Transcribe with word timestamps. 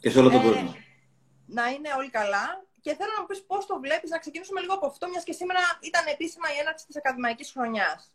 Και 0.00 0.10
σε 0.10 0.18
όλο 0.18 0.30
τον 0.30 0.40
ε, 0.40 0.44
κόσμο. 0.44 0.76
Να 1.46 1.68
είναι 1.68 1.88
όλοι 1.98 2.10
καλά. 2.10 2.64
Και 2.80 2.94
θέλω 2.94 3.10
να 3.16 3.20
μου 3.20 3.26
πεις 3.26 3.42
πώς 3.46 3.66
το 3.66 3.80
βλέπεις, 3.80 4.10
να 4.10 4.18
ξεκινήσουμε 4.18 4.60
λίγο 4.60 4.74
από 4.74 4.86
αυτό, 4.86 5.08
μιας 5.08 5.24
και 5.24 5.32
σήμερα 5.32 5.60
ήταν 5.80 6.02
επίσημα 6.14 6.46
η 6.54 6.58
έναρξη 6.60 6.86
της 6.86 6.96
ακαδημαϊκής 6.96 7.50
χρονιάς. 7.50 8.12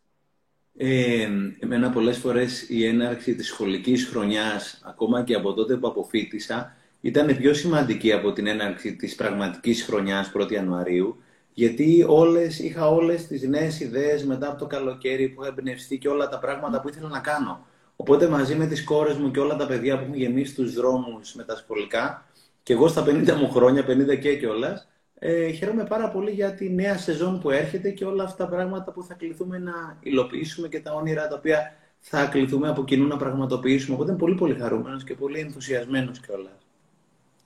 Ε, 0.76 1.28
εμένα 1.58 1.90
πολλές 1.90 2.18
φορές 2.18 2.68
η 2.68 2.86
έναρξη 2.86 3.34
της 3.34 3.46
σχολικής 3.46 4.06
χρονιάς, 4.06 4.80
ακόμα 4.84 5.24
και 5.24 5.34
από 5.34 5.52
τότε 5.54 5.76
που 5.76 5.86
αποφύτησα, 5.86 6.76
ήταν 7.00 7.36
πιο 7.36 7.54
σημαντική 7.54 8.12
από 8.12 8.32
την 8.32 8.46
έναρξη 8.46 8.96
της 8.96 9.14
πραγματικής 9.14 9.82
χρονιάς 9.82 10.32
1η 10.34 10.52
Ιανουαρίου, 10.52 11.22
γιατί 11.52 12.04
όλες, 12.08 12.58
είχα 12.58 12.88
όλες 12.88 13.26
τις 13.26 13.42
νέες 13.42 13.80
ιδέες 13.80 14.24
μετά 14.24 14.48
από 14.48 14.58
το 14.58 14.66
καλοκαίρι 14.66 15.28
που 15.28 15.42
είχα 15.42 15.54
εμπνευστεί 15.58 15.98
και 15.98 16.08
όλα 16.08 16.28
τα 16.28 16.38
πράγματα 16.38 16.80
που 16.80 16.88
ήθελα 16.88 17.08
να 17.08 17.20
κάνω. 17.20 17.66
Οπότε 17.96 18.28
μαζί 18.28 18.54
με 18.54 18.66
τις 18.66 18.84
κόρες 18.84 19.16
μου 19.16 19.30
και 19.30 19.40
όλα 19.40 19.56
τα 19.56 19.66
παιδιά 19.66 19.96
που 19.98 20.02
έχουν 20.02 20.14
γεμίσει 20.14 20.54
τους 20.54 20.74
δρόμους 20.74 21.34
με 21.34 21.44
τα 21.44 21.56
σχολικά, 21.56 22.26
και 22.62 22.72
εγώ 22.72 22.88
στα 22.88 23.04
50 23.06 23.34
μου 23.34 23.50
χρόνια, 23.50 23.84
50 23.84 24.16
και 24.16 24.36
κιόλας, 24.36 24.88
ε, 25.18 25.50
χαίρομαι 25.50 25.84
πάρα 25.84 26.10
πολύ 26.10 26.30
για 26.30 26.54
τη 26.54 26.70
νέα 26.70 26.98
σεζόν 26.98 27.40
που 27.40 27.50
έρχεται 27.50 27.90
και 27.90 28.04
όλα 28.04 28.24
αυτά 28.24 28.44
τα 28.44 28.50
πράγματα 28.50 28.92
που 28.92 29.02
θα 29.02 29.14
κληθούμε 29.14 29.58
να 29.58 29.98
υλοποιήσουμε 30.00 30.68
και 30.68 30.80
τα 30.80 30.94
όνειρα 30.94 31.28
τα 31.28 31.36
οποία 31.36 31.74
θα 32.00 32.26
κληθούμε 32.26 32.68
από 32.68 32.84
κοινού 32.84 33.06
να 33.06 33.16
πραγματοποιήσουμε. 33.16 33.94
Οπότε 33.94 34.10
είμαι 34.10 34.18
πολύ 34.18 34.34
πολύ 34.34 34.54
χαρούμενος 34.54 35.04
και 35.04 35.14
πολύ 35.14 35.40
ενθουσιασμένος 35.40 36.20
κιόλας. 36.20 36.66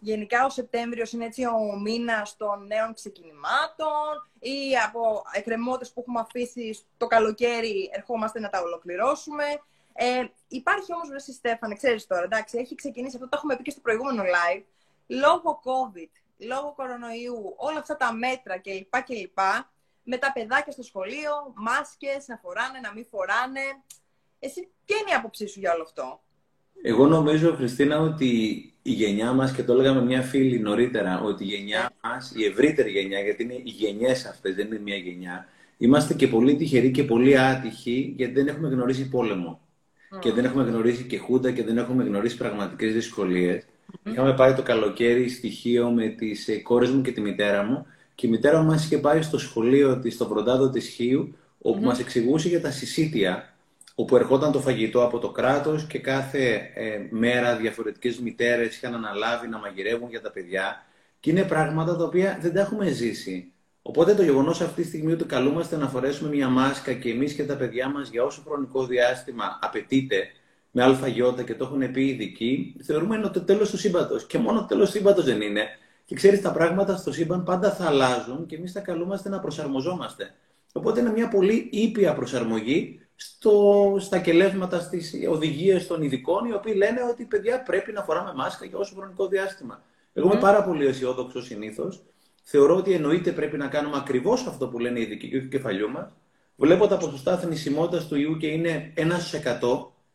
Γενικά 0.01 0.45
ο 0.45 0.48
Σεπτέμβριος 0.48 1.12
είναι 1.12 1.25
έτσι 1.25 1.45
ο 1.45 1.78
μήνας 1.83 2.37
των 2.37 2.67
νέων 2.67 2.95
ξεκινημάτων 2.95 4.28
ή 4.39 4.77
από 4.87 5.23
εκκρεμότητες 5.33 5.92
που 5.92 6.01
έχουμε 6.01 6.20
αφήσει 6.20 6.78
το 6.97 7.06
καλοκαίρι 7.06 7.91
ερχόμαστε 7.92 8.41
να 8.41 8.48
τα 8.48 8.61
ολοκληρώσουμε. 8.61 9.45
Ε, 9.93 10.25
υπάρχει 10.49 10.93
όμως, 10.95 11.09
Βρεσί 11.09 11.33
Στέφανε, 11.33 11.75
ξέρεις 11.75 12.07
τώρα, 12.07 12.23
εντάξει, 12.23 12.59
έχει 12.59 12.75
ξεκινήσει 12.75 13.17
αυτό, 13.17 13.29
το 13.29 13.37
έχουμε 13.37 13.57
πει 13.57 13.62
και 13.62 13.71
στο 13.71 13.81
προηγούμενο 13.81 14.23
live. 14.23 14.65
Λόγω 15.07 15.61
COVID, 15.65 16.12
λόγω 16.39 16.73
κορονοϊού, 16.77 17.55
όλα 17.57 17.79
αυτά 17.79 17.97
τα 17.97 18.12
μέτρα 18.12 18.59
κλπ. 18.59 19.03
κλπ 19.05 19.39
με 20.03 20.17
τα 20.17 20.33
παιδάκια 20.33 20.73
στο 20.73 20.83
σχολείο, 20.83 21.33
μάσκες, 21.55 22.27
να 22.27 22.37
φοράνε, 22.42 22.79
να 22.83 22.92
μην 22.92 23.06
φοράνε. 23.11 23.67
Εσύ, 24.39 24.69
ποια 24.84 24.97
είναι 25.01 25.11
η 25.11 25.14
άποψή 25.14 25.47
σου 25.47 25.61
για 25.61 25.73
όλο 25.73 25.83
αυτό; 25.83 26.20
Εγώ 26.83 27.07
νομίζω, 27.07 27.55
Χριστίνα, 27.55 27.98
ότι 27.98 28.27
η 28.83 28.92
γενιά 28.92 29.33
μας, 29.33 29.53
και 29.53 29.64
το 29.64 29.73
έλεγαμε 29.73 30.03
μια 30.03 30.23
φίλη 30.23 30.59
νωρίτερα, 30.59 31.20
ότι 31.20 31.45
η 31.45 31.47
γενιά 31.47 31.91
μας, 32.03 32.33
η 32.36 32.45
ευρύτερη 32.45 32.91
γενιά, 32.91 33.20
γιατί 33.20 33.42
είναι 33.42 33.55
οι 33.55 33.70
γενιές 33.70 34.27
αυτές, 34.27 34.55
δεν 34.55 34.67
είναι 34.67 34.79
μια 34.79 34.97
γενιά, 34.97 35.48
είμαστε 35.77 36.14
και 36.14 36.29
πολύ 36.29 36.57
τυχεροί 36.57 36.91
και 36.91 37.05
πολύ 37.05 37.39
άτυχοι, 37.39 38.14
γιατί 38.17 38.33
δεν 38.33 38.48
έχουμε 38.48 38.69
γνωρίσει 38.69 39.09
πόλεμο. 39.09 39.61
Και 40.19 40.33
δεν 40.33 40.44
έχουμε 40.44 40.62
γνωρίσει 40.62 41.03
και 41.03 41.19
χούντα 41.19 41.50
και 41.50 41.64
δεν 41.64 41.78
έχουμε 41.78 42.05
γνωρίσει 42.05 42.36
πραγματικές 42.36 42.92
δυσκολίες. 42.92 43.62
Είχαμε 44.03 44.34
πάει 44.34 44.55
το 44.55 44.62
καλοκαίρι 44.62 45.28
στοιχείο 45.28 45.91
με 45.91 46.08
τις 46.08 46.48
ε, 46.48 46.56
κόρες 46.56 46.91
μου 46.91 47.02
και 47.02 47.12
τη 47.12 47.20
μητέρα 47.20 47.62
μου 47.62 47.86
και 48.14 48.27
η 48.27 48.30
μητέρα 48.30 48.61
μου 48.61 48.67
μας 48.67 48.84
είχε 48.84 48.98
πάει 48.98 49.22
στο 49.22 49.39
σχολείο 49.39 49.98
της, 49.98 50.14
στο 50.14 50.28
Βροντάδο 50.28 50.70
της 50.70 50.89
Χίου, 50.89 51.36
όπου 51.58 51.80
mm-hmm. 51.80 51.84
μας 51.84 51.98
εξηγούσε 51.98 52.48
για 52.48 52.61
τα 52.61 52.70
συσίτια, 52.70 53.55
όπου 53.94 54.17
ερχόταν 54.17 54.52
το 54.52 54.61
φαγητό 54.61 55.05
από 55.05 55.19
το 55.19 55.30
κράτος 55.30 55.86
και 55.86 55.98
κάθε 55.98 56.70
ε, 56.74 57.06
μέρα 57.11 57.56
διαφορετικές 57.56 58.19
μητέρες 58.19 58.77
είχαν 58.77 58.95
αναλάβει 58.95 59.48
να 59.48 59.58
μαγειρεύουν 59.58 60.08
για 60.11 60.20
τα 60.20 60.30
παιδιά. 60.30 60.86
Και 61.20 61.30
είναι 61.30 61.42
πράγματα 61.42 61.97
τα 61.97 62.05
οποία 62.05 62.39
δεν 62.41 62.52
τα 62.55 62.61
έχουμε 62.61 62.91
ζήσει. 62.91 63.52
Οπότε 63.83 64.14
το 64.14 64.23
γεγονός 64.23 64.61
αυτή 64.61 64.83
τη 64.83 64.89
στιγμή 64.89 65.12
ότι 65.12 65.25
καλούμαστε 65.25 65.77
να 65.77 65.89
φορέσουμε 65.89 66.31
μια 66.31 66.48
μάσκα 66.48 66.92
και 66.92 67.11
εμείς 67.11 67.34
και 67.34 67.45
τα 67.45 67.56
παιδιά 67.56 67.89
μας 67.89 68.09
για 68.09 68.25
όσο 68.25 68.42
χρονικό 68.47 68.86
διάστημα 68.86 69.59
απαιτείται, 69.62 70.28
με 70.70 70.84
ΑΙ 70.84 71.45
και 71.45 71.55
το 71.55 71.64
έχουν 71.64 71.91
πει 71.92 72.03
οι 72.03 72.08
ειδικοί, 72.08 72.77
θεωρούμε 72.83 73.17
ότι 73.17 73.33
το 73.33 73.41
τέλος 73.45 73.70
του 73.70 73.78
σύμπαντος. 73.78 74.27
Και 74.27 74.39
μόνο 74.39 74.61
το 74.61 74.67
τέλος 74.67 74.91
του 74.91 74.97
σύμπαντος 74.97 75.25
δεν 75.25 75.41
είναι. 75.41 75.62
Και 76.05 76.14
ξέρεις, 76.14 76.41
τα 76.41 76.53
πράγματα 76.53 76.97
στο 76.97 77.12
σύμπαν 77.12 77.45
πάντα 77.45 77.73
θα 77.73 77.86
αλλάζουν 77.86 78.47
και 78.47 78.56
εμείς 78.56 78.73
θα 78.73 78.81
καλούμαστε 78.81 79.28
να 79.28 79.41
προσαρμοζόμαστε. 79.41 80.34
Οπότε 80.73 81.01
είναι 81.01 81.11
μια 81.11 81.28
πολύ 81.28 81.69
ήπια 81.73 82.14
προσαρμογή 82.14 83.01
στο, 83.14 83.97
στα 83.98 84.18
κελέσματα, 84.18 84.80
στις 84.80 85.14
οδηγίες 85.29 85.86
των 85.86 86.02
ειδικών, 86.02 86.45
οι 86.45 86.52
οποίοι 86.52 86.74
λένε 86.77 87.01
ότι 87.11 87.24
παιδιά 87.24 87.62
πρέπει 87.62 87.92
να 87.92 88.02
φοράμε 88.02 88.33
μάσκα 88.35 88.67
για 88.67 88.79
όσο 88.79 88.95
χρονικό 88.95 89.27
διάστημα. 89.27 89.83
Εγώ 90.12 90.30
είμαι 90.30 90.41
πάρα 90.41 90.64
πολύ 90.64 90.86
αισιόδοξος 90.86 91.45
συνήθως. 91.45 92.02
Θεωρώ 92.52 92.77
ότι 92.77 92.92
εννοείται 92.92 93.33
πρέπει 93.33 93.56
να 93.56 93.66
κάνουμε 93.66 93.96
ακριβώς 93.96 94.46
αυτό 94.46 94.68
που 94.68 94.78
λένε 94.78 94.98
οι 94.98 95.02
ειδικοί 95.02 95.40
του 95.40 95.48
κεφαλιού 95.48 95.90
μας. 95.90 96.12
Βλέπω 96.56 96.86
τα 96.86 96.96
ποσοστά 96.96 97.38
θνησιμότητας 97.38 98.06
του 98.06 98.16
ιού 98.16 98.36
και 98.36 98.46
είναι 98.46 98.92
1 98.96 99.02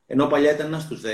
ενώ 0.05 0.27
παλιά 0.27 0.51
ήταν 0.51 0.65
ένας 0.65 0.81
στους 0.81 1.01
10, 1.01 1.05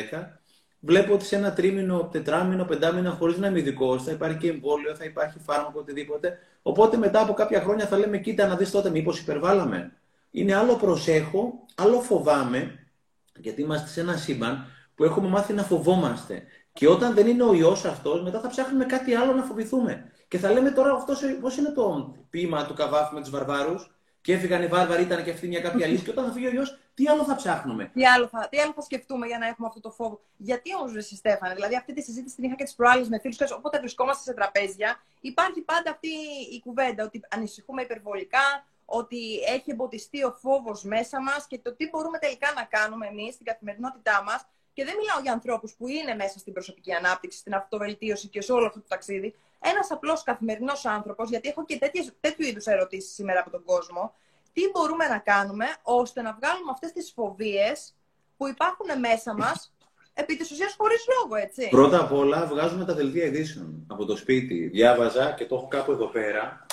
βλέπω 0.79 1.13
ότι 1.13 1.25
σε 1.25 1.35
ένα 1.35 1.53
τρίμηνο, 1.53 2.09
τετράμινο, 2.11 2.65
πεντάμινο, 2.65 3.11
χωρίς 3.11 3.37
να 3.37 3.47
είμαι 3.47 3.59
ειδικός, 3.59 4.03
θα 4.03 4.11
υπάρχει 4.11 4.37
και 4.37 4.49
εμβόλιο, 4.49 4.95
θα 4.95 5.03
υπάρχει 5.03 5.39
φάρμακο, 5.39 5.79
οτιδήποτε. 5.79 6.39
Οπότε 6.61 6.97
μετά 6.97 7.21
από 7.21 7.33
κάποια 7.33 7.61
χρόνια 7.61 7.85
θα 7.87 7.97
λέμε, 7.97 8.17
κοίτα 8.17 8.47
να 8.47 8.55
δεις 8.55 8.71
τότε, 8.71 8.89
μήπως 8.89 9.19
υπερβάλαμε. 9.19 9.91
Είναι 10.31 10.55
άλλο 10.55 10.75
προσέχω, 10.75 11.65
άλλο 11.75 11.99
φοβάμαι, 11.99 12.87
γιατί 13.35 13.61
είμαστε 13.61 13.87
σε 13.87 13.99
ένα 14.01 14.17
σύμπαν 14.17 14.65
που 14.95 15.03
έχουμε 15.03 15.27
μάθει 15.27 15.53
να 15.53 15.63
φοβόμαστε. 15.63 16.43
Και 16.73 16.87
όταν 16.87 17.13
δεν 17.13 17.27
είναι 17.27 17.43
ο 17.43 17.53
ιός 17.53 17.85
αυτός, 17.85 18.23
μετά 18.23 18.39
θα 18.39 18.47
ψάχνουμε 18.47 18.85
κάτι 18.85 19.13
άλλο 19.13 19.33
να 19.33 19.43
φοβηθούμε. 19.43 20.11
Και 20.31 20.37
θα 20.37 20.51
λέμε 20.51 20.71
τώρα 20.71 20.93
αυτό 20.93 21.13
πώς 21.41 21.57
είναι 21.57 21.69
το 21.69 22.15
ποίημα 22.29 22.65
του 22.65 22.73
Καβάφ 22.73 23.11
με 23.11 23.19
τους 23.19 23.29
βαρβάρους. 23.29 23.91
Και 24.21 24.33
έφυγαν 24.33 24.63
οι 24.63 24.67
βάρβαροι, 24.67 25.03
ήταν 25.03 25.23
και 25.23 25.31
αυτή 25.31 25.47
μια 25.47 25.61
κάποια 25.61 25.87
λύση. 25.87 26.03
Και 26.03 26.09
όταν 26.09 26.25
θα 26.25 26.31
φύγει 26.31 26.47
ο 26.47 26.51
ιό, 26.51 26.63
τι 26.93 27.07
άλλο 27.07 27.23
θα 27.23 27.35
ψάχνουμε; 27.35 27.91
Τι 27.93 28.05
άλλο 28.05 28.27
θα, 28.27 28.47
τι 28.49 28.59
άλλο 28.59 28.71
θα 28.75 28.81
σκεφτούμε 28.81 29.27
για 29.27 29.37
να 29.37 29.47
έχουμε 29.47 29.67
αυτό 29.67 29.79
το 29.79 29.91
φόβο; 29.91 30.21
Γιατί 30.37 30.75
όμω, 30.75 30.93
Ρεσί 30.93 31.15
Στέφανε, 31.15 31.53
δηλαδή 31.53 31.75
αυτή 31.75 31.93
τη 31.93 32.01
συζήτηση 32.01 32.35
την 32.35 32.43
είχα 32.43 32.55
και 32.55 32.63
τις 32.63 32.75
προάλλες 32.75 33.07
με 33.09 33.19
φίλους. 33.19 33.51
Όποτε 33.51 33.79
βρισκόμαστε 33.79 34.23
σε 34.23 34.33
τραπέζια, 34.33 35.03
υπάρχει 35.21 35.61
πάντα 35.61 35.91
αυτή 35.91 36.09
η 36.51 36.59
κουβέντα 36.59 37.03
ότι 37.03 37.21
ανησυχούμε 37.29 37.81
υπερβολικά, 37.81 38.65
ότι 38.85 39.39
έχει 39.55 39.71
εμποτιστεί 39.71 40.23
ο 40.23 40.31
φόβος 40.41 40.83
μέσα 40.83 41.21
μας 41.21 41.47
και 41.47 41.59
το 41.59 41.75
τι 41.75 41.89
μπορούμε 41.89 42.17
τελικά 42.17 42.53
να 42.55 42.63
κάνουμε 42.63 43.07
εμείς 43.07 43.33
στην 43.33 43.45
καθημερινότητά 43.45 44.23
μας. 44.25 44.45
Και 44.73 44.83
δεν 44.85 44.95
μιλάω 44.99 45.19
για 45.21 45.31
ανθρώπους 45.31 45.73
που 45.73 45.87
είναι 45.87 46.13
μέσα 46.15 46.39
στην 46.39 46.53
προσωπική 46.53 46.93
ανάπτυξη, 46.93 47.37
στην 47.37 47.53
αυτοβελτίωση 47.53 48.27
και 48.27 48.41
σε 48.41 48.51
όλο 48.51 48.65
αυτό 48.65 48.79
το 48.79 48.85
ταξίδι. 48.87 49.35
Ένας 49.61 49.91
απλός 49.91 50.23
καθημερινός 50.23 50.85
άνθρωπος, 50.85 51.29
γιατί 51.29 51.49
έχω 51.49 51.65
και 51.65 51.77
τέτοιες, 51.77 52.11
τέτοιου 52.19 52.47
είδους 52.47 52.65
ερωτήσεις 52.65 53.13
σήμερα 53.13 53.39
από 53.39 53.49
τον 53.49 53.63
κόσμο, 53.65 54.13
τι 54.53 54.61
μπορούμε 54.73 55.07
να 55.07 55.17
κάνουμε 55.17 55.65
ώστε 55.81 56.21
να 56.21 56.37
βγάλουμε 56.41 56.71
αυτές 56.71 56.91
τις 56.91 57.11
φοβίες 57.15 57.95
που 58.37 58.47
υπάρχουν 58.47 58.99
μέσα 58.99 59.35
μας 59.35 59.73
επί 60.13 60.37
της 60.37 60.51
ουσίας 60.51 60.75
χωρίς 60.77 61.05
λόγο, 61.15 61.35
έτσι. 61.35 61.69
Πρώτα 61.69 61.99
απ' 61.99 62.13
όλα 62.13 62.45
βγάζουμε 62.45 62.85
τα 62.85 62.93
δελτία 62.93 63.25
ειδήσεων 63.25 63.83
από 63.87 64.05
το 64.05 64.15
σπίτι. 64.15 64.67
Διάβαζα 64.67 65.31
και 65.31 65.45
το 65.45 65.55
έχω 65.55 65.67
κάπου 65.67 65.91
εδώ 65.91 66.05
πέρα. 66.05 66.65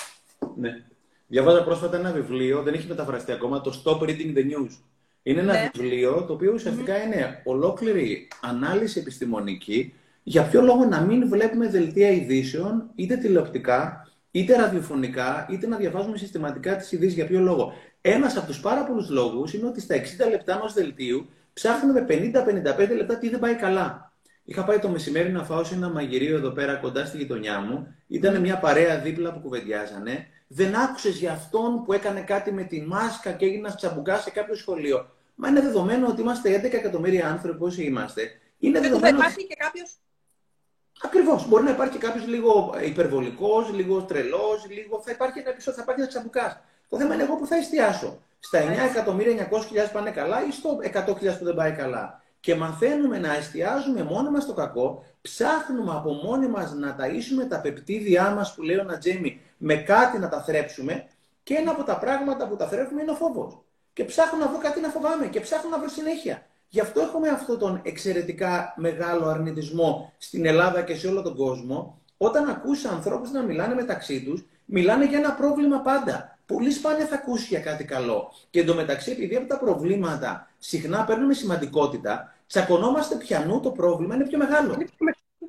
Ναι. 0.55 0.83
Διάβαζα 1.27 1.63
πρόσφατα 1.63 1.97
ένα 1.97 2.11
βιβλίο, 2.11 2.61
δεν 2.61 2.73
έχει 2.73 2.87
μεταφραστεί 2.87 3.31
ακόμα, 3.31 3.61
το 3.61 3.81
Stop 3.83 3.99
Reading 3.99 4.37
the 4.37 4.51
News. 4.51 4.77
Είναι 5.23 5.39
ένα 5.39 5.53
ναι. 5.53 5.69
βιβλίο 5.73 6.23
το 6.23 6.33
οποίο 6.33 6.59
είναι 7.05 7.41
ολόκληρη 7.45 8.27
ανάλυση 8.41 8.99
επιστημονική 8.99 9.93
για 10.23 10.43
ποιο 10.43 10.61
λόγο 10.61 10.85
να 10.85 11.01
μην 11.01 11.29
βλέπουμε 11.29 11.67
δελτία 11.67 12.09
ειδήσεων, 12.09 12.89
είτε 12.95 13.15
τηλεοπτικά, 13.15 14.07
είτε 14.31 14.55
ραδιοφωνικά, 14.55 15.47
είτε 15.49 15.67
να 15.67 15.77
διαβάζουμε 15.77 16.17
συστηματικά 16.17 16.75
τις 16.75 16.91
ειδήσεις. 16.91 17.13
Για 17.13 17.25
ποιο 17.25 17.39
λόγο. 17.39 17.73
Ένας 18.01 18.37
από 18.37 18.47
τους 18.47 18.59
πάρα 18.59 18.83
πολλούς 18.83 19.09
λόγους 19.09 19.53
είναι 19.53 19.67
ότι 19.67 19.81
στα 19.81 19.95
60 19.95 20.29
λεπτά 20.29 20.55
ενός 20.55 20.73
δελτίου 20.73 21.29
ψάχνουμε 21.53 22.05
50-55 22.09 22.95
λεπτά 22.95 23.17
τι 23.17 23.29
δεν 23.29 23.39
πάει 23.39 23.55
καλά. 23.55 24.13
Είχα 24.43 24.63
πάει 24.63 24.79
το 24.79 24.89
μεσημέρι 24.89 25.31
να 25.31 25.43
φάω 25.43 25.63
σε 25.63 25.75
ένα 25.75 25.89
μαγειρίο 25.89 26.37
εδώ 26.37 26.49
πέρα 26.49 26.75
κοντά 26.75 27.05
στη 27.05 27.17
γειτονιά 27.17 27.59
μου. 27.59 27.95
Ήταν 28.07 28.39
μια 28.39 28.57
παρέα 28.57 28.99
δίπλα 28.99 29.33
που 29.33 29.39
κουβεντιάζανε. 29.39 30.27
Δεν 30.47 30.75
άκουσες 30.75 31.17
για 31.17 31.31
αυτόν 31.31 31.83
που 31.83 31.93
έκανε 31.93 32.21
κάτι 32.21 32.51
με 32.51 32.63
τη 32.63 32.81
μάσκα 32.81 33.31
και 33.31 33.45
έγινες 33.45 33.75
τσαμπουκά 33.75 34.17
σε 34.17 34.29
κάποιο 34.29 34.55
σχολείο. 34.55 35.09
Μα 35.35 35.47
είναι 35.47 35.61
δεδομένο 35.61 36.07
ότι 36.07 36.21
είμαστε 36.21 36.61
11 36.61 36.73
εκατομμύρια 36.73 37.29
άνθρωποι 37.29 37.63
όσοι 37.63 37.83
είμαστε. 37.83 38.21
Είναι 38.59 38.79
δεδομένο. 38.79 39.17
Θα 39.17 39.25
υπάρχει 39.25 39.47
και 39.47 39.55
κάποιο 39.59 39.83
Ακριβώς. 41.03 41.47
Μπορεί 41.47 41.63
να 41.63 41.69
υπάρχει 41.69 41.97
κάποιος 41.97 42.27
λίγο 42.27 42.75
υπερβολικός, 42.85 43.73
λίγο 43.73 44.01
τρελός, 44.01 44.65
λίγο. 44.69 45.01
Θα 45.05 45.11
υπάρχει 45.11 45.41
κάποιο 45.41 45.71
θα 45.73 45.81
υπάρχει 45.81 46.01
ένα 46.01 46.09
τσαμπουκάς. 46.09 46.59
Το 46.89 46.97
θέμα 46.97 47.13
είναι 47.13 47.23
εγώ 47.23 47.35
που 47.35 47.45
θα 47.45 47.55
εστιάσω. 47.55 48.21
Στα 48.39 48.59
9.900.000 48.59 49.91
πάνε 49.93 50.11
καλά 50.11 50.45
ή 50.47 50.51
στο 50.51 50.77
100.000 50.93 51.37
που 51.37 51.45
δεν 51.45 51.55
πάει 51.55 51.71
καλά. 51.71 52.21
Και 52.39 52.55
μαθαίνουμε 52.55 53.19
να 53.19 53.35
εστιάζουμε 53.35 54.03
μόνοι 54.03 54.29
μας 54.29 54.43
στο 54.43 54.53
κακό, 54.53 55.03
ψάχνουμε 55.21 55.91
από 55.91 56.11
μόνοι 56.13 56.47
μας 56.47 56.73
να 56.73 56.95
ταΐσουμε 56.99 57.47
τα 57.49 57.61
πεπτίδια 57.61 58.29
μας 58.29 58.53
που 58.53 58.61
λέει 58.61 58.77
ο 58.77 58.83
Νατζέμι 58.83 59.41
με 59.57 59.75
κάτι 59.75 60.17
να 60.17 60.29
τα 60.29 60.43
θρέψουμε 60.43 61.07
και 61.43 61.53
ένα 61.53 61.71
από 61.71 61.83
τα 61.83 61.97
πράγματα 61.97 62.47
που 62.47 62.55
τα 62.55 62.67
θρέφουμε 62.67 63.01
είναι 63.01 63.11
ο 63.11 63.15
φόβος. 63.15 63.61
Και 63.93 64.03
ψάχνω 64.03 64.39
να 64.39 64.47
βρω 64.47 64.57
κάτι 64.57 64.79
να 64.79 64.89
φοβάμαι 64.89 65.27
και 65.27 65.39
ψάχνω 65.39 65.69
να 65.69 65.79
βρω 65.79 65.89
συνέχεια. 65.89 66.47
Γι' 66.71 66.79
αυτό 66.79 67.01
έχουμε 67.01 67.29
αυτόν 67.29 67.59
τον 67.59 67.81
εξαιρετικά 67.83 68.73
μεγάλο 68.77 69.27
αρνητισμό 69.27 70.13
στην 70.17 70.45
Ελλάδα 70.45 70.81
και 70.81 70.95
σε 70.95 71.07
όλο 71.07 71.21
τον 71.21 71.35
κόσμο. 71.35 72.01
Όταν 72.17 72.49
ακούσεις 72.49 72.85
ανθρώπους 72.85 73.31
να 73.31 73.41
μιλάνε 73.41 73.73
μεταξύ 73.73 74.23
τους, 74.23 74.45
μιλάνε 74.65 75.05
για 75.05 75.17
ένα 75.17 75.31
πρόβλημα 75.31 75.79
πάντα. 75.79 76.37
Πολύ 76.45 76.71
σπάνια 76.71 77.05
θα 77.05 77.15
ακούσεις 77.15 77.47
για 77.47 77.59
κάτι 77.59 77.83
καλό. 77.83 78.31
Και 78.49 78.59
εντωμεταξύ, 78.59 79.11
επειδή 79.11 79.35
από 79.35 79.47
τα 79.47 79.59
προβλήματα 79.59 80.51
συχνά 80.57 81.03
παίρνουμε 81.03 81.33
σημαντικότητα, 81.33 82.35
τσακωνόμαστε 82.47 83.15
πιανού 83.15 83.59
το 83.59 83.71
πρόβλημα 83.71 84.15
είναι 84.15 84.27
πιο 84.27 84.37
μεγάλο. 84.37 84.77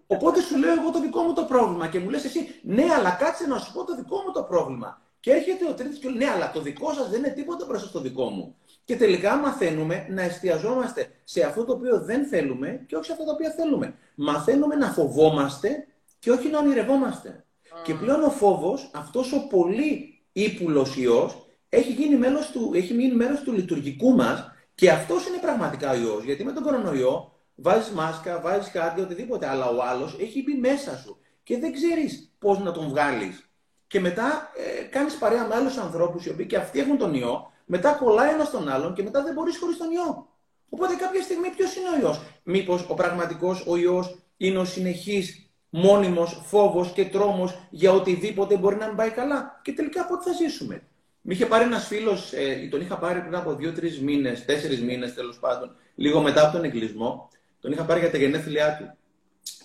Οπότε 0.07 0.41
σου 0.41 0.59
λέω 0.59 0.73
εγώ 0.73 0.91
το 0.91 1.01
δικό 1.01 1.23
μου 1.23 1.33
το 1.33 1.43
πρόβλημα 1.45 1.89
και 1.89 1.99
μου 1.99 2.09
λες 2.11 2.25
εσύ, 2.25 2.61
ναι, 2.63 2.85
αλλά 2.99 3.11
κάτσε 3.11 3.47
να 3.47 3.59
σου 3.59 3.73
πω 3.73 3.85
το 3.85 3.95
δικό 3.97 4.17
μου 4.17 4.33
το 4.33 4.43
πρόβλημα. 4.43 5.01
Και 5.21 5.31
έρχεται 5.31 5.69
ο 5.69 5.75
τρίτη 5.75 5.99
και 5.99 6.09
λέει, 6.09 6.19
ναι, 6.19 6.31
αλλά 6.35 6.51
το 6.51 6.61
δικό 6.61 6.93
σας 6.93 7.11
δεν 7.11 7.19
είναι 7.19 7.29
τίποτα 7.29 7.65
μπροστά 7.67 7.87
στο 7.89 8.01
δικό 8.01 8.31
μου. 8.31 8.55
Και 8.85 8.97
τελικά 8.97 9.37
μαθαίνουμε 9.37 10.07
να 10.11 10.23
εστιαζόμαστε 10.23 11.11
σε 11.25 11.43
αυτό 11.43 11.65
το 11.65 11.73
οποίο 11.73 12.01
δεν 12.01 12.27
θέλουμε 12.27 12.85
και 12.87 12.97
όχι 12.97 13.05
σε 13.05 13.13
αυτό 13.13 13.25
το 13.25 13.33
οποίο 13.33 13.51
θέλουμε. 13.51 13.95
Μαθαίνουμε 14.15 14.75
να 14.75 14.87
φοβόμαστε 14.87 15.87
και 16.19 16.31
όχι 16.31 16.49
να 16.49 16.59
ονειρευόμαστε. 16.59 17.45
Και 17.85 17.95
πλέον 17.95 18.23
ο 18.23 18.31
φόβος, 18.31 18.91
αυτός 18.95 19.33
ο 19.33 19.47
πολύ 19.47 20.21
ύπουλος 20.33 20.97
ιός, 20.97 21.47
έχει 21.69 21.93
γίνει 21.93 22.17
μέρο 22.17 22.39
του, 22.53 22.71
έχει 22.75 22.93
γίνει 22.93 23.15
μέρος 23.15 23.41
του 23.41 23.53
λειτουργικού 23.53 24.15
μας 24.15 24.51
και 24.75 24.91
αυτός 24.91 25.27
είναι 25.27 25.39
πραγματικά 25.39 25.91
ο 25.91 25.95
ιός. 25.95 26.25
Γιατί 26.25 26.45
με 26.45 26.53
τον 26.53 26.63
κορονοϊό 26.63 27.33
βάζεις 27.55 27.91
μάσκα, 27.91 28.41
βάζεις 28.41 28.71
κάτι, 28.71 29.01
οτιδήποτε, 29.01 29.49
αλλά 29.49 29.69
ο 29.69 29.83
άλλος 29.83 30.17
έχει 30.21 30.43
μπει 30.43 30.55
μέσα 30.55 30.97
σου 30.97 31.19
και 31.43 31.59
δεν 31.59 31.73
ξέρεις 31.73 32.33
πώς 32.39 32.59
να 32.59 32.73
τον 32.73 32.89
βγάλεις. 32.89 33.51
Και 33.87 34.01
μετά 34.01 34.51
ε, 34.57 34.83
κάνεις 34.83 35.15
παρέα 35.15 35.47
με 35.47 35.55
άλλους 35.55 35.77
ανθρώπους 35.77 36.27
οι 36.27 36.31
οποίοι 36.31 36.47
και 36.47 36.57
αυτοί 36.57 36.81
έχουν 36.81 36.99
τον 36.99 37.15
ιό, 37.15 37.50
μετά 37.73 37.93
κολλάει 37.93 38.33
ένας 38.33 38.51
τον 38.51 38.69
άλλον 38.69 38.95
και 38.95 39.03
μετά 39.03 39.23
δεν 39.23 39.33
μπορείς 39.35 39.59
χωρίς 39.59 39.77
τον 39.77 39.91
ιό. 39.91 40.29
Οπότε 40.69 40.95
κάποια 40.95 41.23
στιγμή 41.23 41.49
ποιος 41.57 41.77
είναι 41.77 41.89
ο 41.89 42.01
ιό. 42.01 42.23
Μήπως 42.43 42.87
ο 42.89 42.95
πραγματικός 42.95 43.65
ο 43.67 43.77
ιό 43.77 44.17
είναι 44.37 44.59
ο 44.59 44.65
συνεχής 44.65 45.51
μόνιμος 45.71 46.43
φόβος 46.45 46.93
και 46.93 47.05
τρόμος 47.05 47.59
για 47.71 47.93
οτιδήποτε 47.93 48.57
μπορεί 48.57 48.77
να 48.77 48.87
μην 48.87 48.97
πάει 48.97 49.11
καλά; 49.11 49.61
Και 49.63 49.73
τελικά 49.73 50.07
πότε 50.07 50.31
θα 50.31 50.37
ζήσουμε; 50.37 50.83
Με 51.21 51.33
είχε 51.35 51.47
πάρει 51.47 51.65
ένας 51.65 51.87
φίλος, 51.87 52.33
ε, 52.33 52.69
τον 52.71 52.81
είχα 52.81 52.99
πάρει 52.99 53.21
πριν 53.21 53.35
από 53.35 53.55
δύο-τρεις 53.55 54.01
μήνες, 54.01 54.45
τέσσερις 54.45 54.83
μήνες 54.83 55.15
τέλος 55.15 55.39
πάντων, 55.39 55.75
λίγο 55.95 56.21
μετά 56.21 56.43
από 56.43 56.53
τον 56.53 56.65
εγκλισμό. 56.65 57.29
Τον 57.61 57.73
είχα 57.73 57.85
πάρει 57.85 58.01
για 58.01 58.11
τα 58.11 58.19
γενέθλιά 58.19 58.77
του. 58.77 58.95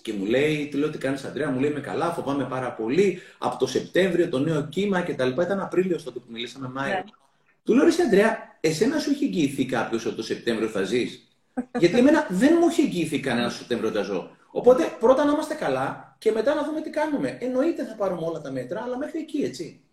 Και 0.01 0.13
μου 0.13 0.25
λέει, 0.25 0.67
τι 0.71 0.77
λέω 0.77 0.89
τι 0.89 0.97
κάνεις, 0.97 1.23
Αντρέα, 1.23 1.49
μου 1.49 1.59
λέει 1.59 1.71
με 1.71 1.79
καλά, 1.79 2.11
φοβάμαι 2.11 2.45
πάρα 2.45 2.71
πολύ. 2.71 3.21
Από 3.37 3.57
το 3.57 3.67
Σεπτέμβριο 3.67 4.29
το 4.29 4.39
νέο 4.39 4.67
κύμα 4.67 5.01
κτλ. 5.01 5.27
Ήταν 5.41 5.59
Απρίλιο 5.59 6.01
τότε 6.03 6.19
που 6.19 6.27
μιλήσαμε, 6.29 6.67
Μάιο. 6.67 6.93
Ναι. 6.93 7.03
Του 7.65 7.73
λέω, 7.73 7.85
Ρε 7.85 8.03
Αντρέα, 8.03 8.57
εσένα 8.59 8.99
σου 8.99 9.09
έχει 9.09 9.23
εγγυηθεί 9.23 9.65
κάποιος 9.65 10.05
ότι 10.05 10.15
το 10.15 10.23
Σεπτέμβριο 10.23 10.67
θα 10.67 10.83
ζεις; 10.83 11.27
Γιατί 11.79 11.97
εμένα 11.97 12.27
δεν 12.29 12.57
μου 12.59 12.67
έχει 12.67 12.81
εγγυηθεί 12.81 13.19
κανένα 13.19 13.47
το 13.47 13.53
Σεπτέμβριο 13.53 13.91
θα 13.91 14.01
ζω. 14.01 14.29
Οπότε 14.51 14.95
πρώτα 14.99 15.25
να 15.25 15.31
είμαστε 15.31 15.53
καλά 15.53 16.15
και 16.19 16.31
μετά 16.31 16.53
να 16.53 16.63
δούμε 16.63 16.81
τι 16.81 16.89
κάνουμε. 16.89 17.37
Εννοείται 17.41 17.85
θα 17.85 17.95
πάρουμε 17.95 18.25
όλα 18.25 18.41
τα 18.41 18.51
μέτρα, 18.51 18.83
αλλά 18.83 18.97
μέχρι 18.97 19.19
εκεί, 19.19 19.41
έτσι. 19.41 19.83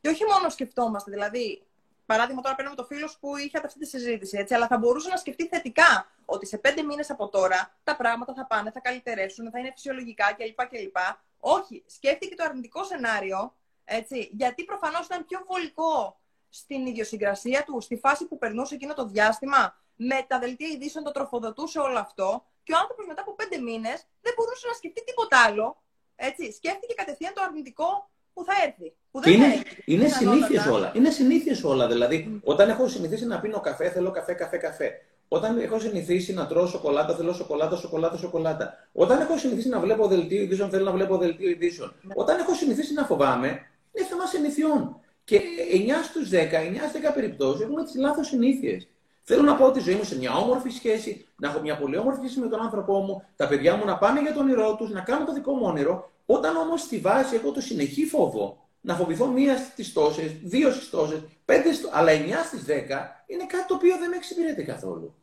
Και 0.00 0.08
όχι 0.08 0.24
μόνο 0.24 0.48
σκεφτόμαστε, 0.48 1.10
δηλαδή, 1.10 1.62
παράδειγμα 2.06 2.42
τώρα 2.42 2.54
παίρνουμε 2.54 2.76
το 2.76 2.84
φίλο 2.84 3.10
που 3.20 3.36
είχε 3.36 3.60
αυτή 3.64 3.78
τη 3.78 3.86
συζήτηση, 3.86 4.38
έτσι, 4.38 4.54
αλλά 4.54 4.66
θα 4.66 4.78
μπορούσε 4.78 5.08
να 5.08 5.16
σκεφτεί 5.16 5.46
θετικά 5.46 6.10
ότι 6.24 6.46
σε 6.46 6.58
πέντε 6.58 6.82
μήνες 6.82 7.10
από 7.10 7.28
τώρα 7.28 7.74
τα 7.84 7.96
πράγματα 7.96 8.34
θα 8.34 8.46
πάνε, 8.46 8.70
θα 8.70 8.80
καλυτερεύσουν, 8.80 9.50
θα 9.50 9.58
είναι 9.58 9.70
φυσιολογικά 9.74 10.36
κλπ. 10.38 10.68
κλπ. 10.68 10.96
Όχι, 11.40 11.84
σκέφτηκε 11.86 12.34
το 12.34 12.44
αρνητικό 12.44 12.84
σενάριο, 12.84 13.54
έτσι, 13.84 14.30
γιατί 14.32 14.64
προφανώς 14.64 15.06
ήταν 15.06 15.24
πιο 15.24 15.44
βολικό 15.48 16.20
στην 16.54 16.86
ιδιοσυγκρασία 16.86 17.64
του, 17.64 17.80
στη 17.80 17.96
φάση 17.96 18.24
που 18.28 18.38
περνούσε 18.38 18.74
εκείνο 18.74 18.94
το 18.94 19.06
διάστημα, 19.06 19.76
με 19.96 20.24
τα 20.28 20.38
δελτία 20.38 20.68
ειδήσεων 20.68 21.04
το 21.04 21.10
τροφοδοτούσε 21.10 21.78
όλο 21.78 21.98
αυτό. 21.98 22.44
Και 22.62 22.72
ο 22.72 22.76
άνθρωπος 22.82 23.06
μετά 23.06 23.20
από 23.20 23.34
πέντε 23.34 23.58
μήνες 23.58 23.98
δεν 24.20 24.32
μπορούσε 24.36 24.66
να 24.66 24.74
σκεφτεί 24.74 25.04
τίποτα 25.04 25.36
άλλο. 25.46 25.82
Έτσι, 26.16 26.52
σκέφτηκε 26.52 26.94
κατευθείαν 26.94 27.32
το 27.34 27.42
αρνητικό 27.46 28.10
που 28.32 28.44
θα 28.44 28.52
έρθει. 28.66 28.92
Που 29.10 29.20
δεν 29.20 29.32
είναι 29.32 29.62
είναι 29.84 30.08
συνήθειε 30.08 30.60
όλα. 30.70 30.92
Είναι 30.94 31.10
συνήθειε 31.10 31.54
όλα. 31.64 31.86
Δηλαδή, 31.86 32.40
όταν 32.44 32.68
έχω 32.68 32.88
συνηθίσει 32.88 33.26
να 33.26 33.40
πίνω 33.40 33.60
καφέ, 33.60 33.90
θέλω 33.90 34.10
καφέ, 34.10 34.32
καφέ, 34.32 34.56
καφέ. 34.56 34.90
Όταν 35.28 35.58
έχω 35.58 35.78
συνηθίσει 35.78 36.32
να 36.32 36.46
τρώω 36.46 36.66
σοκολάτα, 36.66 37.16
θέλω 37.16 37.32
σοκολάτα, 37.32 37.76
σοκολάτα, 37.76 38.16
σοκολάτα. 38.16 38.88
Όταν 38.92 39.20
έχω 39.20 39.38
συνηθίσει 39.38 39.68
να 39.68 39.80
βλέπω 39.80 40.06
δελτίο 40.06 40.42
ειδήσεων, 40.42 40.70
θέλω 40.70 40.84
να 40.84 40.92
βλέπω 40.92 41.16
δελτίο 41.16 41.48
ειδήσεων. 41.48 41.94
Ναι. 42.02 42.12
Όταν 42.16 42.38
έχω 42.38 42.54
συνηθίσει 42.54 42.92
να 42.92 43.04
φοβάμαι, 43.04 43.48
είναι 43.92 44.06
θέμα 44.06 44.26
συνηθιών. 44.26 45.00
Και 45.24 45.40
9 45.72 46.04
στους 46.04 46.28
10, 46.28 46.34
9 46.34 46.88
στι 46.88 47.00
10 47.10 47.14
περιπτώσεις 47.14 47.62
έχουμε 47.62 47.84
τις 47.84 47.94
λάθος 47.94 48.26
συνήθειες. 48.26 48.88
Θέλω 49.22 49.42
να 49.42 49.56
πω 49.56 49.70
τη 49.70 49.80
ζωή 49.80 49.94
μου 49.94 50.04
σε 50.04 50.18
μια 50.18 50.32
όμορφη 50.34 50.70
σχέση, 50.70 51.28
να 51.36 51.48
έχω 51.48 51.60
μια 51.60 51.78
πολύ 51.78 51.96
όμορφη 51.96 52.18
σχέση 52.18 52.40
με 52.40 52.48
τον 52.48 52.60
άνθρωπό 52.60 52.98
μου, 52.98 53.24
τα 53.36 53.48
παιδιά 53.48 53.76
μου 53.76 53.84
να 53.84 53.98
πάνε 53.98 54.20
για 54.20 54.32
τον 54.32 54.42
όνειρό 54.42 54.76
τους, 54.76 54.90
να 54.90 55.00
κάνουν 55.00 55.26
το 55.26 55.32
δικό 55.32 55.52
μου 55.52 55.66
όνειρο. 55.66 56.10
Όταν 56.26 56.56
όμως 56.56 56.80
στη 56.80 56.98
βάση 56.98 57.34
έχω 57.34 57.52
το 57.52 57.60
συνεχή 57.60 58.04
φόβο 58.06 58.68
να 58.80 58.94
φοβηθώ 58.94 59.26
μία 59.26 59.56
στις 59.56 59.92
τόσες, 59.92 60.32
δύο 60.42 60.70
στις 60.70 60.90
τόσες, 60.90 61.22
πέντε 61.44 61.72
στο... 61.72 61.88
αλλά 61.92 62.10
εννιά 62.10 62.42
στις 62.42 62.64
δέκα 62.64 63.24
είναι 63.26 63.46
κάτι 63.46 63.66
το 63.66 63.74
οποίο 63.74 63.98
δεν 63.98 64.08
με 64.08 64.16
εξυπηρετεί 64.16 64.64
καθόλου. 64.64 65.14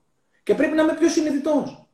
Και 0.43 0.55
πρέπει 0.55 0.75
να 0.75 0.81
είμαι 0.81 0.95
πιο 0.95 1.09
συνειδητός. 1.09 1.87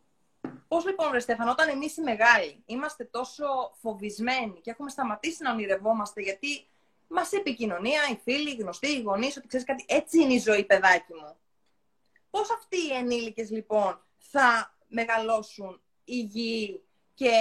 Πώς 0.68 0.86
λοιπόν, 0.86 1.12
Ρε 1.12 1.20
Στέφαν, 1.20 1.48
όταν 1.48 1.70
εμείς 1.70 1.98
οι 1.98 2.02
μεγάλοι 2.02 2.64
είμαστε 2.66 3.04
τόσο 3.12 3.46
φοβισμένοι 3.82 4.60
και 4.62 4.72
έχουμε 4.72 4.90
σταματήσει 4.90 5.44
να 5.44 5.52
ονειρευόμαστε 5.52 6.22
γιατί 6.22 6.68
μας 7.16 7.32
είπε 7.32 7.50
η 7.50 7.54
κοινωνία, 7.54 8.02
οι 8.12 8.20
φίλοι, 8.24 8.52
οι 8.52 8.56
γνωστοί, 8.56 8.88
οι 8.88 9.02
γονείς, 9.02 9.38
ότι 9.38 9.48
ξέρεις 9.48 9.66
κάτι, 9.66 9.86
έτσι 9.88 10.22
είναι 10.22 10.34
η 10.34 10.40
ζωή, 10.40 10.66
παιδάκι 10.66 11.14
μου. 11.14 11.36
Πώς 12.30 12.52
αυτοί 12.52 12.78
οι 12.78 12.94
ενήλικες 12.94 13.50
λοιπόν 13.50 14.06
θα 14.18 14.76
μεγαλώσουν 14.88 15.82
υγιεί 16.06 16.84
και 17.14 17.32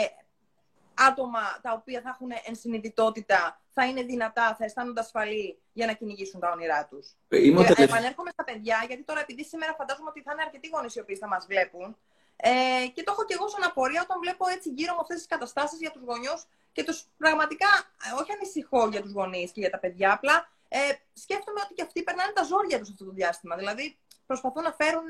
άτομα 0.94 1.60
τα 1.62 1.72
οποία 1.72 2.00
θα 2.00 2.08
έχουν 2.08 2.28
ενσυνειδητότητα, 2.44 3.60
θα 3.72 3.86
είναι 3.86 4.02
δυνατά, 4.02 4.54
θα 4.58 4.64
αισθάνονται 4.64 5.00
ασφαλή 5.00 5.58
για 5.72 5.86
να 5.86 5.92
κυνηγήσουν 5.92 6.40
τα 6.40 6.50
όνειρά 6.50 6.86
τους. 6.86 7.14
Ε, 7.28 7.38
και 7.74 7.82
επανέρχομαι 7.82 8.30
στα 8.30 8.44
παιδιά, 8.44 8.84
γιατί 8.86 9.02
τώρα 9.02 9.20
επειδή 9.20 9.44
σήμερα 9.44 9.74
φαντάζομαι 9.74 10.08
ότι 10.08 10.22
θα 10.22 10.32
είναι 10.32 10.42
αρκετοί 10.42 10.68
γονείς 10.68 10.94
οι 10.94 11.00
οποίοι 11.00 11.16
θα 11.16 11.28
μας 11.28 11.46
βλέπουν. 11.46 11.96
Ε, 12.36 12.86
και 12.94 13.02
το 13.02 13.12
έχω 13.12 13.24
και 13.24 13.34
εγώ 13.34 13.48
σαν 13.48 13.62
απορία 13.64 14.02
όταν 14.02 14.18
βλέπω 14.20 14.48
έτσι 14.48 14.68
γύρω 14.70 14.92
με 14.92 14.98
αυτές 15.00 15.16
τις 15.16 15.26
καταστάσεις 15.26 15.78
για 15.78 15.90
τους 15.90 16.02
γονιούς 16.02 16.46
και 16.74 16.84
τους 16.84 16.98
πραγματικά, 17.16 17.72
ε, 18.06 18.20
όχι 18.20 18.32
ανησυχώ 18.36 18.82
για 18.92 19.02
τους 19.02 19.12
γονείς 19.18 19.50
και 19.52 19.60
για 19.64 19.72
τα 19.74 19.78
παιδιά, 19.78 20.12
απλά 20.12 20.36
ε, 20.68 20.78
σκέφτομαι 21.22 21.60
ότι 21.64 21.74
και 21.74 21.82
αυτοί 21.82 22.02
περνάνε 22.02 22.32
τα 22.38 22.44
ζόρια 22.50 22.78
τους 22.78 22.90
αυτό 22.90 23.04
το 23.04 23.12
διάστημα. 23.20 23.54
Δηλαδή, 23.56 23.96
προσπαθούν 24.26 24.62
να 24.62 24.72
φέρουν, 24.80 25.08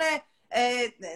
ε, 0.49 0.63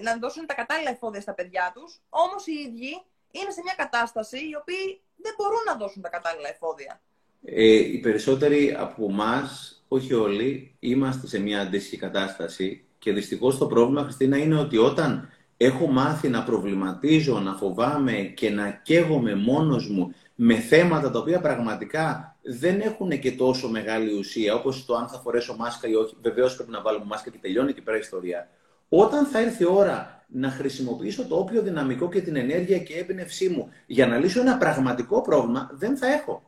να 0.03 0.17
δώσουν 0.23 0.47
τα 0.47 0.55
κατάλληλα 0.55 0.91
εφόδια 0.91 1.21
στα 1.21 1.35
παιδιά 1.35 1.73
τους, 1.75 2.01
όμως 2.09 2.47
οι 2.47 2.53
ίδιοι 2.67 2.93
είναι 3.31 3.51
σε 3.57 3.61
μια 3.65 3.75
κατάσταση 3.77 4.39
οι 4.49 4.55
οποίοι 4.61 5.01
δεν 5.17 5.35
μπορούν 5.37 5.63
να 5.67 5.75
δώσουν 5.75 6.03
τα 6.03 6.09
κατάλληλα 6.09 6.49
εφόδια. 6.49 7.01
Ε, 7.45 7.65
οι 7.65 7.99
περισσότεροι 7.99 8.75
από 8.79 9.05
εμά, 9.05 9.51
όχι 9.89 10.15
όλοι, 10.15 10.77
είμαστε 10.79 11.27
σε 11.27 11.39
μια 11.39 11.61
αντίστοιχη 11.61 11.97
κατάσταση 11.97 12.85
και 12.99 13.13
δυστυχώς 13.13 13.59
το 13.59 13.67
πρόβλημα, 13.67 14.03
Χριστίνα, 14.03 14.37
είναι 14.37 14.59
ότι 14.59 14.77
όταν 14.77 15.33
έχω 15.61 15.87
μάθει 15.87 16.29
να 16.29 16.43
προβληματίζω, 16.43 17.39
να 17.39 17.55
φοβάμαι 17.55 18.13
και 18.13 18.51
να 18.51 18.71
καίγομαι 18.71 19.35
μόνος 19.35 19.89
μου 19.89 20.15
με 20.35 20.55
θέματα 20.55 21.11
τα 21.11 21.19
οποία 21.19 21.41
πραγματικά 21.41 22.37
δεν 22.43 22.81
έχουν 22.81 23.19
και 23.21 23.33
τόσο 23.33 23.69
μεγάλη 23.69 24.19
ουσία, 24.19 24.55
όπως 24.55 24.85
το 24.85 24.95
αν 24.95 25.09
θα 25.09 25.19
φορέσω 25.19 25.57
μάσκα 25.57 25.89
ή 25.89 25.95
όχι, 25.95 26.17
βεβαίως 26.23 26.55
πρέπει 26.55 26.71
να 26.71 26.81
βάλουμε 26.81 27.05
μάσκα 27.05 27.31
και 27.31 27.39
τελειώνει 27.41 27.73
και 27.73 27.83
πέρα 27.83 27.97
η 27.97 28.01
ιστορία. 28.01 28.49
Όταν 28.89 29.27
θα 29.27 29.39
έρθει 29.39 29.63
η 29.63 29.67
ώρα 29.71 30.25
να 30.27 30.51
χρησιμοποιήσω 30.51 31.27
το 31.27 31.37
όποιο 31.37 31.63
δυναμικό 31.63 32.09
και 32.09 32.21
την 32.21 32.37
ενέργεια 32.37 32.79
και 32.79 32.95
έμπνευσή 32.95 33.49
μου 33.49 33.69
για 33.87 34.07
να 34.07 34.19
λύσω 34.19 34.41
ένα 34.41 34.57
πραγματικό 34.57 35.23
πρόβλημα, 35.23 35.71
δεν 35.73 35.97
θα 35.97 36.07
έχω. 36.07 36.43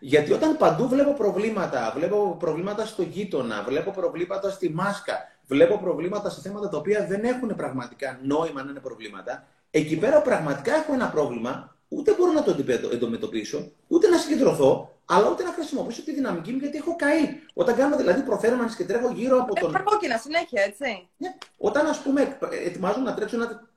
Γιατί 0.00 0.32
όταν 0.32 0.56
παντού 0.56 0.88
βλέπω 0.88 1.12
προβλήματα, 1.12 1.92
βλέπω 1.96 2.36
προβλήματα 2.38 2.86
στο 2.86 3.02
γείτονα, 3.02 3.62
βλέπω 3.62 3.90
προβλήματα 3.90 4.50
στη 4.50 4.70
μάσκα, 4.70 5.37
βλέπω 5.48 5.78
προβλήματα 5.78 6.30
σε 6.30 6.40
θέματα 6.40 6.68
τα 6.68 6.76
οποία 6.76 7.06
δεν 7.06 7.24
έχουν 7.24 7.54
πραγματικά 7.56 8.18
νόημα 8.22 8.62
να 8.62 8.70
είναι 8.70 8.80
προβλήματα, 8.80 9.46
εκεί 9.70 9.96
πέρα 9.96 10.22
πραγματικά 10.22 10.74
έχω 10.74 10.92
ένα 10.92 11.08
πρόβλημα, 11.08 11.76
ούτε 11.88 12.14
μπορώ 12.18 12.32
να 12.32 12.42
το 12.42 12.56
αντιμετωπίσω, 12.92 13.70
ούτε 13.88 14.08
να 14.08 14.18
συγκεντρωθώ, 14.18 14.98
αλλά 15.04 15.30
ούτε 15.30 15.42
να 15.42 15.52
χρησιμοποιήσω 15.52 16.02
τη 16.02 16.14
δυναμική 16.14 16.52
μου 16.52 16.58
γιατί 16.58 16.76
έχω 16.76 16.96
καεί. 16.96 17.24
Όταν 17.54 17.76
κάνω 17.76 17.96
δηλαδή 17.96 18.22
προθέρμανση 18.22 18.76
και 18.76 18.84
τρέχω 18.84 19.12
γύρω 19.12 19.38
από 19.40 19.54
τον. 19.54 19.74
Έχω 19.74 19.84
κόκκινα 19.84 20.18
συνέχεια, 20.18 20.62
έτσι. 20.62 21.08
Ναι. 21.16 21.34
Όταν 21.56 21.86
ας 21.86 21.98
πούμε 21.98 22.38
ετοιμάζω 22.64 23.00
να 23.00 23.14
τρέξω 23.14 23.36
ένα 23.36 23.68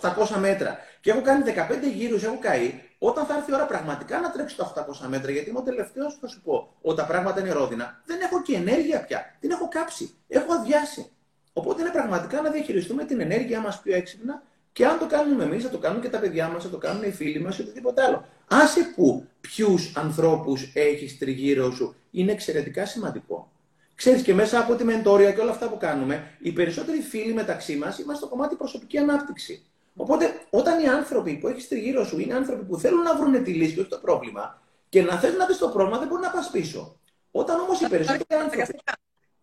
800 0.00 0.36
μέτρα 0.38 0.78
και 1.00 1.10
έχω 1.10 1.20
κάνει 1.20 1.44
15 1.46 1.92
γύρους, 1.94 2.22
έχω 2.22 2.38
καεί, 2.40 2.74
όταν 2.98 3.26
θα 3.26 3.36
έρθει 3.36 3.50
η 3.50 3.54
ώρα 3.54 3.66
πραγματικά 3.66 4.20
να 4.20 4.30
τρέξω 4.30 4.56
τα 4.56 4.86
800 5.02 5.06
μέτρα, 5.08 5.30
γιατί 5.30 5.50
είμαι 5.50 5.58
ο 5.58 5.62
τελευταίος 5.62 6.14
που 6.14 6.20
θα 6.20 6.28
σου 6.28 6.42
πω 6.42 6.74
ότι 6.82 6.96
τα 6.96 7.06
πράγματα 7.06 7.40
είναι 7.40 7.52
ρόδινα, 7.52 8.02
δεν 8.04 8.20
έχω 8.20 8.42
και 8.42 8.54
ενέργεια 8.54 9.04
πια. 9.04 9.36
Την 9.40 9.50
έχω 9.50 9.68
κάψει. 9.68 10.14
Έχω 10.28 10.52
αδειάσει. 10.52 11.10
Οπότε 11.56 11.80
είναι 11.80 11.90
πραγματικά 11.90 12.40
να 12.40 12.50
διαχειριστούμε 12.50 13.04
την 13.04 13.20
ενέργειά 13.20 13.60
μας 13.60 13.80
πιο 13.80 13.94
έξυπνα 13.94 14.42
και 14.72 14.86
αν 14.86 14.98
το 14.98 15.06
κάνουμε 15.06 15.44
εμείς, 15.44 15.62
θα 15.62 15.68
το 15.68 15.78
κάνουν 15.78 16.00
και 16.00 16.08
τα 16.08 16.18
παιδιά 16.18 16.48
μας, 16.48 16.62
θα 16.62 16.68
το 16.68 16.78
κάνουν 16.78 17.02
οι 17.02 17.10
φίλοι 17.10 17.40
μας 17.40 17.58
ή 17.58 17.62
οτιδήποτε 17.62 18.02
άλλο. 18.02 18.24
Άσε 18.48 18.92
που 18.96 19.26
ποιους 19.40 19.96
ανθρώπους 19.96 20.70
έχεις 20.74 21.18
τριγύρω 21.18 21.70
σου 21.70 21.94
είναι 22.10 22.32
εξαιρετικά 22.32 22.86
σημαντικό. 22.86 23.52
Ξέρεις 23.94 24.22
και 24.22 24.34
μέσα 24.34 24.58
από 24.58 24.74
τη 24.74 24.84
μεντόρια 24.84 25.32
και 25.32 25.40
όλα 25.40 25.50
αυτά 25.50 25.68
που 25.68 25.76
κάνουμε, 25.76 26.36
οι 26.38 26.52
περισσότεροι 26.52 27.00
φίλοι 27.00 27.32
μεταξύ 27.32 27.76
μας 27.76 27.98
είμαστε 27.98 28.24
στο 28.24 28.34
κομμάτι 28.34 28.54
προσωπική 28.54 28.98
ανάπτυξη. 28.98 29.66
Οπότε, 29.96 30.40
όταν 30.50 30.82
οι 30.82 30.88
άνθρωποι 30.88 31.36
που 31.36 31.48
έχεις 31.48 31.68
τριγύρω 31.68 32.04
σου 32.04 32.20
είναι 32.20 32.34
άνθρωποι 32.34 32.64
που 32.64 32.76
θέλουν 32.78 33.02
να 33.02 33.16
βρουν 33.16 33.44
τη 33.44 33.52
λύση 33.52 33.74
και 33.74 33.80
όχι 33.80 33.88
το 33.88 33.98
πρόβλημα, 33.98 34.62
και 34.88 35.02
να 35.02 35.18
θες 35.18 35.34
να 35.36 35.46
δει 35.46 35.58
το 35.58 35.68
πρόβλημα, 35.68 35.98
δεν 35.98 36.08
μπορεί 36.08 36.22
να 36.22 36.30
πας 36.30 36.50
πίσω. 36.50 36.98
Όταν 37.30 37.60
όμως 37.60 37.80
οι 37.80 37.88
περισσότεροι 37.88 38.40
άνθρωποι. 38.42 38.78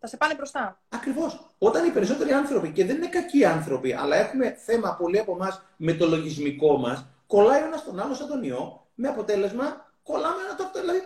Θα 0.04 0.10
σε 0.10 0.16
πάνε 0.16 0.34
μπροστά. 0.34 0.80
Ακριβώς. 0.88 1.40
Όταν 1.58 1.86
οι 1.86 1.90
περισσότεροι 1.90 2.32
άνθρωποι, 2.32 2.70
και 2.70 2.84
δεν 2.84 2.96
είναι 2.96 3.06
κακοί 3.06 3.44
άνθρωποι, 3.44 3.92
αλλά 3.92 4.16
έχουμε 4.16 4.56
θέμα 4.64 4.94
πολλοί 4.94 5.18
από 5.18 5.32
εμάς 5.32 5.62
με 5.76 5.92
το 5.92 6.06
λογισμικό 6.06 6.78
μας, 6.78 7.06
κολλάει 7.26 7.62
ο 7.62 7.64
ένας 7.64 7.84
τον 7.84 8.00
άλλο 8.00 8.14
σαν 8.14 8.28
τον 8.28 8.42
ιό, 8.42 8.86
με 8.94 9.08
αποτέλεσμα 9.08 9.92
κολλάμε 10.02 10.42
ένα 10.46 10.56
το 10.56 10.80
Δηλαδή, 10.80 10.98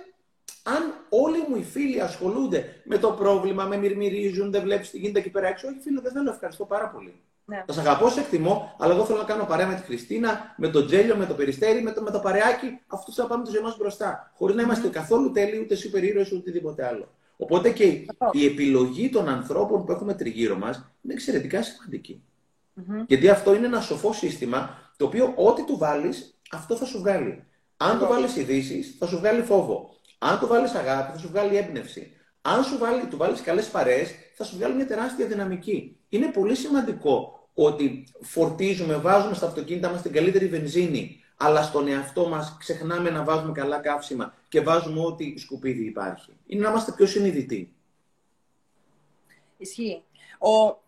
αν 0.62 0.94
όλοι 1.08 1.44
μου 1.48 1.56
οι 1.56 1.62
φίλοι 1.62 2.00
ασχολούνται 2.00 2.80
με 2.84 2.98
το 2.98 3.10
πρόβλημα, 3.10 3.64
με 3.64 3.76
μυρμυρίζουν, 3.76 4.50
δεν 4.50 4.62
βλέπεις 4.62 4.90
τι 4.90 4.98
γίνεται 4.98 5.18
εκεί 5.18 5.30
πέρα 5.30 5.46
έξω, 5.48 5.68
όχι 5.68 5.78
φίλε, 5.80 6.00
δεν 6.00 6.12
θέλω, 6.12 6.30
ευχαριστώ 6.30 6.64
πάρα 6.64 6.88
πολύ. 6.88 7.14
Ναι. 7.44 7.64
Θα 7.66 7.72
σε 7.72 7.80
αγαπώ, 7.80 8.08
σε 8.08 8.20
εκτιμώ, 8.20 8.76
αλλά 8.78 8.94
εγώ 8.94 9.04
θέλω 9.04 9.18
να 9.18 9.24
κάνω 9.24 9.44
παρέα 9.44 9.66
με 9.66 9.74
τη 9.74 9.82
Χριστίνα, 9.82 10.54
με 10.56 10.68
τον 10.68 10.86
Τζέλιο, 10.86 11.16
με 11.16 11.26
το 11.26 11.34
Περιστέρι, 11.34 11.82
με 11.82 11.92
το, 11.92 12.02
με 12.02 12.10
το 12.10 12.18
παρεάκι. 12.18 12.80
Αυτό 12.86 13.12
θα 13.12 13.26
πάμε 13.26 13.44
το 13.44 13.50
ζωή 13.50 13.62
μα 13.62 13.74
μπροστά. 13.78 14.32
Χωρίς 14.34 14.56
να 14.56 14.62
είμαστε 14.62 14.88
mm. 14.88 14.90
καθόλου 14.90 15.30
τέλειοι, 15.30 15.60
ούτε 15.62 15.74
σούπερ 15.74 16.04
ήρωε, 16.04 16.22
ούτε 16.22 16.36
οτιδήποτε 16.36 16.86
άλλο. 16.86 17.08
Οπότε 17.36 17.70
και 17.70 17.84
η 18.32 18.44
επιλογή 18.46 19.08
των 19.10 19.28
ανθρώπων 19.28 19.84
που 19.84 19.92
έχουμε 19.92 20.14
τριγύρω 20.14 20.56
μας 20.56 20.76
είναι 21.02 21.12
εξαιρετικά 21.12 21.62
σημαντική. 21.62 22.22
Mm-hmm. 22.76 23.04
Γιατί 23.06 23.28
αυτό 23.28 23.54
είναι 23.54 23.66
ένα 23.66 23.80
σοφό 23.80 24.12
σύστημα 24.12 24.78
το 24.96 25.04
οποίο 25.04 25.32
ό,τι 25.36 25.64
του 25.64 25.78
βάλεις, 25.78 26.38
αυτό 26.52 26.76
θα 26.76 26.84
σου 26.84 26.98
βγάλει. 26.98 27.44
Αν 27.76 27.98
του 27.98 28.06
βάλεις 28.06 28.36
ειδήσει, 28.36 28.82
θα 28.82 29.06
σου 29.06 29.18
βγάλει 29.18 29.42
φόβο. 29.42 29.94
Αν 30.18 30.38
του 30.38 30.46
βάλεις 30.46 30.74
αγάπη, 30.74 31.12
θα 31.12 31.18
σου 31.18 31.28
βγάλει 31.28 31.56
έμπνευση. 31.56 32.12
Αν 32.42 32.64
σου 32.64 32.78
βάλει, 32.78 33.06
του 33.06 33.16
βάλεις 33.16 33.40
καλές 33.40 33.68
παρέες, 33.68 34.10
θα 34.34 34.44
σου 34.44 34.56
βγάλει 34.56 34.74
μια 34.74 34.86
τεράστια 34.86 35.26
δυναμική. 35.26 35.96
Είναι 36.08 36.26
πολύ 36.26 36.54
σημαντικό 36.54 37.48
ότι 37.54 38.06
φορτίζουμε, 38.20 38.96
βάζουμε 38.96 39.34
στα 39.34 39.46
αυτοκίνητα 39.46 39.90
μας 39.90 40.02
την 40.02 40.12
καλύτερη 40.12 40.46
βενζίνη, 40.46 41.20
αλλά 41.36 41.62
στον 41.62 41.88
εαυτό 41.88 42.28
μας 42.28 42.56
ξεχνάμε 42.58 43.10
να 43.10 43.24
βάζουμε 43.24 43.52
καλά 43.52 43.78
καύσιμα 43.78 44.34
και 44.48 44.60
βάζουμε 44.60 45.00
ό,τι 45.00 45.38
σκουπίδι 45.38 45.84
υπάρχει. 45.84 46.36
Είναι 46.46 46.62
να 46.62 46.70
είμαστε 46.70 46.92
πιο 46.92 47.06
συνειδητοί. 47.06 47.74
Ισχύει. 49.56 50.02
Ο, 50.38 50.82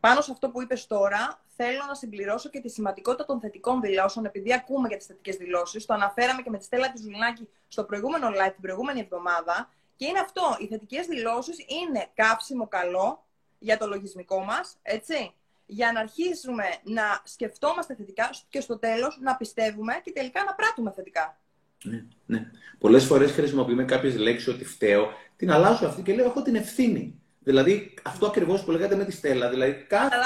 πάνω 0.00 0.20
σε 0.20 0.32
αυτό 0.32 0.50
που 0.50 0.62
είπες 0.62 0.86
τώρα, 0.86 1.40
θέλω 1.56 1.84
να 1.88 1.94
συμπληρώσω 1.94 2.48
και 2.48 2.60
τη 2.60 2.68
σημαντικότητα 2.68 3.24
των 3.24 3.40
θετικών 3.40 3.80
δηλώσεων, 3.80 4.24
επειδή 4.24 4.52
ακούμε 4.52 4.88
για 4.88 4.96
τις 4.96 5.06
θετικές 5.06 5.36
δηλώσεις. 5.36 5.86
Το 5.86 5.94
αναφέραμε 5.94 6.42
και 6.42 6.50
με 6.50 6.58
τη 6.58 6.64
Στέλλα 6.64 6.92
τη 6.92 7.00
Ζουλινάκη 7.00 7.48
στο 7.68 7.84
προηγούμενο 7.84 8.28
live 8.28 8.52
την 8.52 8.62
προηγούμενη 8.62 9.00
εβδομάδα. 9.00 9.70
Και 9.96 10.06
είναι 10.06 10.18
αυτό. 10.18 10.56
Οι 10.58 10.66
θετικές 10.66 11.06
δηλώσεις 11.06 11.58
είναι 11.58 12.06
κάψιμο 12.14 12.68
καλό 12.68 13.24
για 13.58 13.78
το 13.78 13.86
λογισμικό 13.86 14.44
μας, 14.44 14.76
έτσι. 14.82 15.34
Για 15.66 15.92
να 15.92 16.00
αρχίσουμε 16.00 16.64
να 16.82 17.02
σκεφτόμαστε 17.24 17.94
θετικά 17.94 18.30
και 18.48 18.60
στο 18.60 18.78
τέλος 18.78 19.18
να 19.20 19.36
πιστεύουμε 19.36 20.00
και 20.04 20.12
τελικά 20.12 20.44
να 20.44 20.54
πράττουμε 20.54 20.92
θετικά. 20.92 21.38
Ναι, 21.82 22.04
ναι. 22.26 22.50
Πολλές 22.78 23.04
φορές 23.04 23.32
χρησιμοποιούμε 23.32 23.84
κάποιες 23.84 24.16
λέξεις 24.16 24.48
ότι 24.48 24.64
φταίω, 24.64 25.08
την 25.36 25.50
αλλάζω 25.50 25.86
αυτή 25.86 26.02
και 26.02 26.14
λέω: 26.14 26.24
Έχω 26.24 26.42
την 26.42 26.54
ευθύνη. 26.54 27.22
Δηλαδή, 27.38 27.94
αυτό 28.02 28.26
ακριβώς 28.26 28.64
που 28.64 28.70
λέγατε 28.70 28.96
με 28.96 29.04
τη 29.04 29.12
Στέλλα. 29.12 29.48
Δηλαδή, 29.48 29.84
κάθε... 29.88 30.16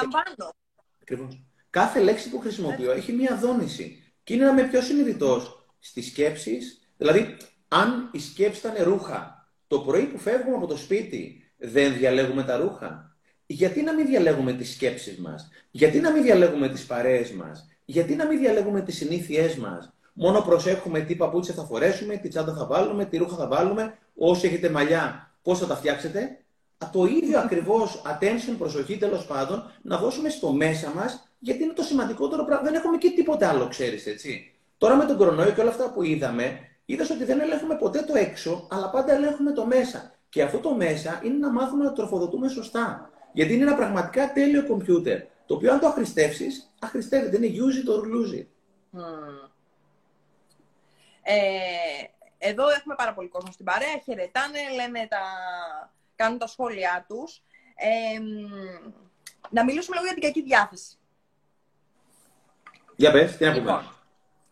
Ακριβώς. 1.00 1.42
Κάθε 1.70 2.00
λέξη 2.00 2.30
που 2.30 2.38
χρησιμοποιώ 2.38 2.92
έχει 2.92 3.12
μία 3.12 3.36
δόνηση. 3.36 4.12
Και 4.24 4.34
είναι 4.34 4.44
να 4.44 4.50
είμαι 4.50 4.68
πιο 4.68 4.80
συνειδητός 4.80 5.66
στις 5.78 6.06
σκέψεις. 6.06 6.90
Δηλαδή, 6.96 7.36
αν 7.68 8.10
η 8.12 8.18
σκέψη 8.18 8.66
ήταν 8.66 8.84
ρούχα, 8.84 9.48
το 9.66 9.80
πρωί 9.80 10.04
που 10.06 10.18
φεύγουμε 10.18 10.56
από 10.56 10.66
το 10.66 10.76
σπίτι 10.76 11.52
δεν 11.56 11.96
διαλέγουμε 11.96 12.42
τα 12.42 12.56
ρούχα. 12.56 13.07
Γιατί 13.50 13.82
να 13.82 13.94
μην 13.94 14.06
διαλέγουμε 14.06 14.52
τις 14.52 14.72
σκέψεις 14.72 15.18
μας, 15.18 15.48
γιατί 15.70 16.00
να 16.00 16.10
μην 16.12 16.22
διαλέγουμε 16.22 16.68
τις 16.68 16.86
παρέες 16.86 17.30
μας, 17.30 17.68
γιατί 17.84 18.14
να 18.14 18.26
μην 18.26 18.38
διαλέγουμε 18.38 18.80
τις 18.80 18.96
συνήθειές 18.96 19.56
μας; 19.56 19.92
Μόνο 20.12 20.40
προσέχουμε 20.40 21.00
τι 21.00 21.14
παπούτσια 21.14 21.54
θα 21.54 21.64
φορέσουμε, 21.64 22.16
τι 22.16 22.28
τσάντα 22.28 22.54
θα 22.54 22.66
βάλουμε, 22.66 23.04
τι 23.04 23.16
ρούχα 23.16 23.36
θα 23.36 23.46
βάλουμε, 23.46 23.98
όσοι 24.14 24.46
έχετε 24.46 24.70
μαλλιά, 24.70 25.30
πώς 25.42 25.58
θα 25.58 25.66
τα 25.66 25.76
φτιάξετε 25.76 26.38
το 26.92 27.04
ίδιο 27.04 27.38
ακριβώς 27.38 28.02
attention, 28.06 28.54
προσοχή 28.58 28.96
τέλος 28.96 29.26
πάντων, 29.26 29.70
να 29.82 29.98
δώσουμε 29.98 30.28
στο 30.28 30.52
μέσα 30.52 30.92
μας, 30.94 31.28
γιατί 31.38 31.62
είναι 31.62 31.72
το 31.72 31.82
σημαντικότερο 31.82 32.44
πράγμα. 32.44 32.64
Δεν 32.64 32.74
έχουμε 32.74 32.96
και 32.96 33.10
τίποτε 33.10 33.46
άλλο, 33.46 33.68
ξέρεις, 33.68 34.06
έτσι. 34.06 34.54
Τώρα 34.78 34.96
με 34.96 35.04
τον 35.04 35.16
κορονοϊό 35.16 35.50
και 35.50 35.60
όλα 35.60 35.70
αυτά 35.70 35.92
που 35.92 36.02
είδαμε, 36.02 36.58
είδες 36.84 37.10
ότι 37.10 37.24
δεν 37.24 37.40
ελέγχουμε 37.40 37.74
ποτέ 37.74 38.02
το 38.02 38.16
έξω, 38.16 38.66
αλλά 38.70 38.90
πάντα 38.90 39.12
ελέγχουμε 39.12 39.52
το 39.52 39.66
μέσα. 39.66 40.12
Και 40.28 40.42
αυτό 40.42 40.58
το 40.58 40.74
μέσα 40.74 41.20
είναι 41.24 41.36
να 41.36 41.50
μάθουμε 41.52 41.84
να 41.84 41.92
τροφοδοτούμε 41.92 42.48
σωστά. 42.48 43.10
Γιατί 43.38 43.54
είναι 43.54 43.62
ένα 43.62 43.74
πραγματικά 43.74 44.32
τέλειο 44.32 44.66
κομπιούτερ. 44.66 45.20
Το 45.46 45.54
οποίο 45.54 45.72
αν 45.72 45.80
το 45.80 45.86
αχρηστεύσεις, 45.86 46.74
αχρηστεύεται. 46.80 47.36
Είναι 47.36 47.56
use 47.56 47.86
it 47.86 47.92
or 47.94 48.04
lose 48.04 48.38
it. 48.40 48.46
Ε, 51.22 51.38
εδώ 52.38 52.68
έχουμε 52.68 52.94
πάρα 52.94 53.14
πολύ 53.14 53.28
κόσμο 53.28 53.52
στην 53.52 53.64
παρέα. 53.64 53.98
Χαιρετάνε, 54.04 54.58
λένε 54.74 55.06
τα, 55.10 55.20
κάνουν 56.16 56.38
τα 56.38 56.46
σχόλιά 56.46 57.04
τους. 57.08 57.42
να 59.50 59.64
μιλήσουμε 59.64 59.96
λίγο 59.96 60.06
για 60.06 60.14
την 60.14 60.22
κακή 60.22 60.42
διάθεση. 60.42 60.96
Για 62.96 63.12
πες, 63.12 63.36
τι 63.36 63.44
να 63.44 63.50
πούμε. 63.50 63.60
Λοιπόν, 63.60 63.94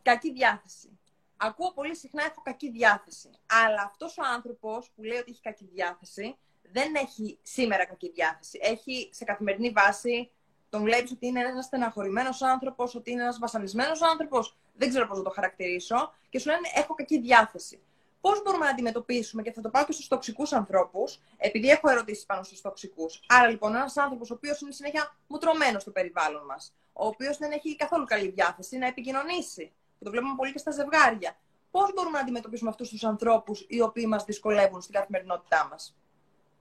κακή 0.02 0.33
διάθεση. 0.33 0.99
Ακούω 1.37 1.73
πολύ 1.73 1.97
συχνά 1.97 2.25
έχω 2.25 2.43
κακή 2.43 2.71
διάθεση. 2.71 3.31
Αλλά 3.47 3.83
αυτός 3.83 4.19
ο 4.19 4.23
άνθρωπος 4.35 4.90
που 4.95 5.02
λέει 5.02 5.19
ότι 5.19 5.31
έχει 5.31 5.40
κακή 5.40 5.69
διάθεση, 5.75 6.37
δεν 6.73 6.95
έχει 6.95 7.39
σήμερα 7.43 7.87
κακή 7.87 8.11
διάθεση. 8.11 8.59
Έχει 8.63 9.11
σε 9.13 9.25
καθημερινή 9.25 9.71
βάση, 9.71 10.31
τον 10.71 10.83
βλέπει 10.83 11.13
ότι 11.13 11.27
είναι 11.27 11.41
ένας 11.41 11.65
στεναχωρημένος 11.65 12.43
άνθρωπος, 12.43 12.95
ότι 12.95 13.11
είναι 13.11 13.23
ένας 13.23 13.39
βασανισμένος 13.39 14.03
άνθρωπος. 14.03 14.57
Δεν 14.75 14.89
ξέρω 14.89 15.07
πώς 15.07 15.19
να 15.19 15.25
το 15.25 15.31
χαρακτηρίσω. 15.31 16.15
Και 16.29 16.39
σου 16.39 16.49
λένε: 16.49 16.69
Έχω 16.75 16.95
κακή 16.95 17.21
διάθεση 17.21 17.81
πώς 18.27 18.43
μπορούμε 18.43 18.65
να 18.65 18.71
αντιμετωπίσουμε, 18.71 19.43
και 19.43 19.53
θα 19.53 19.61
το 19.61 19.71
πάω 19.71 19.85
και 19.85 19.93
στους 19.93 20.09
τοξικούς 20.09 20.53
ανθρώπους, 20.53 21.21
επειδή 21.37 21.69
έχω 21.69 21.91
ερωτήσεις 21.91 22.25
πάνω 22.25 22.43
στους 22.43 22.61
τοξικούς. 22.61 23.21
Άρα 23.29 23.49
λοιπόν, 23.49 23.75
ένας 23.75 23.97
άνθρωπος 23.97 24.31
ο 24.31 24.35
οποίος 24.35 24.61
είναι 24.61 24.71
συνέχεια 24.73 25.17
μουτρωμένος 25.27 25.83
στο 25.83 25.91
περιβάλλον 25.91 26.45
μας, 26.45 26.75
ο 26.93 27.07
οποίος 27.07 27.37
δεν 27.39 27.51
έχει 27.53 27.77
καθόλου 27.77 28.05
καλή 28.05 28.29
διάθεση 28.29 28.79
να 28.79 28.87
επικοινωνήσει, 28.87 29.73
που 29.99 30.05
το 30.05 30.11
βλέπουμε 30.11 30.35
πολύ 30.37 30.53
και 30.53 30.59
στα 30.59 30.71
ζευγάρια. 30.71 31.37
Πώς 31.71 31.93
μπορούμε 31.95 32.17
να 32.17 32.23
αντιμετωπίσουμε 32.23 32.71
αυτούς 32.71 32.89
τους 32.89 33.05
ανθρώπους 33.05 33.67
οι 33.69 33.81
οποίοι 33.81 34.05
μας 34.09 34.25
δυσκολεύουν 34.25 34.81
στην 34.81 34.95
καθημερινότητά 34.95 35.69
μας; 35.71 35.97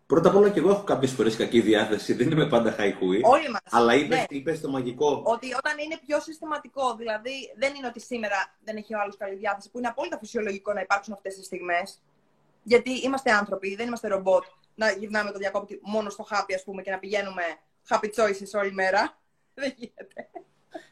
Πρώτα 0.07 0.29
απ' 0.29 0.35
όλα 0.35 0.49
και 0.49 0.59
εγώ 0.59 0.69
έχω 0.69 0.83
κάποιες 0.83 1.11
φορές 1.11 1.35
κακή 1.35 1.61
διάθεση, 1.61 2.13
δεν 2.13 2.31
είμαι 2.31 2.47
πάντα 2.47 2.71
χαϊχούι. 2.71 3.21
Όλοι 3.23 3.49
μας. 3.49 3.61
Αλλά 3.69 3.95
είπε 3.95 4.15
ναι. 4.15 4.25
είπες 4.29 4.61
το 4.61 4.69
μαγικό. 4.69 5.21
Ότι 5.25 5.53
όταν 5.53 5.77
είναι 5.77 5.99
πιο 6.05 6.19
συστηματικό, 6.19 6.95
δηλαδή 6.95 7.53
δεν 7.57 7.75
είναι 7.75 7.87
ότι 7.87 7.99
σήμερα 7.99 8.55
δεν 8.63 8.75
έχει 8.75 8.95
ο 8.95 8.99
άλλος 8.99 9.17
καλή 9.17 9.35
διάθεση, 9.35 9.71
που 9.71 9.77
είναι 9.77 9.87
απόλυτα 9.87 10.17
φυσιολογικό 10.17 10.73
να 10.73 10.81
υπάρξουν 10.81 11.13
αυτές 11.13 11.35
τις 11.35 11.45
στιγμές. 11.45 12.01
Γιατί 12.63 12.91
είμαστε 12.91 13.31
άνθρωποι, 13.31 13.75
δεν 13.75 13.87
είμαστε 13.87 14.07
ρομπότ 14.07 14.43
να 14.75 14.91
γυρνάμε 14.91 15.31
το 15.31 15.37
διακόπτη 15.37 15.79
μόνο 15.83 16.09
στο 16.09 16.23
χάπι, 16.23 16.53
ας 16.53 16.63
πούμε, 16.63 16.81
και 16.81 16.91
να 16.91 16.99
πηγαίνουμε 16.99 17.43
happy 17.89 18.09
choices 18.15 18.59
όλη 18.59 18.71
μέρα. 18.73 19.17
Δεν 19.53 19.73
γίνεται. 19.77 20.29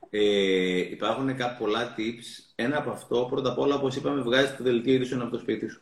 Ε, 0.09 0.77
υπάρχουν 0.77 1.35
πολλά 1.59 1.95
tips. 1.97 2.53
Ένα 2.55 2.77
από 2.77 2.89
αυτό, 2.89 3.27
πρώτα 3.29 3.51
απ' 3.51 3.59
όλα, 3.59 3.75
όπως 3.75 3.95
είπαμε, 3.95 4.21
βγάζει 4.21 4.55
το 4.55 4.63
δελτίο 4.63 4.93
ειδήσεων 4.93 5.21
από 5.21 5.31
το 5.31 5.37
σπίτι 5.37 5.67
σου. 5.67 5.81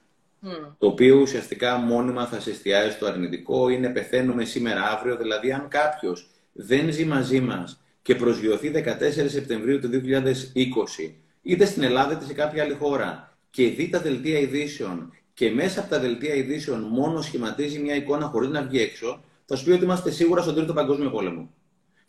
Το 0.78 0.88
οποίο 0.88 1.16
ουσιαστικά 1.16 1.78
μόνιμα 1.78 2.26
θα 2.26 2.40
σε 2.40 2.50
εστιάζει 2.50 2.92
στο 2.92 3.06
αρνητικό, 3.06 3.70
είναι 3.70 3.90
πεθαίνουμε 3.90 4.46
σήμερα 4.46 4.82
αύριο. 4.82 5.18
Δηλαδή, 5.18 5.52
αν 5.52 5.68
κάποιος 5.68 6.30
δεν 6.52 6.92
ζει 6.92 7.06
μαζί 7.06 7.40
μας 7.40 7.82
και 8.02 8.16
προσγειωθεί 8.16 8.72
14 8.72 9.30
Σεπτεμβρίου 9.30 9.80
του 9.80 9.90
2020, 9.90 11.14
είτε 11.42 11.66
στην 11.66 11.84
Ελλάδα 11.84 12.14
είτε 12.14 12.26
σε 12.26 12.34
κάποια 12.34 12.64
άλλη 12.64 12.74
χώρα, 12.74 13.32
και 13.52 13.70
δει 13.70 13.90
τα 13.90 14.00
δελτία 14.00 14.40
ειδήσεων 14.40 15.14
και 15.34 15.52
μέσα 15.52 15.80
από 15.80 15.90
τα 15.90 16.00
δελτία 16.00 16.34
ειδήσεων 16.34 16.82
μόνο 16.82 17.22
σχηματίζει 17.22 17.80
μια 17.80 17.96
εικόνα 17.96 18.26
χωρίς 18.26 18.50
να 18.50 18.62
βγει 18.62 18.82
έξω, 18.82 19.24
θα 19.46 19.56
σου 19.56 19.66
πει 19.66 19.72
ότι 19.72 19.84
είμαστε 19.84 20.12
σίγουρα 20.12 20.42
στον 20.42 20.56
Τρίτο 20.56 20.74
Παγκόσμιο 20.74 21.10
Πόλεμο. 21.10 21.50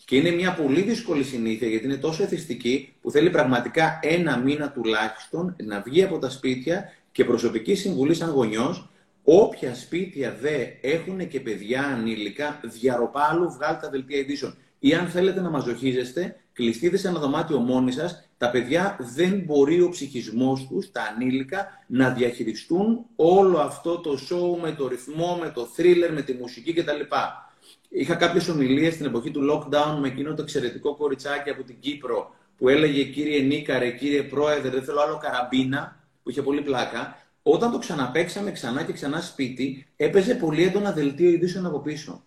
Και 0.05 0.17
είναι 0.17 0.31
μια 0.31 0.55
πολύ 0.55 0.81
δύσκολη 0.81 1.23
συνήθεια 1.25 1.69
γιατί 1.69 1.85
είναι 1.85 1.97
τόσο 1.97 2.23
εθιστική 2.23 2.93
που 3.01 3.11
θέλει 3.11 3.31
πραγματικά 3.31 3.99
ένα 4.03 4.39
μήνα 4.39 4.71
τουλάχιστον 4.71 5.57
να 5.63 5.81
βγει 5.81 6.03
από 6.03 6.19
τα 6.19 6.31
σπίτια 6.31 6.93
και 7.13 7.25
προσωπική 7.25 7.75
συμβουλή 7.75 8.15
σαν 8.15 8.31
γονιός, 8.31 8.89
όποια 9.25 9.75
σπίτια 9.75 10.37
δε 10.41 10.67
έχουν 10.81 11.29
και 11.29 11.41
παιδιά 11.41 11.85
ανήλικα, 11.85 12.61
διαρροπάλου 12.65 13.51
βγάλτε 13.51 13.81
τα 13.81 13.91
δελτία 13.91 14.19
ειδήσεων. 14.19 14.57
Ή 14.79 14.95
αν 14.95 15.07
θέλετε 15.07 15.41
να 15.41 15.51
μαζοχίζεστε, 15.51 16.37
κλειστείτε 16.53 16.97
σε 16.97 17.09
ένα 17.09 17.19
δωμάτιο 17.19 17.59
μόνοι 17.59 17.93
σας. 17.93 18.29
Τα 18.37 18.51
παιδιά 18.51 18.97
δεν 19.15 19.43
μπορεί 19.47 19.81
ο 19.81 19.89
ψυχισμός 19.89 20.67
τους, 20.67 20.91
τα 20.91 21.03
ανήλικα, 21.15 21.67
να 21.87 22.11
διαχειριστούν 22.11 23.05
όλο 23.17 23.59
αυτό 23.59 23.99
το 23.99 24.19
show 24.31 24.61
με 24.63 24.73
το 24.73 24.89
ρυθμό, 24.89 25.39
με 25.41 25.53
το 25.55 25.69
thriller, 25.77 26.11
με 26.13 26.23
τη 26.23 26.33
μουσική 26.33 26.73
κτλ. 26.73 27.01
Είχα 27.89 28.15
κάποιες 28.15 28.49
ομιλίες 28.49 28.95
στην 28.95 29.07
εποχή 29.07 29.31
του 29.31 29.41
lockdown 29.51 29.99
με 30.01 30.09
εκείνο 30.09 30.35
το 30.35 30.43
εξαιρετικό 30.43 30.97
κοριτσάκι 30.97 31.51
από 31.51 31.63
την 31.63 31.77
Κύπρο 31.81 32.35
που 32.57 32.69
έλεγε 32.69 33.05
κύριε 33.05 33.41
Νίκαρε, 33.41 33.91
κύριε 33.91 34.23
Πρόεδρε, 34.23 34.71
δεν 34.71 34.83
θέλω 34.83 35.01
άλλο 35.01 35.19
καραμπίνα 35.23 36.02
που 36.23 36.31
είχε 36.31 36.43
πολύ 36.43 36.63
πλάκα, 36.63 37.17
όταν 37.43 37.71
το 37.71 37.79
ξαναπέξαμε 37.79 38.53
ξανά 38.53 38.83
και 38.83 38.93
ξανά 38.93 39.21
σπίτι, 39.21 39.87
έπαιζε 39.97 40.35
πολύ 40.35 40.63
έντονα 40.63 40.93
δελτίο 40.93 41.31
ειδήσεων 41.31 41.67
από 41.67 41.81
πίσω. 41.81 42.25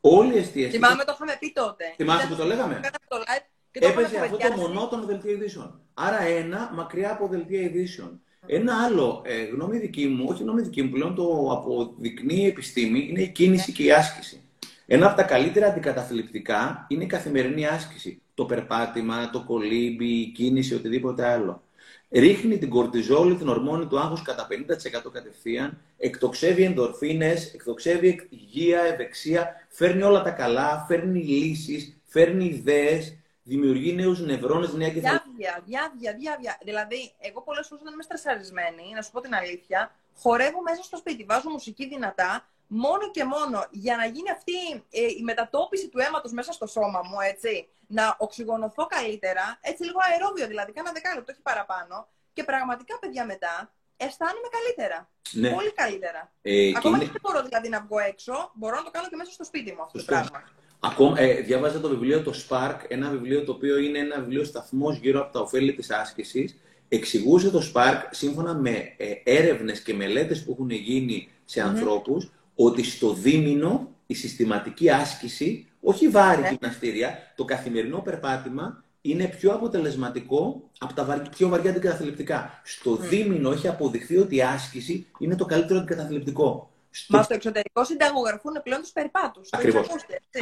Όλοι 0.00 0.34
οι 0.34 0.38
εστιαστέ. 0.38 0.76
Θυμάμαι, 0.76 1.04
το 1.04 1.12
είχαμε 1.14 1.36
πει 1.40 1.52
τότε. 1.52 1.84
Θυμάσαι 1.96 2.26
που 2.26 2.34
το 2.34 2.44
λέγαμε; 2.44 2.80
Το 3.10 3.86
έπαιζε 3.86 4.18
αυτό 4.18 4.36
το 4.36 4.56
μονότονο 4.56 5.04
δελτίο 5.04 5.30
ειδήσεων. 5.30 5.80
Άρα 5.94 6.22
ένα 6.22 6.70
μακριά 6.74 7.10
από 7.10 7.28
δελτία 7.28 7.60
ειδήσεων. 7.60 8.20
Ένα 8.46 8.82
άλλο, 8.84 9.22
ε, 9.24 9.44
γνώμη 9.44 9.78
δική 9.78 10.06
μου, 10.06 10.26
όχι 10.28 10.42
γνώμη 10.42 10.62
δική 10.62 10.82
μου, 10.82 10.90
πλέον 10.90 11.14
το 11.14 11.48
αποδεικνύει 11.52 12.42
η 12.42 12.46
επιστήμη, 12.46 13.06
είναι 13.10 13.22
η 13.22 13.28
κίνηση 13.28 13.72
και 13.72 13.82
η 13.82 13.92
άσκηση. 13.92 14.42
Ένα 14.86 15.06
από 15.06 15.16
τα 15.16 15.22
καλύτερα 15.22 15.66
αντικαταθλιπτικά 15.66 16.86
είναι 16.88 17.04
η 17.04 17.06
καθημερινή 17.06 17.66
άσκηση. 17.66 18.22
Το 18.34 18.44
περπάτημα, 18.44 19.30
το 19.30 19.44
κολύμπι, 19.44 20.20
η 20.20 20.32
κίνηση, 20.32 20.74
οτιδήποτε 20.74 21.26
άλλο. 21.26 21.62
Ρίχνει 22.10 22.58
την 22.58 22.70
κορτιζόλη, 22.70 23.34
την 23.34 23.48
ορμόνη 23.48 23.86
του 23.86 23.98
άγχους 23.98 24.22
κατά 24.22 24.46
50% 24.46 25.10
κατευθείαν, 25.12 25.80
εκτοξεύει 25.96 26.62
ενδορφίνες, 26.62 27.54
εκτοξεύει 27.54 28.26
υγεία, 28.30 28.80
ευεξία, 28.80 29.66
φέρνει 29.68 30.02
όλα 30.02 30.22
τα 30.22 30.30
καλά, 30.30 30.84
φέρνει 30.88 31.22
λύσεις, 31.22 32.00
φέρνει 32.04 32.44
ιδέες, 32.44 33.16
δημιουργεί 33.42 33.92
νέους 33.92 34.20
νευρώνες, 34.20 34.72
νέα 34.72 34.90
κεφαλαία. 34.90 35.22
Διάβια, 35.36 35.62
διάβια, 35.66 36.16
διάβια. 36.20 36.58
Δηλαδή, 36.64 37.12
εγώ 37.18 37.42
πολλές 37.42 37.66
φορές 37.66 37.82
όταν 37.82 37.92
είμαι 37.92 38.02
στρεσαρισμένη, 38.02 38.84
να 38.94 39.02
σου 39.02 39.10
πω 39.10 39.20
την 39.20 39.34
αλήθεια, 39.34 39.94
χορεύω 40.16 40.62
μέσα 40.62 40.82
στο 40.82 40.96
σπίτι, 40.96 41.24
βάζω 41.24 41.50
μουσική 41.50 41.88
δυνατά, 41.88 42.48
μόνο 42.68 43.10
και 43.10 43.24
μόνο 43.24 43.66
για 43.70 43.96
να 43.96 44.06
γίνει 44.06 44.30
αυτή 44.30 44.58
ε, 44.90 45.00
η 45.18 45.22
μετατόπιση 45.22 45.88
του 45.88 45.98
αίματος 45.98 46.32
μέσα 46.32 46.52
στο 46.52 46.66
σώμα 46.66 47.00
μου, 47.04 47.20
έτσι, 47.32 47.68
να 47.86 48.16
οξυγονωθώ 48.18 48.86
καλύτερα, 48.86 49.58
έτσι 49.60 49.84
λίγο 49.84 49.98
αερόβιο 50.10 50.46
δηλαδή, 50.46 50.72
κάνα 50.72 50.92
δεκάλεπτο, 50.92 51.32
όχι 51.32 51.42
παραπάνω, 51.42 52.08
και 52.32 52.44
πραγματικά, 52.44 52.98
παιδιά, 52.98 53.24
μετά 53.24 53.72
αισθάνομαι 53.96 54.48
καλύτερα. 54.56 55.10
Ναι. 55.32 55.50
Πολύ 55.50 55.72
καλύτερα. 55.72 56.32
Ε, 56.42 56.72
Ακόμα 56.76 56.98
και, 56.98 57.04
είναι... 57.04 57.12
δεν 57.12 57.22
μπορώ 57.22 57.42
δηλαδή 57.42 57.68
να 57.68 57.80
βγω 57.80 57.98
έξω, 57.98 58.50
μπορώ 58.54 58.76
να 58.76 58.82
το 58.82 58.90
κάνω 58.90 59.08
και 59.08 59.16
μέσα 59.16 59.32
στο 59.32 59.44
σπίτι 59.44 59.72
μου 59.72 59.82
αυτό 59.82 59.98
το 59.98 60.04
πράγμα. 60.04 60.42
Ακόμα, 60.80 61.20
ε, 61.20 61.40
διάβαζα 61.40 61.80
το 61.80 61.88
βιβλίο 61.88 62.22
το 62.22 62.32
Spark, 62.48 62.78
ένα 62.88 63.08
βιβλίο 63.10 63.44
το 63.44 63.52
οποίο 63.52 63.78
είναι 63.78 63.98
ένα 63.98 64.20
βιβλίο 64.20 64.44
σταθμός 64.44 64.96
γύρω 64.96 65.20
από 65.20 65.32
τα 65.32 65.40
ωφέλη 65.40 65.74
της 65.74 65.90
άσκησης. 65.90 66.56
Εξηγούσε 66.88 67.50
το 67.50 67.62
Spark 67.72 68.00
σύμφωνα 68.10 68.54
με 68.54 68.94
ε, 68.96 69.12
έρευνες 69.24 69.82
και 69.82 69.94
μελέτες 69.94 70.44
που 70.44 70.50
έχουν 70.52 70.70
γίνει 70.70 71.28
σε 71.44 71.60
mm 71.62 71.64
ανθρώπους 71.64 72.30
ότι 72.60 72.82
στο 72.82 73.12
δίμηνο 73.12 73.94
η 74.06 74.14
συστηματική 74.14 74.90
άσκηση, 74.90 75.68
όχι 75.80 76.08
βάρη 76.08 76.40
ναι. 76.40 76.48
γυμναστήρια, 76.48 77.32
το 77.36 77.44
καθημερινό 77.44 77.98
περπάτημα 77.98 78.84
είναι 79.00 79.26
πιο 79.26 79.52
αποτελεσματικό 79.52 80.70
από 80.78 80.92
τα 80.94 81.28
πιο 81.30 81.48
βαριά 81.48 81.70
αντικαταθλιπτικά. 81.70 82.60
Στο 82.64 82.92
mm. 82.92 82.98
δίμηνο 82.98 83.50
έχει 83.50 83.68
αποδειχθεί 83.68 84.16
ότι 84.16 84.36
η 84.36 84.42
άσκηση 84.42 85.06
είναι 85.18 85.36
το 85.36 85.44
καλύτερο 85.44 85.78
αντικαταθλιπτικό. 85.78 86.70
Στο... 86.90 87.16
Μα 87.16 87.22
στο 87.22 87.34
εξωτερικό 87.34 87.84
συνταγογραφούν 87.84 88.60
πλέον 88.62 88.80
τους 88.80 88.90
περπάτους. 88.90 89.50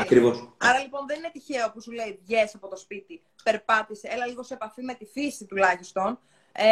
Ακριβώς. 0.01 0.55
Άρα 0.57 0.79
λοιπόν 0.79 1.07
δεν 1.07 1.19
είναι 1.19 1.31
τυχαίο 1.33 1.71
που 1.73 1.83
σου 1.83 1.93
λέει 1.93 2.21
βγες 2.25 2.55
από 2.55 2.69
το 2.69 2.77
σπίτι, 2.77 3.23
περπάτησε, 3.43 4.09
έλα 4.11 4.27
λίγο 4.27 4.43
σε 4.43 4.55
επαφή 4.55 4.83
με 4.83 4.95
τη 4.95 5.05
φύση 5.05 5.45
τουλάχιστον. 5.45 6.19
Ε, 6.53 6.65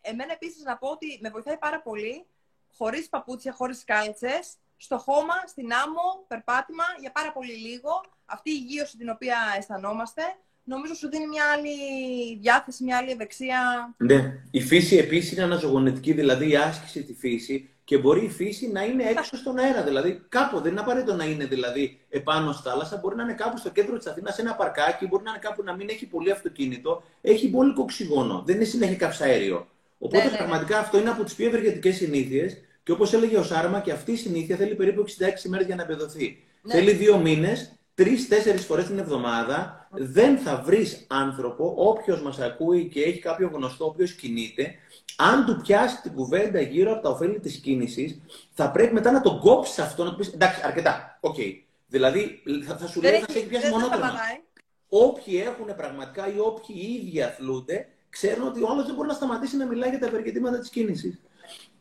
εμένα 0.00 0.32
επίσης 0.32 0.62
να 0.62 0.76
πω 0.76 0.88
ότι 0.88 1.18
με 1.22 1.30
βοηθάει 1.30 1.56
πάρα 1.56 1.80
πολύ 1.82 2.26
χωρίς 2.76 3.08
παπούτσια, 3.08 3.52
χωρίς 3.52 3.84
κάλτσες, 3.84 4.54
στο 4.86 4.98
χώμα, 4.98 5.36
στην 5.46 5.72
άμμο, 5.72 6.06
περπάτημα 6.28 6.84
για 7.00 7.12
πάρα 7.12 7.32
πολύ 7.32 7.52
λίγο. 7.52 7.92
Αυτή 8.26 8.50
η 8.50 8.58
υγείωση 8.62 8.96
την 8.96 9.08
οποία 9.08 9.36
αισθανόμαστε, 9.58 10.22
νομίζω 10.64 10.94
σου 10.94 11.08
δίνει 11.08 11.26
μια 11.26 11.44
άλλη 11.54 11.76
διάθεση, 12.40 12.84
μια 12.84 12.96
άλλη 12.96 13.10
ευεξία. 13.10 13.60
Ναι. 13.96 14.18
Η 14.50 14.60
φύση 14.60 14.96
επίσης 14.96 15.32
είναι 15.32 15.42
αναζωογονητική, 15.42 16.12
δηλαδή 16.12 16.50
η 16.50 16.56
άσκηση 16.56 17.02
τη 17.02 17.14
φύση 17.14 17.70
και 17.84 17.98
μπορεί 17.98 18.24
η 18.24 18.30
φύση 18.30 18.70
να 18.70 18.84
είναι 18.84 19.04
έξω 19.04 19.36
στον 19.36 19.58
αέρα. 19.58 19.82
Δηλαδή, 19.82 20.22
κάπου 20.28 20.60
δεν 20.60 20.70
είναι 20.70 20.80
απαραίτητο 20.80 21.14
να 21.14 21.24
είναι 21.24 21.44
δηλαδή 21.44 22.00
επάνω 22.08 22.52
στη 22.52 22.68
θάλασσα, 22.68 22.96
μπορεί 22.96 23.16
να 23.16 23.22
είναι 23.22 23.32
κάπου 23.32 23.58
στο 23.58 23.70
κέντρο 23.70 23.96
της 23.96 24.06
Αθήνας, 24.06 24.34
σε 24.34 24.40
ένα 24.40 24.54
παρκάκι, 24.54 25.06
μπορεί 25.06 25.22
να 25.22 25.30
είναι 25.30 25.38
κάπου 25.38 25.62
να 25.62 25.76
μην 25.76 25.88
έχει 25.88 26.06
πολύ 26.06 26.30
αυτοκίνητο, 26.30 27.02
έχει 27.20 27.50
πολύ 27.50 27.74
οξυγόνο, 27.76 28.42
δεν 28.46 28.56
είναι 28.56 28.64
συνέχεια 28.64 28.96
καυσαέριο. 28.96 29.66
Οπότε 29.98 30.24
ναι, 30.24 30.30
ναι, 30.30 30.36
πραγματικά 30.36 30.78
αυτό 30.78 30.98
είναι 30.98 31.10
από 31.10 31.24
τις 31.24 31.34
πιο 31.34 31.46
ευεργετικές 31.46 31.96
συνήθειες 31.96 32.56
και 32.82 32.92
όπως 32.92 33.12
έλεγε 33.12 33.36
ο 33.38 33.42
Σάρμα, 33.42 33.80
και 33.80 33.92
αυτή 33.92 34.12
η 34.12 34.16
συνήθεια 34.16 34.56
θέλει 34.56 34.74
περίπου 34.74 35.04
66 35.08 35.48
μέρες 35.48 35.66
για 35.66 35.74
να 35.74 35.82
εμπεδωθεί. 35.82 36.44
Ναι. 36.62 36.74
Θέλει 36.74 36.92
δύο 36.92 37.18
μήνες, 37.18 37.72
τρεις-τέσσερις 37.94 38.58
φορές 38.58 38.86
την 38.86 38.98
εβδομάδα. 38.98 39.88
Δεν 39.90 40.38
θα 40.38 40.62
βρεις 40.64 41.06
άνθρωπο, 41.08 41.74
όποιος 41.76 42.22
μας 42.22 42.38
ακούει 42.38 42.88
και 42.88 43.02
έχει 43.02 43.18
κάποιο 43.18 43.50
γνωστό, 43.54 43.84
ο 43.84 43.88
οποίος 43.88 44.12
κινείται, 44.12 44.74
αν 45.16 45.44
του 45.44 45.60
πιάσεις 45.62 46.02
την 46.02 46.12
κουβέντα 46.14 46.60
γύρω 46.60 46.92
από 46.92 47.02
τα 47.02 47.08
οφέλη 47.08 47.40
της 47.40 47.56
κίνησης, 47.56 48.20
θα 48.52 48.70
πρέπει 48.70 48.92
μετά 48.92 49.10
να 49.10 49.20
τον 49.20 49.40
κόψεις 49.40 49.78
αυτό, 49.78 50.04
να 50.04 50.10
του 50.10 50.16
πεις 50.16 50.28
εντάξει, 50.28 50.60
αρκετά. 50.64 51.18
OK. 51.20 51.34
Okay. 51.38 51.52
Δηλαδή, 51.86 52.42
θα, 52.66 52.76
θα 52.76 52.86
σου 52.86 53.00
λέει, 53.00 53.20
θα 53.20 53.32
σε 53.32 53.38
έχει 53.38 53.46
πιάσει 53.46 53.70
μονότερμα. 53.70 54.12
Όποιοι 54.88 55.42
έχουν 55.46 55.74
πραγματικά 55.76 56.34
ή 56.34 56.38
όποιοι 56.38 57.00
ήδη 57.00 57.22
αθλούνται, 57.22 57.88
ξέρουν 58.08 58.46
ότι 58.46 58.62
ο 58.62 58.68
άλλος 58.70 58.84
δεν 58.84 58.94
μπορεί 58.94 59.08
να 59.08 59.14
σταματήσει 59.14 59.56
να 59.56 59.66
μιλάει 59.66 59.90
για 59.90 59.98
τα 59.98 60.06
ευεργετήματα 60.06 60.58
της 60.58 60.68
κίνησης. 60.70 61.18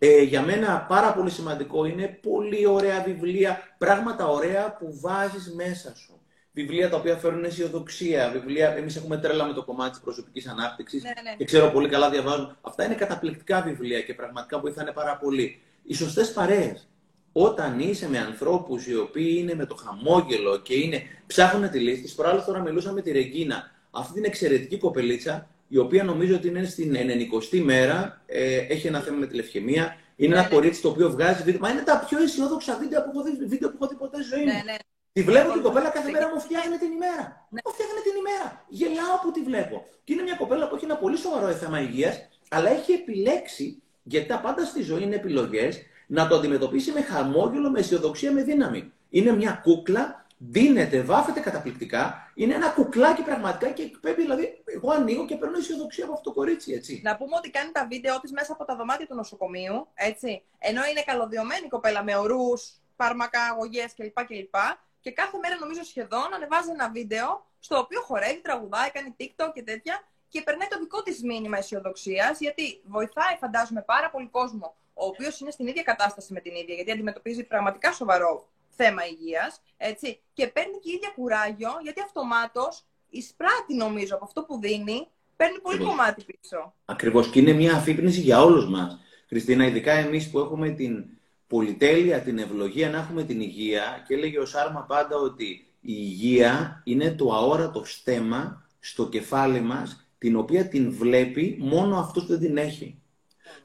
Ε, 0.03 0.21
για 0.21 0.41
μένα 0.41 0.85
πάρα 0.89 1.13
πολύ 1.13 1.29
σημαντικό 1.29 1.85
είναι 1.85 2.19
πολύ 2.21 2.65
ωραία 2.65 3.03
βιβλία, 3.03 3.75
πράγματα 3.77 4.27
ωραία 4.27 4.77
που 4.77 4.99
βάζεις 4.99 5.53
μέσα 5.53 5.95
σου. 5.95 6.21
Βιβλία 6.51 6.89
τα 6.89 6.97
οποία 6.97 7.15
φέρνουν 7.15 7.43
αισιοδοξία, 7.43 8.29
βιβλία, 8.29 8.75
εμείς 8.75 8.95
έχουμε 8.95 9.17
τρέλα 9.17 9.45
με 9.45 9.53
το 9.53 9.63
κομμάτι 9.63 9.89
της 9.89 9.99
προσωπικής 9.99 10.47
ανάπτυξης 10.47 11.03
ναι, 11.03 11.09
ναι. 11.09 11.35
και 11.37 11.45
ξέρω 11.45 11.69
πολύ 11.71 11.89
καλά 11.89 12.09
διαβάζουν. 12.09 12.57
Αυτά 12.61 12.85
είναι 12.85 12.93
καταπληκτικά 12.93 13.61
βιβλία 13.61 14.01
και 14.01 14.13
πραγματικά 14.13 14.59
βοηθάνε 14.59 14.91
πάρα 14.91 15.17
πολύ. 15.17 15.61
Οι 15.83 15.93
σωστές 15.93 16.33
παρέες. 16.33 16.89
Όταν 17.31 17.79
είσαι 17.79 18.09
με 18.09 18.19
ανθρώπους 18.19 18.87
οι 18.87 18.95
οποίοι 18.95 19.35
είναι 19.39 19.55
με 19.55 19.65
το 19.65 19.75
χαμόγελο 19.75 20.59
και 20.59 20.73
είναι, 20.73 21.01
ψάχνουν 21.27 21.69
τη 21.69 21.79
λύση, 21.79 22.01
τις 22.01 22.15
προάλλες 22.15 22.45
τώρα 22.45 22.59
μιλούσα 22.59 22.91
με 22.91 23.01
τη 23.01 23.11
Ρεγκίνα, 23.11 23.71
αυτή 23.91 24.13
την 24.13 24.23
εξαιρετική 24.23 24.77
κοπελίτσα 24.77 25.47
η 25.73 25.77
οποία 25.77 26.03
νομίζω 26.03 26.35
ότι 26.35 26.47
είναι 26.47 26.63
στην 26.63 26.95
90η 26.95 27.59
μέρα, 27.61 28.21
ε, 28.25 28.55
έχει 28.55 28.87
ένα 28.87 28.99
θέμα 28.99 29.17
με 29.17 29.27
τη 29.27 29.35
λευχαιμία. 29.35 29.97
Είναι 30.15 30.33
ένα 30.33 30.41
ναι, 30.41 30.47
ναι. 30.47 30.53
κορίτσι 30.53 30.81
το 30.81 30.89
οποίο 30.89 31.09
βγάζει 31.09 31.43
βίντεο. 31.43 31.59
Μα 31.59 31.69
είναι 31.69 31.81
τα 31.81 32.05
πιο 32.07 32.21
αισιόδοξα 32.23 32.77
βίντεο 32.77 33.01
που 33.03 33.11
έχω 33.13 33.23
δει, 33.23 33.45
βίντεο 33.45 33.69
που 33.69 33.75
έχω 33.79 33.87
δει 33.87 33.95
ποτέ 33.95 34.17
ζωή 34.23 34.39
μου. 34.39 34.45
Ναι, 34.45 34.61
ναι. 34.65 34.75
Τη 35.13 35.21
βλέπω 35.21 35.51
την 35.53 35.61
κοπέλα 35.61 35.89
κάθε 35.89 36.11
μέρα 36.11 36.29
μου 36.33 36.39
φτιάχνει 36.39 36.77
την 36.77 36.91
ημέρα. 36.91 37.23
Ναι. 37.49 37.59
Μου 37.65 37.71
φτιάχνει 37.75 37.99
την 38.07 38.15
ημέρα. 38.21 38.65
Γελάω 38.67 39.15
που 39.23 39.31
τη 39.31 39.41
βλέπω. 39.41 39.85
Και 40.03 40.13
είναι 40.13 40.21
μια 40.21 40.35
κοπέλα 40.35 40.67
που 40.67 40.75
έχει 40.75 40.85
ένα 40.85 40.95
πολύ 40.95 41.17
σοβαρό 41.17 41.47
θέμα 41.51 41.81
υγείας, 41.81 42.15
αλλά 42.49 42.69
έχει 42.69 42.91
επιλέξει, 42.91 43.81
γιατί 44.03 44.27
τα 44.27 44.39
πάντα 44.39 44.65
στη 44.65 44.81
ζωή 44.81 45.03
είναι 45.03 45.15
επιλογές, 45.15 45.81
να 46.07 46.27
το 46.27 46.35
αντιμετωπίσει 46.35 46.91
με 46.91 47.01
χαμόγελο, 47.01 47.69
με 47.69 47.79
αισιοδοξία, 47.79 48.31
με 48.31 48.43
δύναμη. 48.43 48.91
Είναι 49.09 49.31
μια 49.35 49.59
κούκλα 49.63 50.20
ντύνεται, 50.49 51.01
βάφεται 51.01 51.39
καταπληκτικά. 51.39 52.31
Είναι 52.35 52.53
ένα 52.53 52.69
κουκλάκι 52.69 53.21
πραγματικά 53.21 53.69
και 53.71 53.83
εκπέμπει. 53.83 54.21
Δηλαδή, 54.21 54.63
εγώ 54.65 54.91
ανοίγω 54.91 55.25
και 55.25 55.35
παίρνω 55.35 55.57
αισιοδοξία 55.57 56.03
από 56.03 56.13
αυτό 56.13 56.29
το 56.29 56.35
κορίτσι, 56.35 56.71
έτσι. 56.71 57.01
Να 57.03 57.17
πούμε 57.17 57.35
ότι 57.35 57.49
κάνει 57.49 57.71
τα 57.71 57.87
βίντεο 57.87 58.19
της 58.19 58.31
μέσα 58.31 58.53
από 58.53 58.65
τα 58.65 58.75
δωμάτια 58.75 59.07
του 59.07 59.15
νοσοκομείου, 59.15 59.87
έτσι. 59.93 60.43
Ενώ 60.59 60.81
είναι 60.85 61.01
καλωδιωμένη 61.05 61.67
κοπέλα 61.67 62.03
με 62.03 62.15
ορούς, 62.15 62.73
φάρμακα, 62.95 63.43
αγωγές 63.43 63.93
κλπ. 63.95 64.25
κλπ. 64.25 64.55
Και 64.99 65.11
κάθε 65.11 65.37
μέρα, 65.41 65.55
νομίζω 65.59 65.83
σχεδόν, 65.83 66.33
ανεβάζει 66.33 66.69
ένα 66.69 66.89
βίντεο 66.89 67.45
στο 67.59 67.77
οποίο 67.77 68.01
χορεύει, 68.01 68.41
τραγουδάει, 68.41 68.91
κάνει 68.91 69.15
TikTok 69.19 69.51
και 69.53 69.63
τέτοια 69.63 70.03
και 70.27 70.41
περνάει 70.41 70.67
το 70.67 70.79
δικό 70.79 71.03
της 71.03 71.23
μήνυμα 71.23 71.57
αισιοδοξίας, 71.57 72.39
γιατί 72.39 72.81
βοηθάει, 72.85 73.35
φαντάζομαι, 73.39 73.81
πάρα 73.81 74.09
πολύ 74.09 74.27
κόσμο, 74.27 74.75
ο 74.93 75.05
οποίος 75.05 75.39
είναι 75.39 75.51
στην 75.51 75.67
ίδια 75.67 75.83
κατάσταση 75.83 76.33
με 76.33 76.39
την 76.39 76.55
ίδια, 76.55 76.75
γιατί 76.75 76.91
αντιμετωπίζει 76.91 77.43
πραγματικά 77.43 77.91
σοβαρό 77.91 78.49
θέμα 78.75 79.01
υγείας, 79.07 79.61
έτσι. 79.77 80.19
Και 80.33 80.47
παίρνει 80.47 80.79
και 80.79 80.89
η 80.89 80.93
ίδια 80.93 81.11
κουράγιο, 81.15 81.71
γιατί 81.83 82.01
αυτομάτως 82.01 82.83
εισπράττει, 83.09 83.75
νομίζω, 83.75 84.15
από 84.15 84.25
αυτό 84.25 84.43
που 84.43 84.59
δίνει, 84.59 85.07
παίρνει 85.35 85.59
πολύ 85.59 85.75
Ακριβώς. 85.75 85.95
κομμάτι 85.95 86.23
πίσω. 86.23 86.73
Ακριβώς. 86.85 87.29
Και 87.29 87.39
είναι 87.39 87.53
μια 87.53 87.75
αφύπνιση 87.75 88.19
για 88.19 88.43
όλους 88.43 88.69
μας. 88.69 88.99
Χριστίνα, 89.27 89.65
ειδικά 89.65 89.91
εμείς 89.91 90.29
που 90.29 90.39
έχουμε 90.39 90.69
την 90.69 91.05
πολυτέλεια, 91.47 92.21
την 92.21 92.37
ευλογία 92.37 92.89
να 92.89 92.97
έχουμε 92.97 93.23
την 93.23 93.41
υγεία. 93.41 94.03
Και 94.07 94.13
έλεγε 94.13 94.39
ο 94.39 94.45
Σάρμα 94.45 94.85
πάντα 94.87 95.15
ότι 95.15 95.45
η 95.81 95.93
υγεία 95.97 96.81
είναι 96.85 97.11
το 97.11 97.33
αόρατο 97.33 97.83
στέμα 97.85 98.65
στο 98.79 99.09
κεφάλι 99.09 99.59
μας, 99.61 100.05
την 100.17 100.35
οποία 100.35 100.67
την 100.67 100.91
βλέπει 100.91 101.57
μόνο 101.59 101.99
αυτός 101.99 102.23
που 102.23 102.29
δεν 102.29 102.39
την 102.39 102.57
έχει. 102.57 103.01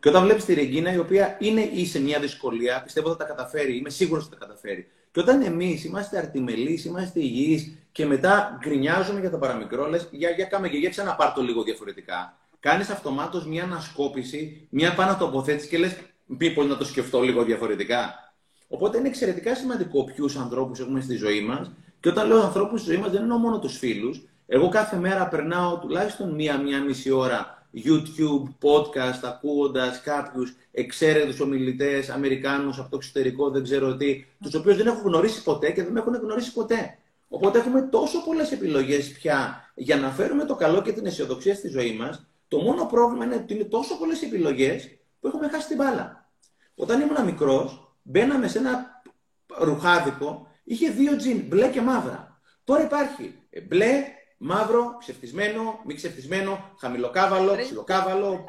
Και 0.00 0.08
όταν 0.08 0.24
βλέπεις 0.24 0.44
τη 0.44 0.54
Ρεγκίνα, 0.54 0.92
η 0.92 0.98
οποία 0.98 1.36
είναι 1.40 1.60
ή 1.60 1.86
σε 1.86 2.00
μια 2.00 2.20
δυσκολία, 2.20 2.82
πιστεύω 2.82 3.08
θα 3.08 3.16
τα 3.16 3.24
καταφέρει, 3.24 3.76
είμαι 3.76 3.90
σίγουρος 3.90 4.24
ότι 4.24 4.34
θα 4.34 4.40
τα 4.40 4.46
καταφέρει. 4.46 4.90
Και 5.16 5.22
όταν 5.22 5.42
εμείς 5.42 5.84
είμαστε 5.84 6.18
αρτιμελείς, 6.18 6.84
είμαστε 6.84 7.20
υγιείς 7.20 7.72
και 7.92 8.06
μετά 8.06 8.58
γκρινιάζουμε 8.60 9.20
για 9.20 9.30
το 9.30 9.38
παραμικρό, 9.38 9.88
λε 9.88 9.98
για, 10.10 10.30
για 10.30 10.44
κάμε 10.44 10.68
και 10.68 10.76
για 10.76 10.88
ξαναπάρ 10.88 11.32
το 11.32 11.42
λίγο 11.42 11.62
διαφορετικά. 11.62 12.38
Κάνεις 12.60 12.90
αυτομάτως 12.90 13.46
μια 13.46 13.64
ανασκόπηση, 13.64 14.66
μια 14.70 14.88
επανατοποθέτηση 14.88 15.68
και 15.68 15.78
λες, 15.78 15.96
μήπω 16.26 16.62
να 16.62 16.76
το 16.76 16.84
σκεφτώ 16.84 17.20
λίγο 17.20 17.42
διαφορετικά. 17.42 18.32
Οπότε 18.68 18.98
είναι 18.98 19.08
εξαιρετικά 19.08 19.54
σημαντικό 19.54 20.04
ποιους 20.04 20.36
ανθρώπους 20.36 20.80
έχουμε 20.80 21.00
στη 21.00 21.14
ζωή 21.14 21.40
μας. 21.40 21.70
Και 22.00 22.08
όταν 22.08 22.26
λέω 22.28 22.42
ανθρώπους 22.42 22.80
στη 22.80 22.90
ζωή 22.90 23.00
μας, 23.00 23.10
δεν 23.10 23.20
εννοώ 23.22 23.38
μόνο 23.38 23.58
τους 23.58 23.78
φίλους. 23.78 24.22
Εγώ 24.46 24.68
κάθε 24.68 24.96
μέρα 24.96 25.28
περνάω 25.28 25.78
τουλάχιστον 25.78 26.34
μία-μία 26.34 26.82
μισή 26.82 27.10
ώρα 27.10 27.55
YouTube, 27.84 28.42
podcast, 28.62 29.20
ακούγοντας 29.22 30.00
κάποιους 30.00 30.56
εξαίρετους 30.72 31.40
ομιλητές, 31.40 32.08
Αμερικάνους 32.08 32.78
από 32.78 32.90
το 32.90 32.96
εξωτερικό, 32.96 33.50
δεν 33.50 33.62
ξέρω 33.62 33.96
τι, 33.96 34.24
τους 34.42 34.54
οποίους 34.54 34.76
δεν 34.76 34.86
έχω 34.86 35.00
γνωρίσει 35.04 35.42
ποτέ 35.42 35.70
και 35.70 35.82
δεν 35.82 35.92
με 35.92 36.00
έχουν 36.00 36.14
γνωρίσει 36.14 36.52
ποτέ. 36.52 36.98
Οπότε 37.28 37.58
έχουμε 37.58 37.82
τόσο 37.82 38.24
πολλές 38.24 38.52
επιλογές 38.52 39.12
πια 39.12 39.70
για 39.74 39.96
να 39.96 40.10
φέρουμε 40.10 40.44
το 40.44 40.54
καλό 40.54 40.82
και 40.82 40.92
την 40.92 41.06
αισιοδοξία 41.06 41.54
στη 41.54 41.68
ζωή 41.68 41.92
μας. 41.92 42.26
Το 42.48 42.58
μόνο 42.58 42.84
πρόβλημα 42.86 43.24
είναι 43.24 43.34
ότι 43.34 43.54
είναι 43.54 43.64
τόσο 43.64 43.98
πολλές 43.98 44.22
επιλογές 44.22 44.98
που 45.20 45.26
έχουμε 45.26 45.48
χάσει 45.48 45.68
την 45.68 45.76
μπάλα. 45.76 46.28
Όταν 46.74 47.00
ήμουν 47.00 47.24
μικρός, 47.24 47.96
μπαίναμε 48.02 48.48
σε 48.48 48.58
ένα 48.58 49.02
ρουχάδικο, 49.46 50.48
είχε 50.64 50.90
δύο 50.90 51.16
τζιν, 51.16 51.44
μπλε 51.48 51.68
και 51.68 51.80
μαύρα. 51.80 52.40
Τώρα 52.64 52.82
υπάρχει 52.82 53.34
μπλε, 53.68 54.04
μαύρο, 54.36 54.96
ξεφτισμένο, 54.98 55.80
μη 55.86 55.94
ξεφτισμένο, 55.94 56.74
χαμηλοκάβαλο, 56.78 57.56
ψιλοκάβαλο. 57.56 58.44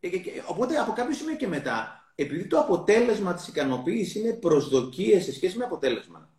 Ε, 0.00 0.08
οπότε 0.46 0.76
από 0.76 0.92
κάποιο 0.92 1.14
σημείο 1.14 1.34
και 1.36 1.46
μετά, 1.46 2.04
επειδή 2.14 2.46
το 2.46 2.58
αποτέλεσμα 2.58 3.34
της 3.34 3.48
ικανοποίησης 3.48 4.14
είναι 4.14 4.32
προσδοκίες 4.32 5.24
σε 5.24 5.32
σχέση 5.32 5.58
με 5.58 5.64
αποτέλεσμα, 5.64 6.30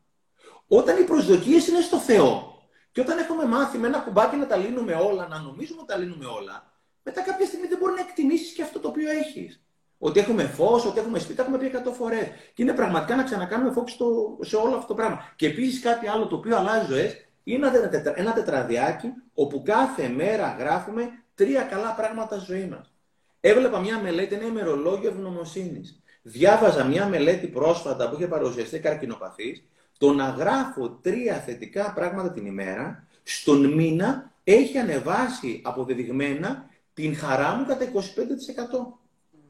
όταν 0.67 1.01
οι 1.01 1.03
προσδοκίες 1.03 1.67
είναι 1.67 1.81
στο 1.81 1.97
Θεό 1.97 2.57
και 2.91 3.01
όταν 3.01 3.17
έχουμε 3.17 3.45
μάθει 3.45 3.77
με 3.77 3.87
ένα 3.87 3.99
κουμπάκι 3.99 4.35
να 4.35 4.47
τα 4.47 4.55
λύνουμε 4.55 4.93
όλα, 4.93 5.27
να 5.27 5.39
νομίζουμε 5.39 5.81
ότι 5.81 5.93
τα 5.93 5.97
λύνουμε 5.97 6.25
όλα, 6.25 6.73
μετά 7.03 7.21
κάποια 7.21 7.45
στιγμή 7.45 7.67
δεν 7.67 7.77
μπορεί 7.77 7.93
να 7.93 8.01
εκτιμήσεις 8.01 8.53
και 8.53 8.61
αυτό 8.61 8.79
το 8.79 8.87
οποίο 8.87 9.09
έχεις. 9.09 9.63
Ότι 9.97 10.19
έχουμε 10.19 10.43
φως, 10.43 10.85
ότι 10.85 10.99
έχουμε 10.99 11.19
σπίτι, 11.19 11.41
έχουμε 11.41 11.57
πει 11.57 11.71
100 11.85 11.91
φορές. 11.91 12.27
Και 12.53 12.63
είναι 12.63 12.73
πραγματικά 12.73 13.15
να 13.15 13.23
ξανακάνουμε 13.23 13.71
φόξη 13.71 13.97
σε 14.39 14.55
όλο 14.55 14.75
αυτό 14.75 14.87
το 14.87 14.93
πράγμα. 14.93 15.33
Και 15.35 15.47
επίσης 15.47 15.81
κάτι 15.81 16.07
άλλο 16.07 16.27
το 16.27 16.35
οποίο 16.35 16.57
αλλάζει 16.57 16.85
ζωέ 16.85 17.27
είναι 17.43 17.71
ένα 18.15 18.33
τετραδιάκι 18.33 19.07
όπου 19.33 19.61
κάθε 19.65 20.07
μέρα 20.07 20.55
γράφουμε 20.59 21.09
τρία 21.35 21.61
καλά 21.61 21.93
πράγματα 21.93 22.39
στη 22.39 22.53
ζωή 22.53 22.65
μας. 22.65 22.93
Έβλεπα 23.39 23.79
μια 23.79 23.99
μελέτη, 23.99 24.35
ένα 24.35 24.45
ημερολόγιο 24.45 25.09
ευγνωμοσύνης. 25.09 26.01
Διάβαζα 26.21 26.83
μια 26.83 27.07
μελέτη 27.07 27.47
πρόσφατα 27.47 28.09
που 28.09 28.15
είχε 28.15 28.27
παρουσιαστεί 28.27 28.79
καρκινοπαθής. 28.79 29.63
Το 29.97 30.13
να 30.13 30.29
γράφω 30.29 30.89
τρία 30.89 31.35
θετικά 31.35 31.93
πράγματα 31.93 32.31
την 32.31 32.45
ημέρα, 32.45 33.07
στον 33.23 33.73
μήνα 33.73 34.31
έχει 34.43 34.77
ανεβάσει 34.77 35.61
αποδεδειγμένα 35.63 36.69
την 36.93 37.15
χαρά 37.15 37.53
μου 37.53 37.65
κατά 37.65 37.85
25%. 37.85 37.91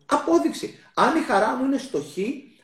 Απόδειξη. 0.06 0.79
Αν 0.93 1.15
η 1.15 1.19
χαρά 1.19 1.56
μου 1.56 1.65
είναι 1.65 1.77
στο 1.77 1.99
χ, 1.99 2.17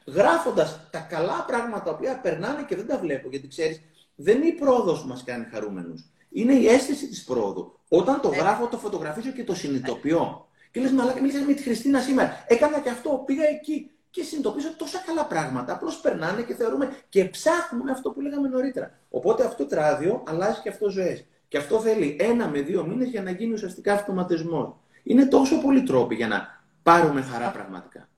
γράφοντας 0.06 0.88
τα 0.92 1.00
καλά 1.00 1.46
πράγματα 1.48 1.84
τα 1.84 1.92
οποία 1.92 2.20
περνάνε 2.20 2.64
και 2.64 2.76
δεν 2.76 2.88
τα 2.88 2.98
βλέπω, 2.98 3.30
γιατί 3.30 3.48
ξέρεις, 3.48 3.82
δεν 4.22 4.38
είναι 4.38 4.48
η 4.48 4.54
πρόοδος 4.54 5.02
που 5.02 5.08
μας 5.08 5.24
κάνει 5.24 5.46
χαρούμενους. 5.52 6.10
Είναι 6.30 6.54
η 6.54 6.68
αίσθηση 6.68 7.08
της 7.08 7.24
πρόοδου. 7.24 7.80
Όταν 7.88 8.22
το 8.22 8.30
ναι. 8.30 8.38
γράφω, 8.38 8.68
το 8.68 8.78
φωτογραφίζω 8.78 9.32
και 9.32 9.44
το 9.44 9.56
συνειδητοποιώ. 9.56 10.48
Και 10.72 10.80
λες, 10.80 10.92
μαλάκα, 10.92 11.22
μίλησα 11.22 11.40
με 11.40 11.54
τη 11.54 11.64
Χριστίνα 11.64 12.00
σήμερα. 12.00 12.46
Έκανα 12.48 12.80
και 12.80 12.90
αυτό, 12.90 13.24
πήγα 13.26 13.44
εκεί. 13.44 13.92
Και 14.10 14.24
συνειδητοποίησα 14.24 14.76
τόσα 14.78 15.04
καλά 15.06 15.26
πράγματα. 15.26 15.74
Απλώς 15.74 16.00
περνάνε 16.00 16.42
και 16.42 16.54
θεωρούμε 16.54 16.98
και 17.10 17.26
ψάχνουμε 17.26 17.92
αυτό 17.92 18.12
που 18.12 18.22
λέγαμε 18.22 18.48
νωρίτερα. 18.48 19.00
Οπότε 19.10 19.46
αυτό 19.46 19.64
το 19.64 19.70
τράδιο 19.70 20.24
αλλάζει 20.28 20.62
και 20.62 20.70
αυτό 20.70 20.90
ζωές. 20.90 21.26
Και 21.48 21.58
αυτό 21.58 21.80
θέλει 21.80 22.16
ένα 22.20 22.48
με 22.48 22.62
δύο 22.62 22.86
μήνες 22.86 23.10
για 23.10 23.22
να 23.22 23.32
γίνει 23.32 23.54
ουσιαστικά 23.54 23.94
αυτοματισμός. 23.94 24.76
Είναι 25.04 25.26
τόσο 25.26 25.62
πολλοί 25.62 25.84
τρόποι 25.84 26.16
για 26.16 26.28
να 26.28 26.64
πάρουμε 26.84 27.22
χαρά 27.22 27.52
πραγματικά. 27.52 28.10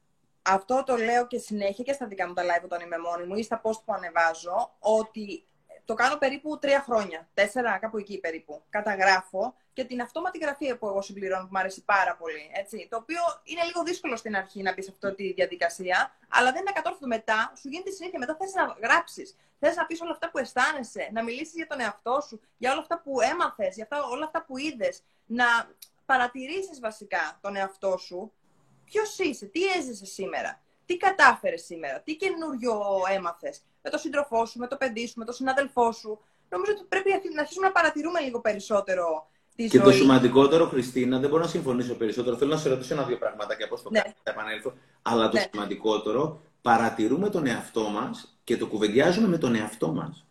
Αυτό 0.42 0.84
το 0.86 0.96
λέω 0.96 1.28
και 1.28 1.38
συνέχεια 1.38 1.84
και 1.84 1.94
στα 1.94 2.08
δικά 2.08 2.28
μου 2.28 2.34
τα 2.34 2.44
live 2.44 2.64
όταν 2.64 2.82
είμαι 2.82 2.98
μόνη 2.98 3.28
μου 3.28 3.36
ή 3.36 3.44
στα 3.44 3.62
post 3.64 3.82
που 3.86 3.94
ανεβάζω, 3.94 4.72
ότι 4.80 5.46
το 5.86 5.94
κάνω 5.94 6.18
περίπου 6.18 6.60
τρία 6.60 6.82
χρόνια, 6.82 7.30
τέσσερα, 7.34 7.78
κάπου 7.78 7.98
εκεί 7.98 8.20
περίπου. 8.20 8.64
Καταγράφω 8.70 9.56
και 9.74 9.84
την 9.84 10.02
αυτόματη 10.02 10.38
γραφή 10.38 10.76
που 10.76 10.88
εγώ 10.88 11.02
συμπληρώνω, 11.02 11.44
που 11.44 11.50
μου 11.52 11.60
αρέσει 11.60 11.84
πάρα 11.84 12.16
πολύ. 12.16 12.52
Έτσι, 12.54 12.88
το 12.90 12.98
οποίο 12.98 13.20
είναι 13.44 13.64
λίγο 13.64 13.84
δύσκολο 13.84 14.16
στην 14.16 14.36
αρχή 14.36 14.62
να 14.62 14.74
μπει 14.74 14.82
σε 14.82 14.92
αυτή 14.92 15.16
τη 15.16 15.34
διαδικασία, 15.34 16.16
αλλά 16.30 16.52
δεν 16.52 16.62
είναι 16.62 16.70
ακατόρθωτο 16.70 17.08
μετά. 17.08 17.54
Σου 17.60 17.70
γίνεται 17.70 17.92
συνήθεια. 17.92 18.20
Μετά 18.20 18.36
θες 18.40 18.54
να 18.54 18.78
γράψεις. 18.82 19.36
Θες 19.60 19.76
να 19.76 19.86
πεις 19.86 20.02
όλα 20.02 20.12
αυτά 20.12 20.32
που 20.32 20.38
αισθάνεσαι, 20.38 21.10
να 21.12 21.24
μιλήσεις 21.24 21.54
για 21.54 21.68
τον 21.68 21.80
εαυτό 21.80 22.22
σου, 22.28 22.42
για 22.58 22.72
όλα 22.72 22.82
αυτά 22.82 23.02
που 23.02 23.22
έμαθες, 23.22 23.76
για 23.76 23.84
αυτά, 23.84 24.04
όλα 24.04 24.26
αυτά 24.26 24.44
που 24.44 24.58
είδες. 24.58 25.04
Να 25.26 25.46
παρατηρήσεις 26.06 26.80
βασικά 26.80 27.38
τον 27.42 27.56
εαυτό 27.56 27.98
σου. 27.98 28.32
Ποιος 28.86 29.18
είσαι, 29.18 29.46
τι 29.46 29.66
έζησες 29.66 30.10
σήμερα, 30.14 30.62
τι 30.86 30.98
κατάφερες 30.98 31.64
σήμερα, 31.66 32.02
τι 32.02 32.16
καινούριο 32.16 32.82
έμαθες 33.10 33.62
με 33.82 33.90
τον 33.90 34.00
σύντροφό 34.00 34.46
σου, 34.46 34.60
με 34.60 34.68
το 34.68 34.78
παιδί 34.78 35.08
σου, 35.08 35.14
με 35.16 35.26
τον 35.26 35.34
συνάδελφό 35.34 35.92
σου. 35.92 36.20
Νομίζω 36.50 36.72
ότι 36.72 36.84
πρέπει 36.90 37.10
να 37.34 37.42
αρχίσουμε 37.42 37.66
να 37.66 37.72
παρατηρούμε 37.72 38.20
λίγο 38.20 38.42
περισσότερο 38.42 39.30
τη 39.56 39.68
και 39.68 39.78
ζωή. 39.78 39.86
το 39.86 39.92
σημαντικότερο, 39.92 40.68
Χριστίνα, 40.68 41.20
δεν 41.20 41.30
μπορώ 41.30 41.42
να 41.42 41.50
συμφωνήσω 41.50 41.94
περισσότερο. 41.94 42.36
Θέλω 42.36 42.52
να 42.52 42.58
σε 42.58 42.70
ρωτήσω 42.70 42.94
ένα-δύο 42.94 43.18
πράγματα 43.18 43.56
και 43.56 43.68
πώ 43.68 43.76
το 43.76 43.90
ναι. 43.92 44.00
κάνω, 44.00 44.14
θα 44.24 44.32
επανέλθω. 44.32 44.74
Αλλά 45.02 45.30
το 45.30 45.38
ναι. 45.38 45.46
σημαντικότερο, 45.52 46.42
παρατηρούμε 46.62 47.30
τον 47.30 47.48
εαυτό 47.48 47.90
μας 47.90 48.38
και 48.44 48.58
το 48.58 48.68
κουβεντιάζουμε 48.68 49.28
με 49.28 49.38
τον 49.38 49.56
εαυτό 49.56 49.88
μας. 49.88 50.26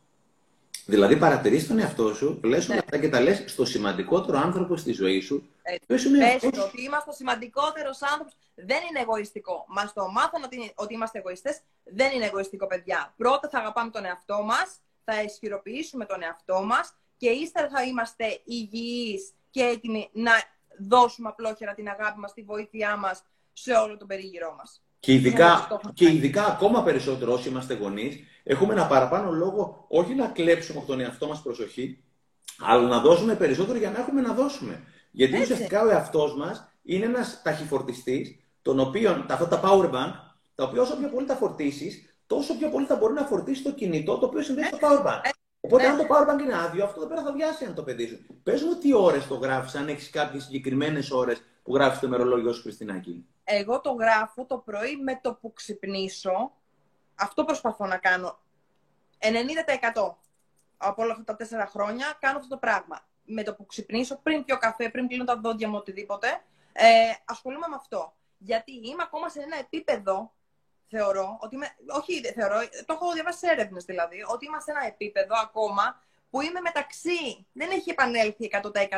Δηλαδή, 0.86 1.16
παρατηρείς 1.16 1.66
τον 1.66 1.78
εαυτό 1.78 2.14
σου, 2.14 2.40
λες 2.42 2.68
όλα 2.68 2.78
αυτά 2.78 2.98
και 2.98 3.08
τα 3.08 3.20
λες 3.20 3.44
στο 3.46 3.64
σημαντικότερο 3.64 4.38
άνθρωπο 4.38 4.76
στη 4.76 4.92
ζωή 4.92 5.20
σου. 5.20 5.48
Πες 5.86 6.04
ότι 6.44 6.82
είμαστε 6.82 7.10
ο 7.10 7.12
σημαντικότερος 7.12 8.02
άνθρωπος. 8.02 8.34
Δεν 8.54 8.80
είναι 8.90 9.00
εγωιστικό. 9.00 9.64
Μας 9.68 9.92
το 9.92 10.08
μάθανε 10.08 10.44
ότι, 10.44 10.72
ότι 10.74 10.94
είμαστε 10.94 11.18
εγωιστές. 11.18 11.60
Δεν 11.84 12.12
είναι 12.12 12.24
εγωιστικό, 12.24 12.66
παιδιά. 12.66 13.14
Πρώτα 13.16 13.48
θα 13.48 13.58
αγαπάμε 13.58 13.90
τον 13.90 14.04
εαυτό 14.04 14.42
μας, 14.42 14.78
θα 15.04 15.22
ισχυροποιήσουμε 15.22 16.04
τον 16.04 16.22
εαυτό 16.22 16.62
μας 16.62 16.94
και 17.16 17.28
ύστερα 17.28 17.68
θα 17.68 17.82
είμαστε 17.82 18.40
υγιείς 18.44 19.32
και 19.50 19.62
έτοιμοι 19.62 20.08
να 20.12 20.32
δώσουμε 20.78 21.28
απλόχερα 21.28 21.74
την 21.74 21.88
αγάπη 21.88 22.18
μας, 22.18 22.32
τη 22.32 22.42
βοήθειά 22.42 22.96
μας 22.96 23.22
σε 23.52 23.72
όλο 23.72 23.96
τον 23.96 24.06
περίγυρό 24.06 24.54
μας. 24.58 24.82
Και 25.00 25.12
ειδικά, 25.12 25.80
και 25.94 26.10
ειδικά 26.10 26.46
ακόμα 26.46 26.82
περισσότερο 26.82 27.32
όσοι 27.32 27.48
είμαστε 27.48 27.74
γονείς, 27.74 28.18
έχουμε 28.42 28.72
ένα 28.72 28.86
παραπάνω 28.86 29.30
λόγο 29.30 29.84
όχι 29.88 30.14
να 30.14 30.26
κλέψουμε 30.26 30.78
από 30.78 30.86
τον 30.86 31.00
εαυτό 31.00 31.26
μας 31.26 31.42
προσοχή, 31.42 32.04
αλλά 32.58 32.88
να 32.88 33.00
δώσουμε 33.00 33.34
περισσότερο 33.34 33.78
για 33.78 33.90
να 33.90 33.98
έχουμε 33.98 34.20
να 34.20 34.32
δώσουμε. 34.32 34.84
Γιατί 35.10 35.34
Έτσι. 35.34 35.52
ουσιαστικά 35.52 35.82
ο 35.82 35.88
εαυτός 35.88 36.36
μας 36.36 36.68
είναι 36.82 37.04
ένας 37.04 37.42
ταχυφορτιστής, 37.42 38.38
τον 38.62 38.80
οποίο 38.80 39.24
αυτά 39.30 39.48
τα 39.48 39.60
power 39.64 39.90
bank, 39.90 40.12
τα 40.54 40.64
οποία 40.64 40.82
όσο 40.82 40.96
πιο 40.96 41.08
πολύ 41.08 41.26
τα 41.26 41.34
φορτίσεις, 41.34 42.14
τόσο 42.26 42.56
πιο 42.58 42.68
πολύ 42.68 42.86
θα 42.86 42.96
μπορεί 42.96 43.12
να 43.12 43.24
φορτίσει 43.24 43.62
το 43.62 43.72
κινητό 43.72 44.18
το 44.18 44.26
οποίο 44.26 44.42
συνδέει 44.42 44.64
στο 44.64 44.78
power 44.80 45.06
bank. 45.06 45.20
Οπότε, 45.60 45.86
αν 45.86 45.96
το 45.96 46.04
power 46.08 46.30
bank 46.30 46.40
είναι 46.40 46.58
άδειο, 46.58 46.84
αυτό 46.84 47.00
δεν 47.00 47.08
πέρα 47.08 47.22
θα 47.22 47.32
βιάσει 47.32 47.64
αν 47.64 47.74
το 47.74 47.82
παιδί 47.82 48.06
σου. 48.06 48.26
Πες 48.42 48.62
μου 48.62 48.74
τι 48.78 48.94
ώρες 48.94 49.26
το 49.26 49.34
γράφεις, 49.34 49.74
αν 49.74 49.88
έχεις 49.88 50.10
κάποιες 50.10 50.42
συγκεκριμένες 50.42 51.10
ώρες 51.10 51.42
που 51.62 51.74
γράφεις 51.74 51.98
το 51.98 52.06
ημερολόγιο 52.06 52.52
σου, 52.52 52.62
Χριστινάκη. 52.62 53.26
Εγώ 53.44 53.80
το 53.80 53.92
γράφω 53.92 54.44
το 54.44 54.58
πρωί 54.58 54.96
με 54.96 55.20
το 55.22 55.34
που 55.34 55.52
ξυπνήσω. 55.52 56.52
Αυτό 57.14 57.44
προσπαθώ 57.44 57.86
να 57.86 57.96
κάνω. 57.96 58.38
90% 59.18 60.16
από 60.76 61.02
όλα 61.02 61.12
αυτά 61.12 61.24
τα 61.24 61.36
τέσσερα 61.36 61.66
χρόνια 61.66 62.16
κάνω 62.20 62.36
αυτό 62.36 62.48
το 62.48 62.56
πράγμα. 62.56 63.08
Με 63.32 63.42
το 63.42 63.54
που 63.54 63.66
ξυπνήσω, 63.66 64.20
πριν 64.22 64.44
πιω 64.44 64.58
καφέ, 64.58 64.88
πριν 64.88 65.06
πλύνω 65.06 65.24
τα 65.24 65.36
δόντια 65.36 65.68
μου, 65.68 65.76
οτιδήποτε, 65.76 66.28
ε, 66.72 66.86
ασχολούμαι 67.24 67.68
με 67.68 67.74
αυτό. 67.74 68.14
Γιατί 68.38 68.72
είμαι 68.72 69.02
ακόμα 69.02 69.28
σε 69.28 69.40
ένα 69.40 69.58
επίπεδο, 69.58 70.32
θεωρώ, 70.88 71.38
ότι 71.40 71.54
είμαι, 71.54 71.68
όχι 71.86 72.32
θεωρώ, 72.34 72.58
το 72.86 72.92
έχω 72.92 73.12
διαβάσει 73.12 73.38
σε 73.38 73.46
έρευνες 73.50 73.84
δηλαδή, 73.84 74.24
ότι 74.28 74.46
είμαι 74.46 74.60
σε 74.60 74.70
ένα 74.70 74.86
επίπεδο 74.86 75.34
ακόμα 75.42 76.02
που 76.30 76.40
είμαι 76.40 76.60
μεταξύ, 76.60 77.46
δεν 77.52 77.70
έχει 77.70 77.90
επανέλθει 77.90 78.50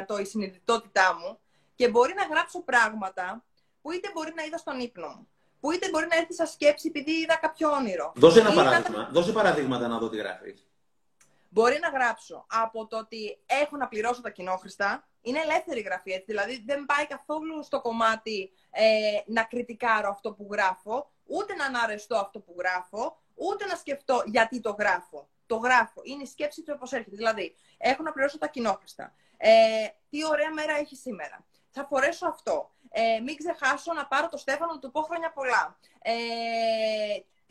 100% 0.08 0.20
η 0.20 0.24
συνειδητότητά 0.24 1.16
μου 1.20 1.38
και 1.74 1.88
μπορεί 1.88 2.14
να 2.14 2.24
γράψω 2.24 2.60
πράγματα 2.60 3.44
που 3.82 3.92
είτε 3.92 4.10
μπορεί 4.14 4.32
να 4.36 4.42
είδα 4.42 4.56
στον 4.56 4.80
ύπνο 4.80 5.08
μου, 5.08 5.28
που 5.60 5.72
είτε 5.72 5.88
μπορεί 5.90 6.06
να 6.10 6.16
έρθει 6.16 6.34
σαν 6.34 6.46
σκέψη 6.46 6.88
επειδή 6.88 7.12
είδα 7.12 7.36
κάποιο 7.36 7.70
όνειρο. 7.70 8.12
Δώσε 8.14 8.40
ένα 8.40 8.52
παράδειγμα. 8.52 9.08
Δώσε 9.12 9.32
παραδείγματα 9.32 9.88
να 9.88 9.98
δω 9.98 10.08
τι 10.08 10.16
γράφεις. 10.16 10.66
Μπορεί 11.52 11.78
να 11.78 11.88
γράψω 11.88 12.46
από 12.48 12.86
το 12.86 12.98
ότι 12.98 13.38
έχω 13.46 13.76
να 13.76 13.88
πληρώσω 13.88 14.20
τα 14.20 14.30
κοινόχρηστα. 14.30 15.08
Είναι 15.20 15.40
ελεύθερη 15.40 15.80
γραφή, 15.80 16.10
έτσι. 16.10 16.24
Δηλαδή 16.24 16.62
δεν 16.66 16.84
πάει 16.86 17.06
καθόλου 17.06 17.62
στο 17.62 17.80
κομμάτι 17.80 18.52
ε, 18.70 18.84
να 19.26 19.42
κριτικάρω 19.42 20.08
αυτό 20.08 20.32
που 20.32 20.48
γράφω, 20.50 21.10
ούτε 21.24 21.54
να 21.54 21.64
αναρεστώ 21.64 22.16
αυτό 22.16 22.40
που 22.40 22.54
γράφω, 22.58 23.20
ούτε 23.34 23.66
να 23.66 23.76
σκεφτώ 23.76 24.22
γιατί 24.26 24.60
το 24.60 24.76
γράφω. 24.78 25.28
Το 25.46 25.56
γράφω. 25.56 26.00
Είναι 26.04 26.22
η 26.22 26.26
σκέψη 26.26 26.62
του 26.62 26.72
όπως 26.76 26.92
έρχεται. 26.92 27.16
Δηλαδή, 27.16 27.56
έχω 27.78 28.02
να 28.02 28.12
πληρώσω 28.12 28.38
τα 28.38 28.46
κοινόχρηστα. 28.46 29.14
Ε, 29.36 29.50
τι 30.10 30.26
ωραία 30.26 30.52
μέρα 30.52 30.72
έχει 30.72 30.96
σήμερα. 30.96 31.44
Θα 31.70 31.84
φορέσω 31.84 32.26
αυτό. 32.26 32.70
Ε, 32.90 33.20
μην 33.20 33.36
ξεχάσω 33.36 33.92
να 33.92 34.06
πάρω 34.06 34.28
το 34.28 34.36
Στέφανο 34.36 34.72
να 34.72 34.78
του 34.78 34.90
πω 34.90 35.02
χρόνια 35.02 35.32
πολλά. 35.32 35.78
Ε, 36.02 36.12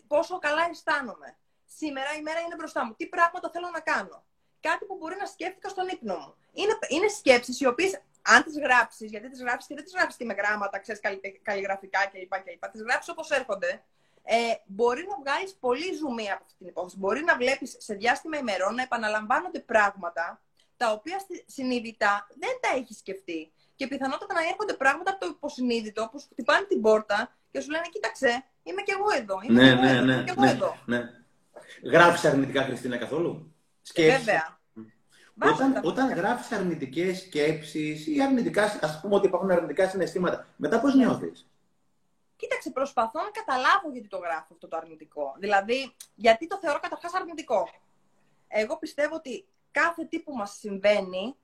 πόσο 0.07 0.39
καλά 0.39 0.67
αισθάνομαι. 0.69 1.35
Σήμερα 1.77 2.13
η 2.19 2.21
μέρα 2.21 2.39
είναι 2.39 2.55
μπροστά 2.55 2.85
μου. 2.85 2.93
Τι 2.97 3.05
πράγματα 3.07 3.49
θέλω 3.53 3.69
να 3.73 3.79
κάνω. 3.79 4.23
Κάτι 4.59 4.85
που 4.85 4.95
μπορεί 4.99 5.15
να 5.19 5.25
σκέφτηκα 5.25 5.69
στον 5.69 5.87
ύπνο 5.87 6.15
μου. 6.15 6.33
Είναι, 6.53 6.77
είναι 6.87 7.07
σκέψεις 7.07 7.59
οι 7.59 7.65
οποίες, 7.65 8.01
αν 8.21 8.43
τις 8.43 8.57
γράψεις, 8.59 9.09
γιατί 9.09 9.29
τις 9.29 9.41
γράψεις 9.41 9.67
και 9.67 9.75
δεν 9.75 9.83
τις 9.83 9.93
γράψεις 9.93 10.25
με 10.25 10.33
γράμματα, 10.33 10.79
ξέρεις, 10.79 11.01
καλλιγραφικά 11.41 11.99
κλπ. 12.11 12.33
Τις 12.71 12.81
γράψεις 12.81 13.09
όπως 13.09 13.29
έρχονται, 13.29 13.83
ε, 14.23 14.37
μπορεί 14.65 15.05
να 15.09 15.15
βγάλεις 15.23 15.55
πολύ 15.59 15.93
ζουμί 15.93 16.31
από 16.31 16.43
αυτή 16.43 16.57
την 16.57 16.67
υπόθεση. 16.67 16.97
Μπορεί 16.97 17.23
να 17.23 17.35
βλέπεις 17.35 17.75
σε 17.79 17.93
διάστημα 17.93 18.37
ημερών 18.37 18.75
να 18.75 18.81
επαναλαμβάνονται 18.81 19.59
πράγματα 19.59 20.41
τα 20.77 20.91
οποία 20.91 21.17
συνειδητά 21.45 22.27
δεν 22.39 22.53
τα 22.61 22.69
έχεις 22.77 22.97
σκεφτεί 22.97 23.51
και 23.75 23.87
πιθανότατα 23.87 24.33
να 24.33 24.41
έρχονται 24.41 24.73
πράγματα 24.73 25.11
από 25.11 25.19
το 25.19 25.27
υποσυνείδητο 25.35 26.09
που 26.11 26.19
σου 26.19 26.27
χτυπάνε 26.31 26.65
την 26.65 26.81
πόρτα 26.81 27.35
και 27.51 27.59
σου 27.61 27.71
λένε 27.71 27.85
Κοίταξε, 27.91 28.45
είμαι 28.63 28.81
κι 28.81 28.91
εγώ 28.91 29.05
εδώ. 29.17 29.39
Είμαι 29.43 29.61
ναι, 29.61 29.69
εγώ 29.69 29.81
ναι, 29.81 29.91
εδώ, 29.91 30.05
ναι, 30.05 30.13
είμαι 30.13 30.33
ναι, 30.37 30.49
εδώ. 30.49 30.77
ναι. 30.85 31.20
Γράφεις 31.83 32.25
αρνητικά, 32.25 32.63
Χριστίνα, 32.63 32.97
καθόλου; 32.97 33.55
Σκέψεις; 33.81 34.25
Βέβαια. 34.25 34.59
Όταν, 35.43 35.79
όταν 35.83 36.13
γράφεις 36.13 36.51
αρνητικές 36.51 37.19
σκέψεις 37.19 38.07
ή 38.07 38.21
αρνητικά, 38.21 38.63
ας 38.81 38.99
πούμε 39.01 39.15
ότι 39.15 39.27
υπάρχουν 39.27 39.51
αρνητικά 39.51 39.89
συναισθήματα, 39.89 40.47
μετά 40.55 40.79
πώς 40.79 40.95
νιώθεις; 40.95 41.45
Κοίταξε, 42.41 42.69
προσπαθώ 42.69 43.21
να 43.21 43.29
καταλάβω 43.29 43.91
γιατί 43.91 44.07
το 44.07 44.17
γράφω 44.17 44.47
αυτό 44.51 44.67
το 44.67 44.77
αρνητικό. 44.77 45.35
Δηλαδή, 45.39 45.95
γιατί 46.15 46.47
το 46.47 46.57
θεωρώ 46.61 46.79
καταρχάς 46.79 47.13
αρνητικό. 47.13 47.69
Εγώ 48.47 48.77
πιστεύω 48.77 49.15
ότι 49.15 49.45
κάθε 49.71 50.03
τι 50.03 50.19
που 50.19 50.33
μας 50.35 50.57
συμβαίνει 50.59 51.35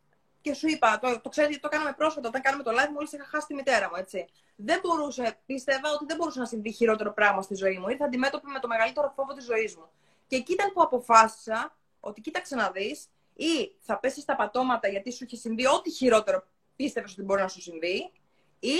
και 0.41 0.53
σου 0.53 0.67
είπα, 0.67 0.99
το, 0.99 1.19
το 1.21 1.29
ξέρετε, 1.29 1.57
το 1.61 1.67
κάναμε 1.67 1.93
πρόσφατα 1.93 2.27
όταν 2.27 2.41
κάναμε 2.41 2.63
το 2.63 2.71
live, 2.71 2.91
μόλις 2.93 3.11
είχα 3.11 3.25
χάσει 3.25 3.47
τη 3.47 3.53
μητέρα 3.53 3.89
μου, 3.89 3.95
έτσι. 3.95 4.27
Δεν 4.55 4.79
μπορούσε, 4.83 5.37
πίστευα 5.45 5.91
ότι 5.91 6.05
δεν 6.05 6.17
μπορούσε 6.17 6.39
να 6.39 6.45
συμβεί 6.45 6.71
χειρότερο 6.71 7.13
πράγμα 7.13 7.41
στη 7.41 7.55
ζωή 7.55 7.77
μου. 7.77 7.87
Ήρθα 7.89 8.05
αντιμέτωπη 8.05 8.47
με 8.47 8.59
το 8.59 8.67
μεγαλύτερο 8.67 9.13
φόβο 9.15 9.33
της 9.33 9.45
ζωής 9.45 9.75
μου. 9.75 9.89
Και 10.27 10.35
εκεί 10.35 10.53
ήταν 10.53 10.73
που 10.73 10.81
αποφάσισα 10.81 11.77
ότι 11.99 12.21
κοίταξε 12.21 12.55
να 12.55 12.71
δεις, 12.71 13.07
ή 13.33 13.75
θα 13.79 13.99
πέσεις 13.99 14.23
στα 14.23 14.35
πατώματα 14.35 14.87
γιατί 14.87 15.11
σου 15.11 15.23
έχει 15.23 15.37
συμβεί 15.37 15.67
ό,τι 15.67 15.91
χειρότερο 15.91 16.43
πίστευες 16.75 17.11
ότι 17.11 17.21
μπορεί 17.21 17.41
να 17.41 17.47
σου 17.47 17.61
συμβεί, 17.61 18.11
ή 18.59 18.75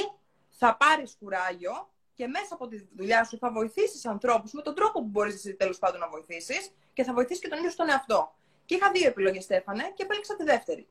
θα 0.49 0.77
πάρεις 0.77 1.15
κουράγιο 1.19 1.89
και 2.13 2.27
μέσα 2.27 2.53
από 2.53 2.67
τη 2.67 2.88
δουλειά 2.95 3.23
σου 3.23 3.38
θα 3.38 3.51
βοηθήσεις 3.51 4.05
ανθρώπους 4.05 4.51
με 4.51 4.62
τον 4.62 4.75
τρόπο 4.75 4.99
που 4.99 5.07
μπορείς 5.07 5.33
εσύ 5.33 5.55
τέλος 5.55 5.79
πάντων 5.79 5.99
να 5.99 6.10
βοηθήσεις 6.10 6.71
και 6.93 7.03
θα 7.03 7.13
βοηθήσεις 7.13 7.41
και 7.41 7.47
τον 7.47 7.57
ίδιο 7.57 7.69
στον 7.69 7.89
εαυτό. 7.89 8.36
Και 8.65 8.75
είχα 8.75 8.91
δύο 8.91 9.07
επιλογές, 9.07 9.43
Στέφανε, 9.43 9.91
και 9.95 10.03
επέλεξα 10.03 10.36
τη 10.36 10.43
δεύτερη. 10.43 10.88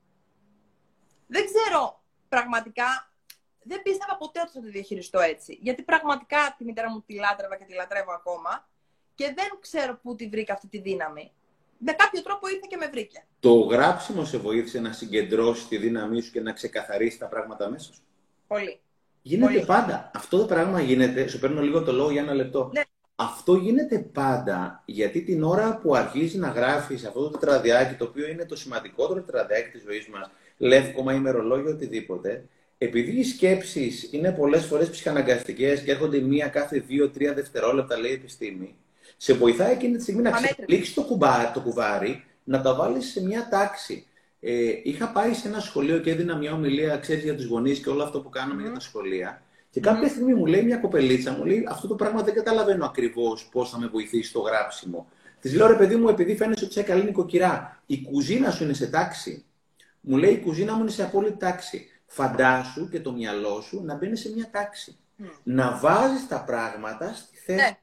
Δεν 1.26 1.44
ξέρω 1.44 2.02
πραγματικά, 2.28 3.12
δεν 3.62 3.82
πίστευα 3.82 4.16
ποτέ 4.16 4.40
ότι 4.40 4.50
θα 4.50 4.60
το 4.60 4.66
διαχειριστώ 4.68 5.20
έτσι. 5.20 5.58
Γιατί 5.62 5.82
πραγματικά 5.82 6.54
τη 6.58 6.64
μητέρα 6.64 6.90
μου 6.90 7.02
τη 7.02 7.14
λάτρευα 7.14 7.56
και 7.56 7.64
τη 7.64 7.74
λατρεύω 7.74 8.12
ακόμα 8.12 8.68
και 9.16 9.24
δεν 9.24 9.48
ξέρω 9.60 9.98
πού 10.02 10.14
τη 10.14 10.28
βρήκα 10.28 10.52
αυτή 10.52 10.66
τη 10.66 10.78
δύναμη. 10.78 11.32
Με 11.78 11.92
κάποιο 11.92 12.22
τρόπο 12.22 12.48
ήρθε 12.48 12.66
και 12.68 12.76
με 12.76 12.88
βρήκε. 12.92 13.24
Το 13.40 13.52
γράψιμο 13.54 14.24
σε 14.24 14.38
βοήθησε 14.38 14.80
να 14.80 14.92
συγκεντρώσει 14.92 15.66
τη 15.66 15.76
δύναμή 15.76 16.20
σου 16.20 16.32
και 16.32 16.40
να 16.40 16.52
ξεκαθαρίσει 16.52 17.18
τα 17.18 17.26
πράγματα 17.26 17.70
μέσα 17.70 17.92
σου; 17.92 18.02
Πολύ. 18.46 18.80
Γίνεται 19.22 19.52
Πολύ. 19.52 19.66
πάντα. 19.66 20.10
Αυτό 20.14 20.38
το 20.38 20.44
πράγμα 20.44 20.80
γίνεται. 20.80 21.26
Σου 21.28 21.38
παίρνω 21.38 21.62
λίγο 21.62 21.82
το 21.82 21.92
λόγο 21.92 22.10
για 22.10 22.22
ένα 22.22 22.34
λεπτό. 22.34 22.70
Ναι. 22.74 22.82
Αυτό 23.16 23.54
γίνεται 23.54 23.98
πάντα 23.98 24.82
γιατί 24.84 25.22
την 25.22 25.42
ώρα 25.42 25.78
που 25.82 25.94
αρχίζει 25.94 26.38
να 26.38 26.48
γράφεις 26.48 27.04
αυτό 27.04 27.20
το 27.20 27.30
τετραδιάκι, 27.30 27.94
το 27.94 28.04
οποίο 28.04 28.28
είναι 28.28 28.44
το 28.44 28.56
σημαντικότερο 28.56 29.22
τετραδιάκι 29.22 29.70
της 29.70 29.82
ζωής 29.82 30.08
μας, 30.08 30.30
λεύκομα, 30.56 31.12
ημερολόγιο, 31.12 31.70
οτιδήποτε, 31.70 32.44
επειδή 32.78 33.18
οι 33.18 33.24
σκέψεις 33.24 34.08
είναι 34.12 34.32
πολλές 34.32 34.64
φορές 34.64 34.90
ψυχαναγκαστικές 34.90 35.82
και 35.82 35.90
έρχονται 35.90 36.18
μία 36.20 36.48
κάθε 36.48 36.78
δύο-τρία 36.78 37.34
δευτερόλεπτα, 37.34 37.98
λέει 37.98 38.10
η 38.10 38.14
επιστήμη, 38.14 38.76
σε 39.16 39.32
βοηθάει 39.34 39.72
εκείνη 39.72 39.96
τη 39.96 40.02
στιγμή 40.02 40.22
να 40.22 40.30
ξεπλήξει 40.30 40.94
το, 40.94 41.18
το 41.54 41.60
κουβάρι, 41.60 42.24
να 42.44 42.60
τα 42.60 42.74
βάλει 42.74 43.02
σε 43.02 43.22
μια 43.22 43.48
τάξη. 43.48 44.06
Ε, 44.40 44.80
είχα 44.82 45.08
πάει 45.08 45.34
σε 45.34 45.48
ένα 45.48 45.60
σχολείο 45.60 45.98
και 45.98 46.10
έδινα 46.10 46.36
μια 46.36 46.52
ομιλία, 46.52 46.96
ξέρεις, 46.96 47.22
για 47.22 47.34
τους 47.34 47.44
γονείς 47.44 47.78
και 47.78 47.88
όλο 47.88 48.02
αυτό 48.02 48.20
που 48.20 48.28
κάνουμε 48.28 48.62
για 48.62 48.72
τα 48.72 48.80
σχολεία. 48.80 49.42
Και 49.70 49.80
κάποια 49.80 50.08
στιγμή 50.08 50.34
μου 50.34 50.46
λέει 50.46 50.62
μια 50.62 50.76
κοπελίτσα, 50.76 51.32
μου 51.32 51.44
λέει 51.44 51.66
Αυτό 51.68 51.88
το 51.88 51.94
πράγμα 51.94 52.22
δεν 52.22 52.34
καταλαβαίνω 52.34 52.84
ακριβώς 52.84 53.48
πώς 53.52 53.70
θα 53.70 53.78
με 53.78 53.86
βοηθήσει 53.86 54.32
το 54.32 54.40
γράψιμο. 54.40 55.06
Της 55.40 55.54
λέω 55.54 55.66
ρε 55.66 55.74
παιδί 55.74 55.96
μου, 55.96 56.08
επειδή 56.08 56.36
φαίνεσαι 56.36 56.64
ότι 56.64 56.72
είσαι 56.72 56.82
καλή 56.82 57.04
νοικοκυρά, 57.04 57.82
η 57.86 58.02
κουζίνα 58.02 58.50
σου 58.50 58.64
είναι 58.64 58.72
σε 58.72 58.86
τάξη. 58.86 59.44
Μου 60.00 60.16
λέει 60.16 60.32
η 60.32 60.40
κουζίνα 60.40 60.74
μου 60.74 60.80
είναι 60.80 60.90
σε 60.90 61.02
απόλυτη 61.02 61.36
τάξη. 61.36 61.86
Φαντάσου 62.06 62.88
και 62.88 63.00
το 63.00 63.12
μυαλό 63.12 63.60
σου 63.60 63.82
να 63.84 63.94
μπαίνει 63.94 64.16
σε 64.16 64.32
μια 64.34 64.48
τάξη. 64.50 64.96
Να 65.42 65.78
βάζεις 65.78 66.28
τα 66.28 66.44
πράγματα 66.44 67.12
στη 67.14 67.36
θέση. 67.36 67.76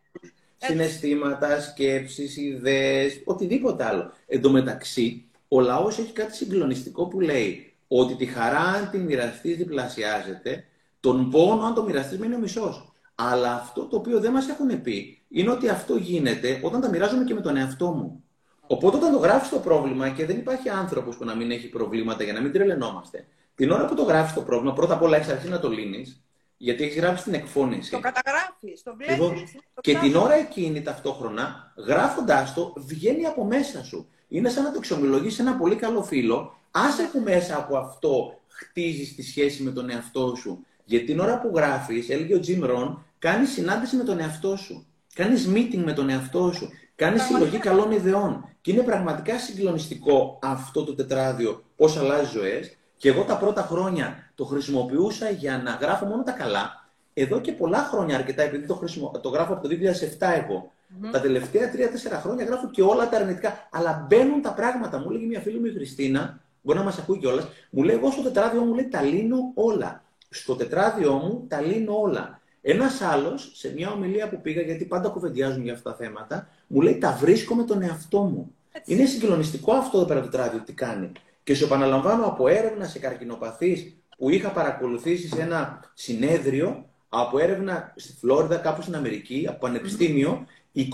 Ναι. 0.63 0.69
Συναισθήματα, 0.69 1.59
σκέψεις, 1.59 2.37
ιδέες, 2.37 3.21
οτιδήποτε 3.25 3.83
άλλο. 3.83 4.11
Εν 4.27 4.41
τω 4.41 4.51
μεταξύ, 4.51 5.25
ο 5.47 5.59
λαός 5.59 5.99
έχει 5.99 6.11
κάτι 6.11 6.35
συγκλονιστικό 6.35 7.07
που 7.07 7.19
λέει 7.19 7.73
ότι 7.87 8.15
τη 8.15 8.25
χαρά, 8.25 8.59
αν 8.59 8.89
τη 8.91 8.97
μοιραστείς, 8.97 9.57
διπλασιάζεται. 9.57 10.65
Τον 10.99 11.29
πόνο, 11.29 11.65
αν 11.65 11.73
το 11.73 11.83
μοιραστείς, 11.83 12.17
μένει 12.17 12.35
ο 12.35 12.39
μισός. 12.39 12.93
Αλλά 13.15 13.53
αυτό 13.53 13.85
το 13.85 13.95
οποίο 13.95 14.19
δεν 14.19 14.31
μας 14.31 14.47
έχουν 14.47 14.81
πει 14.81 15.21
είναι 15.29 15.49
ότι 15.49 15.69
αυτό 15.69 15.95
γίνεται 15.95 16.59
όταν 16.63 16.81
τα 16.81 16.89
μοιράζομαι 16.89 17.23
και 17.23 17.33
με 17.33 17.41
τον 17.41 17.57
εαυτό 17.57 17.91
μου. 17.91 18.23
Οπότε 18.67 18.97
όταν 18.97 19.11
το 19.11 19.17
γράφεις 19.17 19.49
το 19.49 19.57
πρόβλημα 19.57 20.09
και 20.09 20.25
δεν 20.25 20.37
υπάρχει 20.37 20.69
άνθρωπος 20.69 21.17
που 21.17 21.25
να 21.25 21.35
μην 21.35 21.51
έχει 21.51 21.69
προβλήματα 21.69 22.23
για 22.23 22.33
να 22.33 22.41
μην 22.41 22.51
τρελαινόμαστε, 22.51 23.25
την 23.55 23.71
ώρα 23.71 23.85
που 23.85 23.95
το 23.95 24.03
γράφεις 24.03 24.33
το 24.33 24.41
πρόβλημα, 24.41 24.73
πρώτα 24.73 24.93
απ' 24.93 25.01
όλα 25.01 25.17
έχεις 25.17 25.29
αρχίσει 25.29 25.49
να 25.49 25.59
το 25.59 25.69
λύνεις, 25.69 26.23
γιατί 26.63 26.83
έχεις 26.83 26.95
γράψει 26.95 27.23
την 27.23 27.33
εκφώνηση. 27.33 27.91
Το 27.91 27.99
καταγράφεις, 27.99 28.83
το 28.83 28.95
βλέπεις. 28.95 29.17
Λοιπόν, 29.17 29.43
και 29.81 29.95
την 29.95 30.15
ώρα 30.15 30.33
εκείνη 30.33 30.81
ταυτόχρονα, 30.81 31.73
γράφοντάς 31.87 32.53
το, 32.53 32.73
βγαίνει 32.77 33.25
από 33.25 33.43
μέσα 33.43 33.83
σου. 33.83 34.07
Είναι 34.27 34.49
σαν 34.49 34.63
να 34.63 34.71
το 34.71 34.77
εξομολογήσει 34.77 35.41
ένα 35.41 35.55
πολύ 35.55 35.75
καλό 35.75 36.03
φίλο. 36.03 36.55
Άσε 36.71 37.09
που 37.11 37.19
μέσα 37.19 37.57
από 37.57 37.77
αυτό 37.77 38.39
χτίζεις 38.47 39.15
τη 39.15 39.23
σχέση 39.23 39.63
με 39.63 39.71
τον 39.71 39.89
εαυτό 39.89 40.35
σου. 40.35 40.65
Γιατί 40.85 41.05
την 41.05 41.19
ώρα 41.19 41.39
που 41.39 41.51
γράφεις, 41.55 42.09
έλεγε 42.09 42.35
ο 42.35 42.39
Τζιμ 42.39 42.63
Ρον, 42.63 43.05
κάνεις 43.19 43.51
συνάντηση 43.51 43.95
με 43.95 44.03
τον 44.03 44.19
εαυτό 44.19 44.55
σου. 44.55 44.85
Κάνεις 45.13 45.49
meeting 45.53 45.83
με 45.83 45.93
τον 45.93 46.09
εαυτό 46.09 46.51
σου. 46.51 46.69
Κάνεις 46.95 47.23
συλλογή 47.23 47.57
καλών 47.57 47.91
ιδεών. 47.91 48.49
Και 48.61 48.71
είναι 48.71 48.83
πραγματικά 48.83 49.39
συγκλονιστικό 49.39 50.39
αυτό 50.41 50.83
το 50.83 50.95
τετράδιο, 50.95 51.63
πώς 51.75 51.97
αλλάζει 51.97 52.31
ζωές. 52.31 52.77
Και 53.03 53.09
εγώ 53.09 53.23
τα 53.23 53.37
πρώτα 53.37 53.61
χρόνια 53.61 54.31
το 54.35 54.45
χρησιμοποιούσα 54.45 55.29
για 55.29 55.57
να 55.57 55.71
γράφω 55.71 56.05
μόνο 56.05 56.23
τα 56.23 56.31
καλά. 56.31 56.85
Εδώ 57.13 57.39
και 57.41 57.51
πολλά 57.51 57.77
χρόνια 57.77 58.15
αρκετά, 58.15 58.43
επειδή 58.43 58.65
το, 58.67 58.73
χρησιμο... 58.73 59.11
το 59.21 59.29
γράφω 59.29 59.53
από 59.53 59.67
το 59.67 59.75
2007 60.19 60.27
εγώ. 60.43 60.71
Mm-hmm. 60.71 61.09
Τα 61.11 61.21
τελευταία 61.21 61.71
3-4 61.71 62.19
χρόνια 62.21 62.45
γράφω 62.45 62.69
και 62.69 62.81
όλα 62.81 63.09
τα 63.09 63.17
αρνητικά. 63.17 63.67
Αλλά 63.71 64.05
μπαίνουν 64.09 64.41
τα 64.41 64.53
πράγματα. 64.53 64.99
Μου 64.99 65.09
λέγει 65.09 65.25
μια 65.25 65.39
φίλη 65.39 65.59
μου 65.59 65.65
η 65.65 65.71
Χριστίνα, 65.71 66.39
μπορεί 66.61 66.77
να 66.77 66.83
μας 66.83 66.97
ακούει 66.97 67.17
κιόλας, 67.17 67.47
μου 67.69 67.83
λέει: 67.83 67.95
Εγώ 67.95 68.11
στο 68.11 68.21
τετράδιο 68.21 68.61
μου 68.61 68.73
λέει 68.73 68.87
τα 68.87 69.01
λύνω 69.01 69.51
όλα. 69.53 70.03
Στο 70.29 70.55
τετράδιο 70.55 71.13
μου 71.13 71.45
τα 71.47 71.61
λύνω 71.61 71.99
όλα. 71.99 72.39
Ένας 72.61 73.01
άλλος, 73.01 73.51
σε 73.53 73.73
μια 73.73 73.91
ομιλία 73.91 74.29
που 74.29 74.41
πήγα, 74.41 74.61
γιατί 74.61 74.85
πάντα 74.85 75.09
κουβεντιάζουν 75.09 75.63
για 75.63 75.73
αυτά 75.73 75.89
τα 75.89 75.95
θέματα, 75.95 76.47
μου 76.67 76.81
λέει: 76.81 76.97
Τα 76.97 77.11
βρίσκω 77.11 77.55
με 77.55 77.63
τον 77.63 77.81
εαυτό 77.81 78.21
μου. 78.21 78.55
Έτσι. 78.71 78.93
Είναι 78.93 79.05
συγκλονιστικό 79.05 79.73
αυτό 79.73 79.97
εδώ 79.97 80.07
πέρα 80.07 80.19
το 80.19 80.25
τετράδιο 80.25 80.59
τι 80.59 80.73
κάνει. 80.73 81.11
Και 81.43 81.55
σου 81.55 81.63
επαναλαμβάνω 81.63 82.25
από 82.25 82.47
έρευνα 82.47 82.85
σε 82.85 82.99
καρκινοπαθείς 82.99 83.97
που 84.17 84.29
είχα 84.29 84.49
παρακολουθήσει 84.49 85.27
σε 85.27 85.41
ένα 85.41 85.89
συνέδριο 85.93 86.85
από 87.09 87.39
έρευνα 87.39 87.93
στη 87.95 88.13
Φλόριδα, 88.19 88.57
κάπου 88.57 88.81
στην 88.81 88.95
Αμερική, 88.95 89.45
από 89.49 89.57
πανεπιστήμιο, 89.57 90.45
25% 90.73 90.85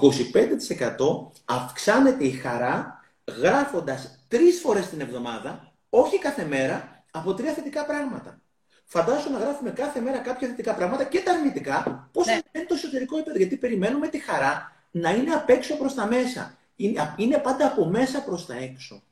αυξάνεται 1.45 2.25
η 2.25 2.31
χαρά 2.31 3.03
γράφοντας 3.39 4.25
τρεις 4.27 4.59
φορές 4.59 4.89
την 4.89 5.01
εβδομάδα, 5.01 5.73
όχι 5.89 6.19
κάθε 6.19 6.45
μέρα, 6.45 7.03
από 7.11 7.33
τρία 7.33 7.53
θετικά 7.53 7.85
πράγματα. 7.85 8.41
Φαντάζομαι 8.85 9.37
να 9.37 9.43
γράφουμε 9.43 9.69
κάθε 9.69 9.99
μέρα 9.99 10.17
κάποια 10.17 10.47
θετικά 10.47 10.73
πράγματα 10.73 11.03
και 11.03 11.19
τα 11.19 11.31
αρνητικά, 11.31 12.09
πώς 12.11 12.25
ναι. 12.25 12.39
είναι 12.51 12.65
το 12.65 12.73
εσωτερικό 12.73 13.15
επίπεδο. 13.15 13.37
Γιατί 13.37 13.57
περιμένουμε 13.57 14.07
τη 14.07 14.19
χαρά 14.19 14.71
να 14.91 15.09
είναι 15.09 15.31
απ' 15.31 15.49
έξω 15.49 15.77
προς 15.77 15.93
τα 15.93 16.05
μέσα. 16.05 16.57
Είναι, 16.75 17.13
είναι 17.17 17.37
πάντα 17.37 17.67
από 17.67 17.85
μέσα 17.85 18.23
προς 18.23 18.45
τα 18.45 18.55
έξω. 18.55 19.03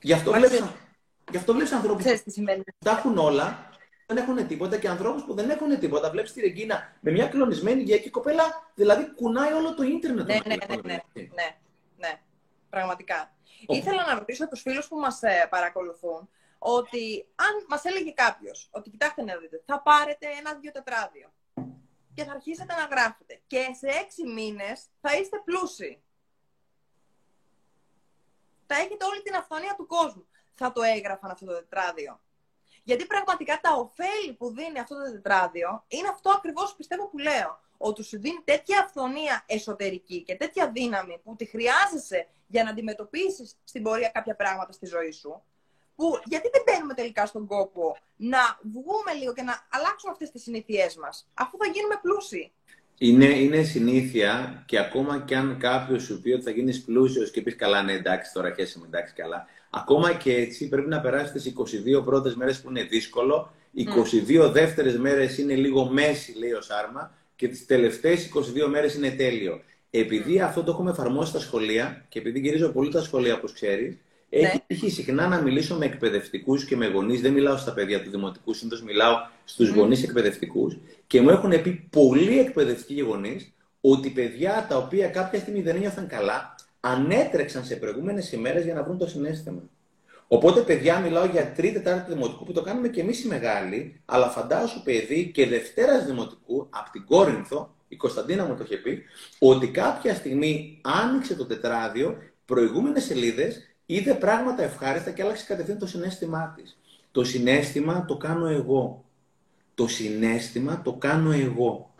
Γι' 0.00 0.12
αυτό 0.12 0.32
βλέπεις 0.32 0.62
βλέπεις 1.46 1.72
ανθρώπους 1.72 2.04
που 2.04 2.62
τα 2.78 2.90
έχουν 2.90 3.18
όλα, 3.18 3.70
δεν 4.06 4.16
έχουν 4.16 4.46
τίποτα 4.46 4.78
και 4.78 4.88
ανθρώπους 4.88 5.24
που 5.24 5.34
δεν 5.34 5.50
έχουν 5.50 5.78
τίποτα. 5.78 6.10
Βλέπεις 6.10 6.32
τη 6.32 6.40
Ρεγκίνα 6.40 6.96
με 7.00 7.10
μια 7.10 7.26
κλονισμένη 7.26 7.82
γη 7.82 8.10
κοπέλα, 8.10 8.70
δηλαδή 8.74 9.14
κουνάει 9.14 9.52
όλο 9.52 9.74
το 9.74 9.82
ίντερνετ. 9.82 10.26
Ναι, 10.26 10.38
ναι, 10.46 10.54
ναι, 10.54 10.76
ναι, 10.84 10.98
ναι, 11.14 11.56
ναι, 11.96 12.20
πραγματικά. 12.70 13.30
Ήθελα 13.66 14.06
να 14.06 14.18
ρωτήσω 14.18 14.48
τους 14.48 14.60
φίλους 14.60 14.88
που 14.88 14.96
μας 14.96 15.22
ε, 15.22 15.46
παρακολουθούν 15.50 16.28
ότι 16.58 17.26
αν 17.34 17.66
μας 17.68 17.84
έλεγε 17.84 18.10
κάποιος 18.10 18.68
ότι 18.72 18.90
κοιτάξτε 18.90 19.22
να 19.22 19.36
δείτε, 19.36 19.62
θα 19.66 19.82
πάρετε 19.82 20.26
ένα-δύο 20.38 20.72
τετράδιο 20.72 21.32
και 22.14 22.24
θα 22.24 22.32
αρχίσετε 22.32 22.74
να 22.74 22.96
γράφετε 22.96 23.40
και 23.46 23.66
σε 23.78 23.86
έξι 23.86 24.26
μήνες 24.26 24.86
θα 25.00 25.16
είστε 25.16 25.42
πλούσιοι. 25.44 26.02
Θα 28.66 28.74
έχετε 28.74 29.04
όλη 29.04 29.22
την 29.22 29.34
αυθονία 29.34 29.74
του 29.76 29.86
κόσμου. 29.86 30.26
Θα 30.54 30.72
το 30.72 30.82
έγραφαν 30.82 31.30
αυτό 31.30 31.46
το 31.46 31.52
τετράδιο. 31.52 32.20
Γιατί 32.82 33.06
πραγματικά 33.06 33.60
τα 33.60 33.72
ωφέλη 33.74 34.32
που 34.38 34.54
δίνει 34.54 34.78
αυτό 34.78 34.94
το 34.94 35.12
τετράδιο 35.12 35.84
είναι 35.88 36.08
αυτό 36.08 36.30
ακριβώς 36.30 36.74
πιστεύω 36.74 37.08
που 37.08 37.18
λέω. 37.18 37.60
Ότι 37.78 38.02
σου 38.02 38.20
δίνει 38.20 38.40
τέτοια 38.44 38.80
αυθονία 38.80 39.44
εσωτερική 39.46 40.22
και 40.22 40.36
τέτοια 40.36 40.70
δύναμη 40.70 41.20
που 41.24 41.36
τη 41.36 41.44
χρειάζεσαι 41.44 42.28
για 42.46 42.64
να 42.64 42.70
αντιμετωπίσεις 42.70 43.56
στην 43.64 43.82
πορεία 43.82 44.08
κάποια 44.08 44.36
πράγματα 44.36 44.72
στη 44.72 44.86
ζωή 44.86 45.10
σου, 45.10 45.42
που 45.96 46.20
γιατί 46.24 46.48
δεν 46.52 46.62
μπαίνουμε 46.66 46.94
τελικά 46.94 47.26
στον 47.26 47.46
κόπο 47.46 47.96
να 48.16 48.58
βγούμε 48.62 49.12
λίγο 49.12 49.32
και 49.32 49.42
να 49.42 49.66
αλλάξουμε 49.70 50.12
αυτές 50.12 50.30
τις 50.30 50.42
συνήθειές 50.42 50.96
μας, 50.96 51.28
αφού 51.34 51.56
θα 51.58 51.66
γίνουμε 51.66 51.98
πλούσιοι. 52.02 52.52
Είναι, 52.98 53.24
είναι 53.24 53.62
συνήθεια 53.62 54.62
και 54.66 54.78
ακόμα 54.78 55.22
και 55.26 55.36
αν 55.36 55.56
κάποιος 55.58 56.02
σου 56.02 56.20
πει 56.20 56.32
ότι 56.32 56.42
θα 56.42 56.50
γίνεις 56.50 56.82
πλούσιος 56.82 57.30
και 57.30 57.40
πεις 57.40 57.56
καλά, 57.56 57.82
ναι, 57.82 57.92
εντάξει, 57.92 58.32
τώρα 58.32 58.54
χέσαι 58.54 58.78
με 58.78 58.86
εντάξει, 58.86 59.14
καλά. 59.14 59.46
Ακόμα 59.70 60.12
και 60.12 60.34
έτσι 60.34 60.68
πρέπει 60.68 60.88
να 60.88 61.00
περάσει 61.00 61.32
τις 61.32 61.52
22 61.98 62.04
πρώτες 62.04 62.34
μέρες 62.34 62.60
που 62.60 62.70
είναι 62.70 62.82
δύσκολο. 62.82 63.50
22 64.38 64.46
mm. 64.46 64.50
δεύτερες 64.52 64.98
μέρες 64.98 65.38
είναι 65.38 65.54
λίγο 65.54 65.90
μέση, 65.90 66.38
λέει 66.38 66.52
ο 66.52 66.60
Σάρμα, 66.60 67.14
και 67.36 67.48
τις 67.48 67.66
τελευταίες 67.66 68.30
22 68.64 68.68
μέρες 68.70 68.94
είναι 68.94 69.10
τέλειο. 69.10 69.60
Επειδή 69.90 70.40
αυτό 70.40 70.62
το 70.62 70.70
έχουμε 70.70 70.90
εφαρμόσει 70.90 71.30
στα 71.30 71.40
σχολεία 71.40 72.04
και 72.08 72.18
επειδή 72.18 72.38
γυρίζω 72.40 72.68
πολύ 72.68 72.90
τα 72.90 73.02
σχολεία, 73.02 73.34
όπως 73.34 73.52
ξέρεις, 73.52 73.96
έχει 74.28 74.56
ναι. 74.56 74.62
τύχει 74.66 74.90
συχνά 74.90 75.26
να 75.26 75.40
μιλήσω 75.40 75.76
με 75.76 75.84
εκπαιδευτικούς 75.84 76.64
και 76.64 76.76
με 76.76 76.86
γονείς. 76.86 77.20
Δεν 77.20 77.32
μιλάω 77.32 77.56
στα 77.56 77.72
παιδιά 77.72 78.02
του 78.02 78.10
δημοτικού, 78.10 78.54
συνήθως 78.54 78.82
μιλάω 78.82 79.14
στους 79.44 79.70
mm. 79.70 79.74
γονείς 79.74 80.02
εκπαιδευτικούς. 80.02 80.76
Και 81.06 81.20
μου 81.20 81.30
έχουν 81.30 81.62
πει 81.62 81.88
πολλοί 81.90 82.38
εκπαιδευτικοί 82.38 83.00
γονείς 83.00 83.52
ότι 83.80 84.10
παιδιά 84.10 84.66
τα 84.68 84.76
οποία 84.76 85.08
κάποια 85.08 85.38
στιγμή 85.38 85.62
δεν 85.62 85.76
ένιωθαν 85.76 86.06
καλά, 86.06 86.54
ανέτρεξαν 86.80 87.64
σε 87.64 87.76
προηγούμενες 87.76 88.32
ημέρες 88.32 88.64
για 88.64 88.74
να 88.74 88.82
βρουν 88.82 88.98
το 88.98 89.06
συνέστημα. 89.06 89.62
Οπότε, 90.28 90.60
παιδιά, 90.60 90.98
μιλάω 90.98 91.24
για 91.24 91.52
τρίτη, 91.52 91.74
τετάρτη 91.74 92.12
δημοτικού 92.12 92.44
που 92.44 92.52
το 92.52 92.62
κάνουμε 92.62 92.88
και 92.88 93.00
εμείς 93.00 93.24
οι 93.24 93.28
μεγάλοι, 93.28 94.00
αλλά 94.04 94.28
φαντάσου 94.28 94.82
παιδί 94.82 95.30
και 95.34 95.46
Δευτέρας 95.46 96.04
δημοτικού 96.04 96.66
από 96.70 96.90
την 96.90 97.04
Κόρινθο, 97.04 97.74
η 97.88 97.96
Κωνσταντίνα 97.96 98.44
μου 98.44 98.54
το 98.56 98.62
είχε 98.64 98.76
πει, 98.76 99.02
ότι 99.38 99.68
κάποια 99.68 100.14
στιγμή 100.14 100.80
άνοιξε 100.82 101.34
το 101.34 101.46
τετράδιο, 101.46 102.18
προηγούμενες 102.44 103.04
σελίδες, 103.04 103.75
είδε 103.86 104.14
πράγματα 104.14 104.62
ευχάριστα 104.62 105.10
και 105.10 105.22
άλλαξε 105.22 105.44
κατευθείαν 105.44 105.78
το 105.78 105.86
συνέστημά 105.86 106.52
της. 106.56 106.78
Το 107.10 107.24
συνέστημα 107.24 108.04
το 108.04 108.16
κάνω 108.16 108.46
εγώ. 108.46 109.04
Το 109.74 109.88
συνέστημα 109.88 110.82
το 110.82 110.92
κάνω 110.92 111.32
εγώ. 111.32 111.94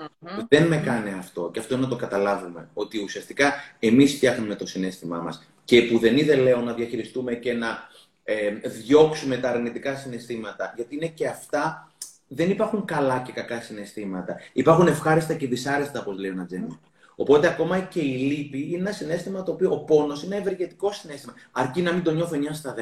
Δεν 0.49 0.67
με 0.67 0.77
κάνει 0.77 1.13
αυτό. 1.13 1.51
Και 1.53 1.59
αυτό 1.59 1.75
είναι 1.75 1.83
να 1.83 1.89
το 1.89 1.97
καταλάβουμε. 1.97 2.69
Ότι 2.75 3.03
ουσιαστικά 3.03 3.53
εμείς 3.79 4.15
φτιάχνουμε 4.15 4.55
το 4.55 4.67
συνέστημά 4.67 5.19
μας. 5.19 5.47
Και 5.65 5.83
που 5.83 5.99
δεν 5.99 6.17
είδε, 6.17 6.35
λέω, 6.35 6.61
να 6.61 6.73
διαχειριστούμε 6.73 7.35
και 7.35 7.53
να 7.53 7.89
ε, 8.25 8.51
διώξουμε 8.51 9.37
τα 9.37 9.49
αρνητικά 9.49 9.97
συναισθήματα. 9.97 10.73
Γιατί 10.77 10.95
είναι 10.95 11.07
και 11.07 11.27
αυτά, 11.27 11.93
δεν 12.29 12.51
υπάρχουν 12.51 12.85
καλά 12.85 13.19
και 13.19 13.33
κακά 13.33 13.61
συναισθήματα. 13.61 14.37
Υπάρχουν 14.53 14.87
ευχάριστα 14.87 15.35
και 15.35 15.47
δυσάρεστα, 15.47 16.01
όπως 16.01 16.19
λέει 16.19 16.31
ο 16.31 16.35
Νατζέμι. 16.35 16.79
Οπότε 17.17 17.49
ακόμα 17.49 17.81
και 17.81 18.01
η 18.01 18.17
λύπη 18.17 18.59
είναι 18.59 18.77
ένα 18.77 18.93
συνέστημα 18.93 19.43
το 19.43 19.53
οποίο 19.53 19.73
ο 19.73 19.79
πόνος 19.79 20.23
είναι 20.23 20.35
ένα 20.35 20.45
ευεργετικό 20.45 20.93
συνέστημα. 20.93 21.35
Αρκεί 21.53 21.83
να 21.83 21.93
μην 21.93 22.03
το 22.03 22.11
νιώθω 22.11 22.37
9 22.37 22.41
στα 22.53 22.75
10. 22.75 22.81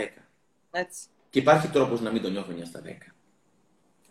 Έτσι. 0.70 1.06
Και 1.30 1.38
υπάρχει 1.38 1.68
τρόπος 1.68 2.00
να 2.00 2.10
μην 2.10 2.22
το 2.22 2.28
νιώθω 2.28 2.52
9 2.52 2.64
στα 2.64 2.82
10. 2.84 3.14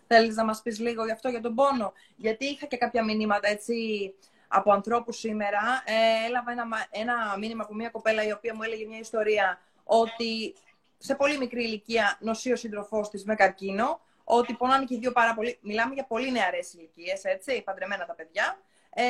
Θέλεις 0.08 0.36
να 0.36 0.46
μας 0.46 0.62
πεις 0.62 0.80
λίγο 0.80 1.06
γι' 1.06 1.12
αυτό, 1.12 1.30
για 1.30 1.42
τον 1.42 1.56
πόνο. 1.56 1.94
Γιατί 2.16 2.46
είχα 2.46 2.66
και 2.66 2.78
κάποια 2.78 3.04
μηνύματα 3.04 3.48
έτσι 3.48 3.76
από 4.48 4.72
ανθρώπους 4.72 5.18
σήμερα. 5.18 5.84
Ε, 5.86 6.28
έλαβα 6.28 6.52
ένα, 6.52 6.66
ένα 6.90 7.38
μήνυμα 7.40 7.64
από 7.64 7.74
μια 7.74 7.90
κοπέλα 7.90 8.24
η 8.28 8.32
οποία 8.32 8.56
μου 8.56 8.64
έλεγε 8.64 8.86
μια 8.86 9.00
ιστορία 9.00 9.62
ότι 9.84 10.54
σε 10.98 11.16
πολύ 11.16 11.38
μικρή 11.38 11.64
ηλικία 11.64 12.18
νοσεί 12.22 12.52
ο 12.52 12.56
σύντροφός 12.56 13.10
της 13.10 13.26
με 13.26 13.36
καρκίνο, 13.36 14.00
ότι 14.24 14.54
πονάνε 14.54 14.86
και 14.86 14.94
οι 14.94 14.98
δύο 14.98 15.12
πάρα 15.12 15.34
πολύ. 15.34 15.58
Μιλάμε 15.62 15.94
για 15.94 16.06
πολύ 16.06 16.32
νεαρές 16.32 16.74
ηλικίες, 16.74 17.24
έτσι, 17.24 17.62
παντρεμένα 17.64 18.06
τα 18.06 18.14
παιδιά. 18.14 18.60
Ε, 18.90 19.04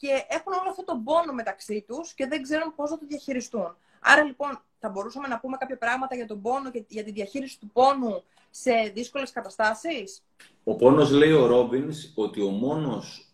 και 0.00 0.24
έχουν 0.28 0.52
όλο 0.52 0.70
αυτό 0.70 0.84
τον 0.84 1.04
πόνο 1.04 1.32
μεταξύ 1.32 1.84
τους 1.88 2.12
και 2.14 2.26
δεν 2.26 2.42
ξέρουν 2.42 2.74
πώς 2.74 2.90
να 2.90 2.98
το 2.98 3.06
διαχειριστούν. 3.08 3.76
Άρα 4.00 4.22
λοιπόν 4.22 4.62
θα 4.78 4.88
μπορούσαμε 4.88 5.28
να 5.28 5.38
πούμε 5.38 5.56
κάποια 5.56 5.78
πράγματα 5.78 6.14
για 6.14 6.26
τον 6.26 6.40
πόνο 6.40 6.70
και 6.70 6.84
για 6.88 7.04
τη 7.04 7.10
διαχείριση 7.10 7.58
του 7.60 7.70
πόνου 7.72 8.22
σε 8.50 8.72
δύσκολες 8.94 9.30
καταστάσεις; 9.32 10.22
Ο 10.64 10.74
πόνος 10.76 11.10
λέει 11.10 11.32
ο 11.32 11.46
Ρόμπινς 11.46 12.12
ότι 12.14 12.40
ο 12.40 12.48
μόνος 12.48 13.24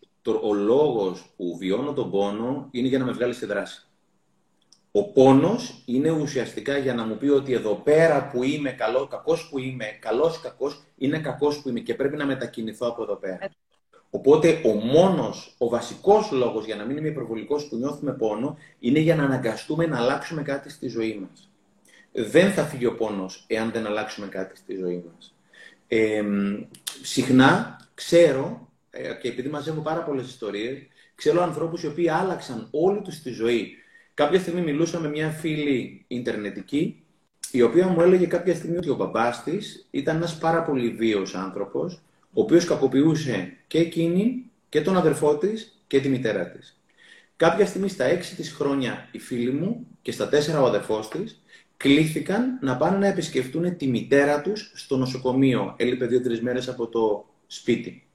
ο 0.41 0.53
λόγος 0.53 1.33
που 1.37 1.57
βιώνω 1.57 1.93
τον 1.93 2.11
πόνο 2.11 2.67
είναι 2.71 2.87
για 2.87 2.99
να 2.99 3.05
με 3.05 3.11
βγάλει 3.11 3.33
στη 3.33 3.45
δράση. 3.45 3.87
Ο 4.91 5.03
πόνος 5.11 5.83
είναι 5.85 6.11
ουσιαστικά 6.11 6.77
για 6.77 6.93
να 6.93 7.05
μου 7.05 7.17
πει 7.17 7.27
ότι 7.27 7.53
εδώ 7.53 7.75
πέρα 7.75 8.29
που 8.29 8.43
είμαι 8.43 8.71
καλό, 8.71 9.07
κακός 9.07 9.49
που 9.49 9.59
είμαι, 9.59 9.85
καλός 9.85 10.37
ή 10.37 10.39
κακός, 10.41 10.83
είναι 10.97 11.19
κακός 11.19 11.61
που 11.61 11.69
είμαι 11.69 11.79
και 11.79 11.95
πρέπει 11.95 12.15
να 12.15 12.25
μετακινηθώ 12.25 12.87
από 12.87 13.03
εδώ 13.03 13.15
πέρα. 13.15 13.39
Οπότε 14.09 14.61
ο 14.65 14.69
μόνος, 14.69 15.55
ο 15.57 15.69
βασικός 15.69 16.31
λόγος 16.31 16.65
για 16.65 16.75
να 16.75 16.85
μην 16.85 16.97
είμαι 16.97 17.07
υπερβολικός 17.07 17.67
που 17.67 17.75
νιώθουμε 17.75 18.11
πόνο 18.13 18.57
είναι 18.79 18.99
για 18.99 19.15
να 19.15 19.23
αναγκαστούμε 19.23 19.85
να 19.85 19.97
αλλάξουμε 19.97 20.41
κάτι 20.41 20.69
στη 20.69 20.87
ζωή 20.87 21.19
μας. 21.21 21.49
Δεν 22.11 22.51
θα 22.51 22.63
φύγει 22.63 22.85
ο 22.85 22.95
πόνος 22.95 23.43
εάν 23.47 23.71
δεν 23.71 23.85
αλλάξουμε 23.85 24.27
κάτι 24.27 24.57
στη 24.57 24.75
ζωή 24.75 25.03
μας. 25.11 25.35
Ε, 25.87 26.23
συχνά 27.01 27.79
ξέρω, 27.93 28.67
ε, 28.89 29.13
και 29.21 29.27
επειδή 29.27 29.49
μαζεύω 29.49 29.81
πάρα 29.81 30.03
πολλές 30.03 30.27
ιστορίες, 30.27 30.77
ξέρω 31.15 31.41
ανθρώπους 31.41 31.83
οι 31.83 31.87
οποίοι 31.87 32.09
άλλαξαν 32.09 32.67
όλη 32.71 33.01
τους 33.01 33.21
τη 33.21 33.29
ζωή 33.29 33.77
Κάποια 34.17 34.39
στιγμή 34.39 34.61
μιλούσα 34.61 34.99
με 34.99 35.09
μια 35.09 35.29
φίλη 35.29 36.05
Ιντερνετική, 36.07 37.03
η 37.51 37.61
οποία 37.61 37.87
μου 37.87 38.01
έλεγε 38.01 38.25
κάποια 38.25 38.55
στιγμή 38.55 38.77
ότι 38.77 38.89
ο 38.89 38.95
μπαμπάς 38.95 39.43
της 39.43 39.87
ήταν 39.91 40.15
ένας 40.15 40.37
πάρα 40.37 40.63
πολύ 40.63 40.89
βίος 40.89 41.35
άνθρωπος, 41.35 42.01
ο 42.37 42.41
οποίος 42.41 42.65
κακοποιούσε 42.65 43.57
και 43.67 43.77
εκείνη 43.77 44.45
και 44.69 44.81
τον 44.81 44.97
αδερφό 44.97 45.37
της 45.37 45.81
και 45.87 45.99
τη 45.99 46.09
μητέρα 46.09 46.49
της. 46.49 46.79
Κάποια 47.35 47.65
στιγμή 47.65 47.89
στα 47.89 48.03
έξι 48.03 48.35
της 48.35 48.51
χρόνια 48.51 49.07
οι 49.11 49.19
φίλοι 49.19 49.51
μου 49.51 49.87
και 50.01 50.11
στα 50.11 50.29
τέσσερα 50.29 50.61
ο 50.61 50.65
αδερφός 50.65 51.09
της 51.09 51.41
κλήθηκαν 51.77 52.59
να 52.61 52.77
πάνε 52.77 52.97
να 52.97 53.07
επισκεφτούν 53.07 53.77
τη 53.77 53.87
μητέρα 53.87 54.41
τους 54.41 54.71
στο 54.75 54.97
νοσοκομείο. 54.97 55.73
Έλειπε 55.77 56.05
δύο-τρεις 56.05 56.41
μέρες 56.41 56.67
από 56.67 56.87
το 56.87 57.25
σπίτι. 57.47 58.07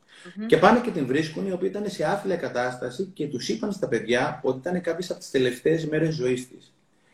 Και 0.46 0.56
πάνε 0.56 0.80
και 0.80 0.90
την 0.90 1.06
βρίσκουν, 1.06 1.46
οι 1.46 1.52
οποίοι 1.52 1.68
ήταν 1.72 1.90
σε 1.90 2.04
άθλια 2.04 2.36
κατάσταση 2.36 3.10
και 3.14 3.26
τους 3.26 3.48
είπαν 3.48 3.72
στα 3.72 3.88
παιδιά 3.88 4.40
ότι 4.42 4.58
ήταν 4.58 4.80
κάποιες 4.80 5.10
από 5.10 5.18
τις 5.18 5.30
τελευταίες 5.30 5.86
μέρες 5.86 6.14
ζωής 6.14 6.48
της. 6.48 6.72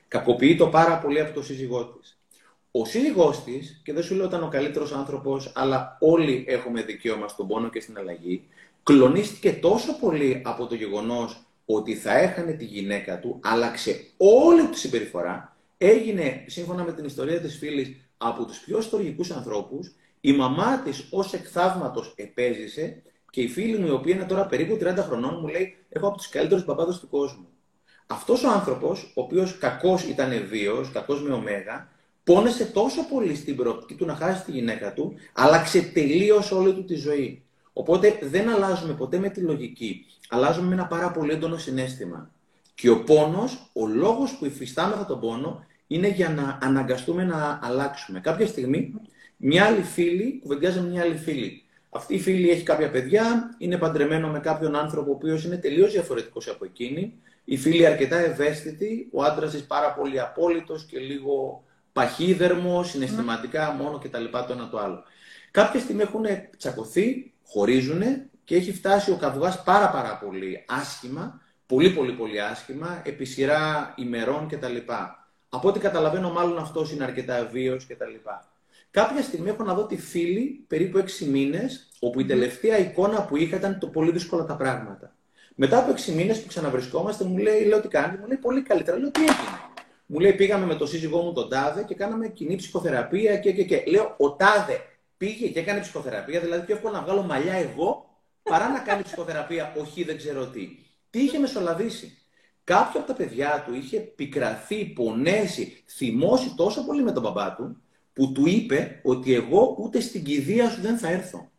Κακοποιεί 0.09 0.57
το 0.57 0.69
πάρα 0.69 0.99
πολύ 0.99 1.21
από 1.21 1.35
το 1.35 1.43
σύζυγό 1.43 1.85
της. 1.87 2.18
Ο 2.71 2.85
σύζυγός 2.85 3.45
της, 3.45 3.81
και 3.85 3.93
δεν 3.93 4.03
σου 4.03 4.15
λέω 4.15 4.27
ήταν 4.27 4.43
ο 4.43 4.49
καλύτερος 4.49 4.93
άνθρωπος, 4.93 5.53
αλλά 5.55 5.97
όλοι 6.01 6.45
έχουμε 6.49 6.83
δικαίωμα 6.83 7.29
στον 7.29 7.47
πόνο 7.47 7.69
και 7.69 7.81
στην 7.81 7.99
αλλαγή, 7.99 8.45
κλονίστηκε 8.83 9.53
τόσο 9.53 9.99
πολύ 9.99 10.43
από 10.45 10.67
το 10.67 10.75
γεγονός 10.75 11.43
ότι 11.67 11.95
θα 11.95 12.19
έχανε 12.19 12.53
τη 12.53 12.65
γυναίκα 12.65 13.19
του, 13.19 13.41
άλλαξε 13.43 14.05
όλη 14.17 14.67
τη 14.67 14.79
συμπεριφορά, 14.79 15.57
έγινε, 15.79 16.45
σύμφωνα 16.47 16.85
με 16.85 16.93
την 16.93 17.05
ιστορία 17.05 17.41
της 17.41 17.57
φίλης, 17.59 17.97
από 18.19 18.45
τους 18.45 18.59
πιο 18.59 18.81
στοργικούς 18.81 19.31
ανθρώπους 19.31 19.93
η 20.21 20.33
μαμά 20.33 20.79
της 20.79 21.09
ως 21.11 21.33
εκθαύματος 21.33 22.13
επέζησε 22.17 23.03
και 23.31 23.41
η 23.41 23.49
φίλη 23.49 23.79
μου, 23.79 23.87
η 23.87 23.91
οποία 23.91 24.15
είναι 24.15 24.25
τώρα 24.25 24.47
περίπου 24.47 24.79
30 24.81 24.97
χρονών, 24.97 25.39
μου 25.41 25.49
λέει: 25.49 25.77
Έχω 25.89 26.07
από 26.07 26.17
τους 26.17 26.29
καλύτερους 26.29 26.65
παπάδε 26.65 26.93
του 27.01 27.09
κόσμου. 27.09 27.49
Αυτός 28.07 28.45
ο 28.45 28.51
άνθρωπος, 28.51 29.13
ο 29.15 29.23
οποίος 29.23 29.59
κακός 29.59 30.05
ήταν 30.05 30.47
βίος, 30.49 30.91
κακός 30.91 31.23
με 31.23 31.33
ωμέγα, 31.33 31.89
πόνεσε 32.29 32.65
τόσο 32.65 33.09
πολύ 33.09 33.35
στην 33.35 33.57
προοπτική 33.57 33.95
του 33.95 34.07
να 34.07 34.15
χάσει 34.15 34.45
τη 34.45 34.51
γυναίκα 34.51 34.93
του, 34.93 35.15
άλλαξε 35.33 35.83
τελείως 35.83 36.53
όλη 36.53 36.73
του 36.73 36.85
τη 36.85 36.95
ζωή. 36.95 37.43
Οπότε 37.73 38.19
δεν 38.23 38.49
αλλάζουμε 38.49 38.93
ποτέ 38.93 39.19
με 39.19 39.29
τη 39.29 39.41
λογική. 39.41 40.07
Αλλάζουμε 40.29 40.67
με 40.67 40.75
ένα 40.75 40.87
πάρα 40.87 41.11
πολύ 41.11 41.33
έντονο 41.33 41.57
συνέστημα. 41.57 42.31
Και 42.75 42.91
ο 42.91 43.03
πόνος, 43.03 43.71
ο 43.73 43.87
λόγος 43.87 44.37
που 44.37 44.45
υφιστάμεθα 44.45 45.05
τον 45.05 45.21
πόνο, 45.21 45.65
είναι 45.87 46.09
για 46.09 46.29
να 46.29 46.59
αναγκαστούμε 46.63 47.25
να 47.25 47.61
αλλάξουμε. 47.63 48.21
Κάποια 48.21 48.47
στιγμή 48.47 48.95
μια 49.37 49.65
άλλη 49.65 49.83
φίλη, 49.83 50.39
κουβεντιάζει 50.43 50.81
με 50.81 50.89
μια 50.89 51.03
άλλη 51.03 51.17
φίλη. 51.17 51.63
Αυτή 51.91 52.15
η 52.15 52.21
φίλη 52.21 52.51
έχει 52.51 52.63
κάποια 52.63 52.91
παιδιά, 52.91 53.55
είναι 53.59 53.77
παντρεμένο 53.77 54.29
με 54.29 54.41
κάποιον 54.41 54.77
άνθρωπο 54.77 55.11
ο 55.11 55.15
οποίος 55.15 55.45
είναι 55.45 55.57
τελείως 55.57 55.93
διαφορετικός 55.93 56.49
από 56.49 56.65
εκείνη. 56.65 57.15
Η 57.45 57.57
φίλη 57.57 57.87
αρκετά 57.87 58.19
ευαίσθητη, 58.19 59.09
ο 59.13 59.23
άντρας 59.23 59.51
της 59.51 59.67
πάρα 59.67 59.93
πολύ 59.93 60.21
απόλυτος 60.21 60.85
και 60.85 60.99
λίγο 60.99 61.63
παχύδερμο, 61.99 62.83
συναισθηματικά 62.83 63.71
μόνο 63.71 63.99
κτλ. 63.99 64.25
Το 64.25 64.53
ένα 64.53 64.69
το 64.69 64.79
άλλο. 64.79 65.03
Κάποια 65.51 65.81
στιγμή 65.81 66.03
έχουν 66.03 66.25
τσακωθεί, 66.59 67.33
χωρίζουν 67.47 68.03
και 68.45 68.55
έχει 68.55 68.73
φτάσει 68.73 69.11
ο 69.11 69.17
καυγά 69.17 69.63
πάρα 69.65 69.91
πάρα 69.91 70.19
πολύ 70.25 70.65
άσχημα, 70.69 71.41
πολύ 71.67 71.91
πολύ 71.91 72.13
πολύ 72.13 72.41
άσχημα, 72.41 73.03
επί 73.05 73.25
σειρά 73.25 73.95
ημερών 73.97 74.49
κτλ. 74.49 74.77
Από 75.49 75.69
ό,τι 75.69 75.79
καταλαβαίνω, 75.79 76.33
μάλλον 76.33 76.59
αυτός 76.59 76.93
είναι 76.93 77.05
αρκετά 77.05 77.49
βίαιο 77.53 77.77
κτλ. 77.77 78.15
Κάποια 78.91 79.23
στιγμή 79.23 79.49
έχω 79.49 79.65
να 79.65 79.75
δω 79.75 79.87
τη 79.87 79.97
φίλη 79.97 80.65
περίπου 80.67 80.99
6 80.99 81.27
μήνες, 81.27 81.89
όπου 82.01 82.21
η 82.21 82.25
τελευταία 82.25 82.79
εικόνα 82.79 83.23
που 83.23 83.37
είχα 83.37 83.57
ήταν 83.57 83.79
το 83.79 83.87
πολύ 83.87 84.11
δύσκολα 84.11 84.45
τα 84.45 84.57
πράγματα. 84.57 85.13
Μετά 85.55 85.79
από 85.79 85.93
6 85.93 86.13
μήνες 86.13 86.41
που 86.41 86.49
ξαναβρισκόμαστε, 86.49 87.25
μου 87.25 87.39
λέει: 87.39 87.65
Λέω 87.65 87.81
τι 87.81 87.89
κάνεις, 87.89 88.21
μου 88.21 88.27
λέει 88.27 88.37
πολύ 88.37 88.63
καλύτερα. 88.63 88.99
Λέω 88.99 89.11
τι 89.11 89.21
έγινε; 89.21 89.59
Μου 90.11 90.19
λέει: 90.19 90.33
Πήγαμε 90.33 90.67
με 90.67 90.75
τον 90.75 90.87
σύζυγό 90.87 91.23
μου 91.23 91.33
τον 91.33 91.49
Τάδε 91.49 91.83
και 91.83 91.95
κάναμε 91.95 92.29
κοινή 92.29 92.57
ψυχοθεραπεία 92.57 93.37
και, 93.37 93.53
και, 93.53 93.65
και. 93.65 93.85
Λέω: 93.87 94.15
Ο 94.19 94.33
Τάδε 94.33 94.81
πήγε 95.17 95.49
και 95.49 95.59
έκανε 95.59 95.81
ψυχοθεραπεία, 95.81 96.41
δηλαδή 96.41 96.67
πιο 96.67 96.75
εύκολο 96.75 96.93
να 96.93 97.03
βγάλω 97.03 97.23
μαλλιά 97.23 97.55
εγώ 97.55 98.09
παρά 98.43 98.69
να 98.69 98.79
κάνει 98.79 99.03
ψυχοθεραπεία, 99.03 99.75
όχι 99.81 100.05
δεν 100.05 100.17
ξέρω 100.17 100.47
τι. 100.47 100.69
Τι 101.11 101.21
είχε 101.21 101.39
μεσολαβήσει. 101.39 102.19
Κάποιο 102.65 103.01
από 103.01 103.09
τα 103.09 103.15
παιδιά 103.15 103.65
του 103.67 103.75
είχε 103.75 103.99
πικραθεί, 103.99 104.85
πονέσει, 104.85 105.85
θυμώσει 105.87 106.55
τόσο 106.57 106.85
πολύ 106.85 107.03
με 107.03 107.13
τον 107.13 107.23
μπαμπά 107.23 107.55
του, 107.55 107.83
που 108.13 108.33
του 108.33 108.47
είπε 108.47 109.01
ότι 109.03 109.35
εγώ 109.35 109.77
ούτε 109.79 110.01
στην 110.01 110.25
κηδεία 110.25 110.71
σου 110.71 110.81
δεν 110.81 110.99
θα 110.99 111.09
έρθω. 111.09 111.51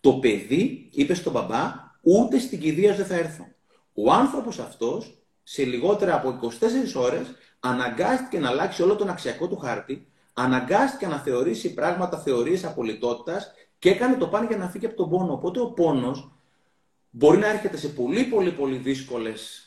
Το 0.00 0.12
παιδί 0.12 0.88
είπε 0.92 1.14
στον 1.14 1.32
μπαμπά 1.32 1.72
ούτε 2.00 2.38
στην 2.38 2.60
κηδεία 2.60 2.90
σου 2.90 2.96
δεν 2.96 3.06
θα 3.06 3.14
έρθω. 3.14 3.48
Ο 3.94 4.12
άνθρωπος 4.12 4.58
αυτός 4.58 5.18
σε 5.42 5.64
λιγότερα 5.64 6.14
από 6.14 6.38
24 6.42 6.48
ώρες 6.94 7.26
αναγκάστηκε 7.60 8.38
να 8.38 8.48
αλλάξει 8.48 8.82
όλο 8.82 8.96
τον 8.96 9.08
αξιακό 9.08 9.48
του 9.48 9.56
χάρτη, 9.56 10.06
αναγκάστηκε 10.32 11.06
να 11.06 11.18
θεωρήσει 11.18 11.74
πράγματα 11.74 12.18
θεωρίες 12.18 12.64
απολυτότητας 12.64 13.52
και 13.78 13.90
έκανε 13.90 14.16
το 14.16 14.28
πάνε 14.28 14.46
για 14.46 14.56
να 14.56 14.68
φύγει 14.68 14.86
από 14.86 14.96
τον 14.96 15.10
πόνο. 15.10 15.32
Οπότε 15.32 15.60
ο 15.60 15.66
πόνος 15.66 16.32
μπορεί 17.10 17.38
να 17.38 17.48
έρχεται 17.48 17.76
σε 17.76 17.88
πολύ 17.88 18.24
πολύ 18.24 18.52
πολύ 18.52 18.76
δύσκολες 18.76 19.62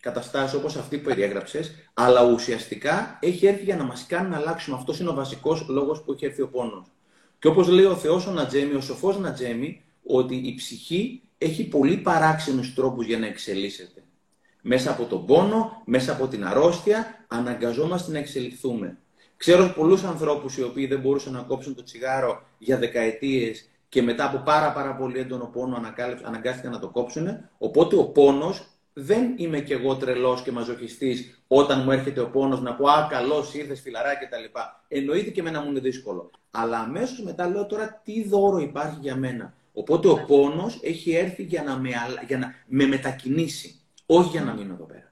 καταστάσεις 0.00 0.56
όπως 0.58 0.76
αυτή 0.76 0.98
που 0.98 1.04
περιέγραψες, 1.04 1.90
αλλά 1.94 2.24
ουσιαστικά 2.24 3.18
έχει 3.20 3.46
έρθει 3.46 3.64
για 3.64 3.76
να 3.76 3.84
μας 3.84 4.06
κάνει 4.06 4.28
να 4.28 4.36
αλλάξουμε. 4.36 4.76
Αυτός 4.76 5.00
είναι 5.00 5.08
ο 5.08 5.14
βασικός 5.14 5.66
λόγος 5.68 6.02
που 6.02 6.12
έχει 6.12 6.24
έρθει 6.24 6.42
ο 6.42 6.48
πόνος. 6.48 6.86
Και 7.38 7.48
όπως 7.48 7.68
λέει 7.68 7.84
ο 7.84 7.96
Θεός 7.96 8.26
ο 8.26 8.30
Νατζέμι, 8.30 8.74
ο 8.74 8.80
σοφός 8.80 9.18
Νατζέμι, 9.18 9.84
ότι 10.06 10.34
η 10.34 10.54
ψυχή 10.54 11.22
έχει 11.38 11.68
πολύ 11.68 11.96
παράξενους 11.96 12.74
τρόπους 12.74 13.06
για 13.06 13.18
να 13.18 13.26
εξελίσσεται. 13.26 14.02
Μέσα 14.62 14.90
από 14.90 15.04
τον 15.04 15.26
πόνο, 15.26 15.82
μέσα 15.84 16.12
από 16.12 16.28
την 16.28 16.46
αρρώστια, 16.46 17.17
αναγκαζόμαστε 17.28 18.12
να 18.12 18.18
εξελιχθούμε. 18.18 18.98
Ξέρω 19.36 19.72
πολλούς 19.76 20.04
ανθρώπους 20.04 20.56
οι 20.56 20.62
οποίοι 20.62 20.86
δεν 20.86 21.00
μπορούσαν 21.00 21.32
να 21.32 21.40
κόψουν 21.40 21.74
το 21.74 21.82
τσιγάρο 21.82 22.42
για 22.58 22.78
δεκαετίες 22.78 23.68
και 23.88 24.02
μετά 24.02 24.24
από 24.24 24.38
πάρα, 24.38 24.72
πάρα 24.72 24.96
πολύ 24.96 25.18
έντονο 25.18 25.44
πόνο 25.44 25.82
αναγκάστηκαν 26.22 26.72
να 26.72 26.78
το 26.78 26.88
κόψουν. 26.88 27.28
Οπότε 27.58 27.96
ο 27.96 28.04
πόνος 28.04 28.66
δεν 28.92 29.34
είμαι 29.36 29.60
κι 29.60 29.72
εγώ 29.72 29.96
τρελός 29.96 30.42
και 30.42 30.52
μαζοχιστής 30.52 31.42
όταν 31.48 31.82
μου 31.82 31.90
έρχεται 31.90 32.20
ο 32.20 32.28
πόνος 32.28 32.60
να 32.60 32.74
πω 32.74 32.88
Α, 32.88 33.06
καλώς 33.10 33.54
ήρθες, 33.54 33.80
φιλαρά 33.80 34.14
κτλ. 34.14 34.58
Εννοείται 34.88 35.30
και 35.30 35.40
εμένα 35.40 35.60
μου 35.60 35.70
είναι 35.70 35.80
δύσκολο. 35.80 36.30
Αλλά 36.50 36.78
αμέσως 36.78 37.22
μετά 37.22 37.48
λέω 37.48 37.66
τώρα 37.66 38.00
τι 38.04 38.28
δώρο 38.28 38.58
υπάρχει 38.58 38.98
για 39.00 39.16
μένα. 39.16 39.54
Οπότε 39.72 40.08
ο 40.08 40.16
ναι. 40.16 40.24
πόνος 40.26 40.80
έχει 40.82 41.12
έρθει 41.12 41.42
για 41.42 41.62
να, 41.62 41.76
με, 41.76 41.90
για 42.26 42.38
να 42.38 42.54
με 42.66 42.86
μετακινήσει, 42.86 43.80
όχι 44.06 44.28
για 44.28 44.42
να 44.42 44.54
μείνω 44.54 44.72
εδώ 44.74 44.84
πέρα. 44.84 45.07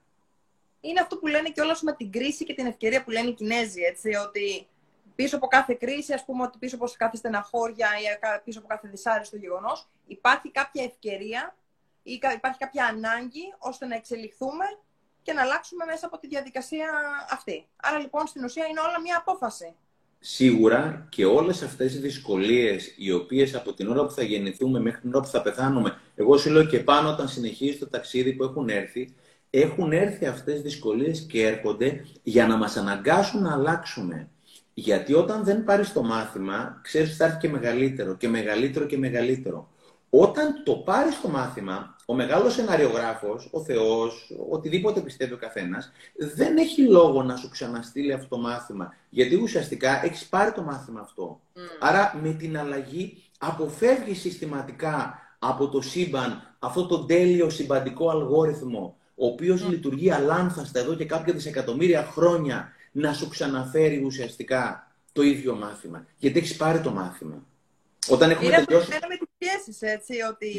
Είναι 0.89 1.01
αυτό 1.01 1.17
που 1.17 1.27
λένε 1.27 1.49
και 1.49 1.61
όλα 1.61 1.77
με 1.83 1.93
την 1.93 2.13
κρίση 2.13 2.45
και 2.45 2.55
την 2.55 2.67
ευκαιρία 2.67 3.05
που 3.05 3.11
λένε 3.11 3.29
οι 3.29 3.33
Κινέζοι, 3.33 3.83
έτσι, 3.83 4.15
ότι 4.15 4.67
πίσω 5.15 5.37
από 5.37 5.47
κάθε 5.47 5.75
κρίση, 5.81 6.13
ας 6.13 6.25
πούμε 6.25 6.43
ότι 6.43 6.59
πίσω 6.59 6.77
από 6.77 6.93
κάθε 6.97 7.17
στεναχώρια 7.17 7.89
ή 8.01 8.05
πίσω 8.45 8.59
από 8.59 8.69
κάθε 8.69 8.89
δυσάρεστο 8.89 9.37
γεγονός, 9.37 9.89
υπάρχει 10.07 10.51
κάποια 10.51 10.85
ευκαιρία 10.85 11.57
ή 12.03 12.13
υπάρχει 12.35 12.59
κάποια 12.59 12.85
ανάγκη 12.87 13.55
ώστε 13.59 13.87
να 13.87 13.95
εξελιχθούμε 13.95 14.65
και 15.23 15.33
να 15.33 15.43
αλλάξουμε 15.43 15.85
μέσα 15.85 16.07
από 16.07 16.19
τη 16.19 16.27
διαδικασία 16.27 16.89
αυτή. 17.31 17.67
Άρα 17.77 17.99
λοιπόν 17.99 18.27
στην 18.27 18.45
ουσία 18.45 18.67
είναι 18.67 18.81
όλα 18.81 19.01
μία 19.01 19.17
απόφαση. 19.19 19.75
Σίγουρα 20.21 21.07
και 21.11 21.25
όλες 21.25 21.63
αυτές 21.63 21.95
οι 21.95 21.99
δυσκολίες 21.99 22.95
οι 22.97 23.13
οποίες 23.13 23.55
από 23.55 23.73
την 23.73 23.89
ώρα 23.89 24.05
που 24.05 24.11
θα 24.11 24.23
γεννηθούμε 24.23 24.81
μέχρι 24.81 25.01
την 25.01 25.15
ώρα 25.15 25.25
που 25.25 25.31
θα 25.31 25.43
πεθάνουμε, 25.43 26.01
εγώ 26.15 26.37
σου 26.37 26.51
λέω 26.51 26.65
και 26.65 26.79
πάνω 26.79 27.09
όταν 27.09 27.29
συνεχίζει 27.29 27.79
το 27.79 27.89
ταξίδι 27.89 28.33
που 28.33 28.45
έχουν 28.45 28.69
έρθει, 28.69 29.15
έχουν 29.61 29.93
έρθει 29.93 30.27
αυτές 30.27 30.59
οι 30.59 30.63
δυσκολίες 30.63 31.21
και 31.21 31.47
έρχονται 31.47 32.05
για 32.23 32.47
να 32.47 32.57
μας 32.57 32.77
αναγκάσουν 32.77 33.43
να 33.43 33.53
αλλάξουμε. 33.53 34.29
Γιατί 34.75 35.15
όταν 35.15 35.45
δεν 35.45 35.65
πάρεις 35.65 35.93
το 35.93 36.03
μάθημα, 36.03 36.81
ξέρεις 36.83 37.09
ότι 37.09 37.17
θα 37.17 37.25
έρθει 37.25 37.39
και 37.39 37.49
μεγαλύτερο 37.49 38.17
και 38.17 38.29
μεγαλύτερο 38.29 38.87
και 38.87 38.99
μεγαλύτερο. 38.99 39.69
Όταν 40.11 40.63
το 40.65 40.73
πάρεις 40.73 41.21
το 41.21 41.29
μάθημα, 41.29 41.97
ο 42.07 42.15
μεγάλος 42.15 42.53
σεναριογράφος, 42.53 43.49
ο 43.53 43.61
Θεός, 43.61 44.33
οτιδήποτε 44.51 45.01
πιστεύει 45.01 45.33
ο 45.33 45.37
καθένας, 45.37 45.93
δεν 46.35 46.57
έχει 46.57 46.83
λόγο 46.83 47.23
να 47.23 47.37
σου 47.37 47.49
ξαναστείλει 47.49 48.13
αυτό 48.13 48.29
το 48.29 48.39
μάθημα. 48.39 48.95
Γιατί 49.09 49.35
ουσιαστικά 49.35 50.05
έχεις 50.05 50.27
πάρει 50.27 50.53
το 50.53 50.63
μάθημα 50.63 51.01
αυτό. 51.01 51.41
Mm. 51.55 51.61
Άρα 51.81 52.19
με 52.23 52.33
την 52.33 52.59
αλλαγή 52.59 53.23
αποφεύγεις 53.39 54.21
συστηματικά 54.21 55.19
από 55.39 55.69
το 55.69 55.81
σύμπαν 55.81 56.57
αυτό 56.59 56.87
το 56.87 57.05
τέλειο 57.05 57.51
συμπαντικό 57.51 58.11
αλγόριθμο, 58.11 58.97
ο 59.17 59.27
οποίος 59.27 59.67
mm. 59.67 59.71
λειτουργεί 59.71 60.11
αλάνθαστα 60.11 60.81
εδώ 60.81 60.95
και 60.95 61.05
κάποια 61.05 61.33
δισεκατομμύρια 61.33 62.03
χρόνια 62.03 62.73
να 62.93 63.13
σου 63.13 63.29
ξαναφέρει 63.29 64.03
ουσιαστικά 64.05 64.91
το 65.13 65.23
ίδιο 65.23 65.55
μάθημα. 65.55 66.07
Γιατί 66.17 66.39
έχεις 66.39 66.57
πάρει 66.57 66.81
το 66.81 66.91
μάθημα. 66.91 67.47
Όταν 68.09 68.31
έχουμε 68.31 68.47
είναι 68.47 68.65
τελειώσει... 68.65 68.91
Είναι 68.91 69.07
με 69.09 69.17
τις 69.17 69.29
πιέσεις, 69.39 69.83
έτσι, 69.83 70.15
ότι 70.31 70.53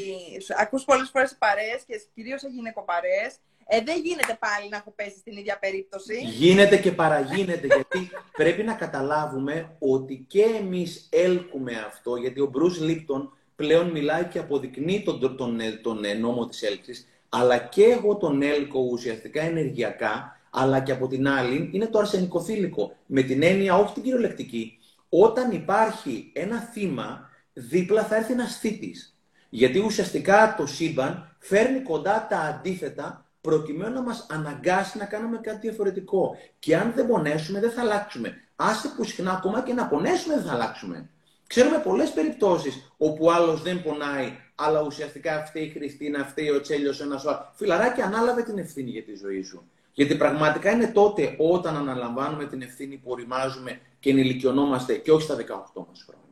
ακούς 0.59 0.83
πολλές 0.83 1.09
φορές 1.09 1.35
παρέες 1.39 1.83
και 1.87 2.01
κυρίως 2.13 2.39
σε 2.39 2.47
γυναικοπαρέες, 2.47 3.35
ε, 3.67 3.81
δεν 3.81 4.01
γίνεται 4.03 4.37
πάλι 4.39 4.69
να 4.69 4.77
έχω 4.77 4.93
πέσει 4.95 5.17
στην 5.17 5.37
ίδια 5.37 5.57
περίπτωση. 5.59 6.19
Γίνεται 6.19 6.77
και 6.77 6.91
παραγίνεται, 6.91 7.67
γιατί 7.67 8.09
πρέπει 8.31 8.63
να 8.63 8.73
καταλάβουμε 8.73 9.75
ότι 9.79 10.25
και 10.27 10.41
εμείς 10.41 11.07
έλκουμε 11.11 11.73
αυτό, 11.87 12.15
γιατί 12.15 12.39
ο 12.39 12.45
Μπρούς 12.45 12.79
Λίπτον 12.79 13.37
πλέον 13.55 13.89
μιλάει 13.89 14.25
και 14.25 14.39
αποδεικνύει 14.39 15.03
τον, 15.03 15.19
τον, 15.19 15.37
τον, 15.37 15.59
τον 15.81 16.19
νόμο 16.19 16.47
της 16.47 16.61
έλξης, 16.61 17.07
αλλά 17.29 17.57
και 17.57 17.83
εγώ 17.83 18.15
τον 18.15 18.41
έλκω 18.41 18.79
ουσιαστικά 18.79 19.41
ενεργειακά, 19.41 20.39
αλλά 20.49 20.79
και 20.79 20.91
από 20.91 21.07
την 21.07 21.27
άλλη 21.27 21.69
είναι 21.73 21.85
το 21.85 21.99
αρσενικοθήλικο. 21.99 22.95
Με 23.05 23.21
την 23.21 23.43
έννοια, 23.43 23.75
όχι 23.75 23.93
την 23.93 24.03
κυριολεκτική, 24.03 24.77
όταν 25.09 25.51
υπάρχει 25.51 26.31
ένα 26.35 26.59
θύμα, 26.59 27.29
δίπλα 27.53 28.03
θα 28.03 28.15
έρθει 28.15 28.31
ένας 28.31 28.57
θήτης. 28.57 29.17
Γιατί 29.49 29.79
ουσιαστικά 29.79 30.55
το 30.57 30.65
σύμπαν 30.65 31.35
φέρνει 31.39 31.81
κοντά 31.81 32.27
τα 32.29 32.39
αντίθετα 32.39 33.25
προκειμένου 33.41 33.93
να 33.93 34.01
μας 34.01 34.25
αναγκάσει 34.29 34.97
να 34.97 35.05
κάνουμε 35.05 35.37
κάτι 35.37 35.67
διαφορετικό. 35.67 36.35
Και 36.59 36.75
αν 36.77 36.93
δεν 36.95 37.07
πονέσουμε, 37.07 37.59
δεν 37.59 37.71
θα 37.71 37.81
αλλάξουμε. 37.81 38.33
Άσε 38.55 38.87
που 38.95 39.03
συχνά 39.03 39.31
ακόμα 39.31 39.61
και 39.61 39.73
να 39.73 39.87
πονέσουμε, 39.87 40.35
δεν 40.35 40.43
θα 40.43 40.53
αλλάξουμε. 40.53 41.09
Ξέρουμε 41.47 41.79
πολλές 41.79 42.11
περιπτώσεις 42.11 42.93
όπου 42.97 43.31
άλλος 43.31 43.61
δεν 43.61 43.83
πονάει, 43.83 44.37
αλλά 44.55 44.81
ουσιαστικά 44.81 45.35
αυτή 45.35 45.59
η 45.59 45.69
Χριστίνα, 45.69 46.19
αυτή 46.19 46.49
ο 46.49 46.61
Τσέλιος, 46.61 47.01
ένας 47.01 47.25
άλλο. 47.25 47.51
Φιλαράκι, 47.55 48.01
ανάλαβε 48.01 48.43
την 48.43 48.57
ευθύνη 48.57 48.89
για 48.89 49.03
τη 49.03 49.15
ζωή 49.15 49.41
σου. 49.41 49.69
Γιατί 49.93 50.15
πραγματικά 50.15 50.71
είναι 50.71 50.87
τότε 50.87 51.35
όταν 51.37 51.77
αναλαμβάνουμε 51.77 52.45
την 52.45 52.61
ευθύνη 52.61 52.97
που 52.97 53.11
οριμάζουμε 53.11 53.79
και 53.99 54.09
ενηλικιωνόμαστε 54.09 54.97
και 54.97 55.11
όχι 55.11 55.23
στα 55.23 55.35
18 55.35 55.41
μας 55.87 56.05
χρόνια. 56.07 56.25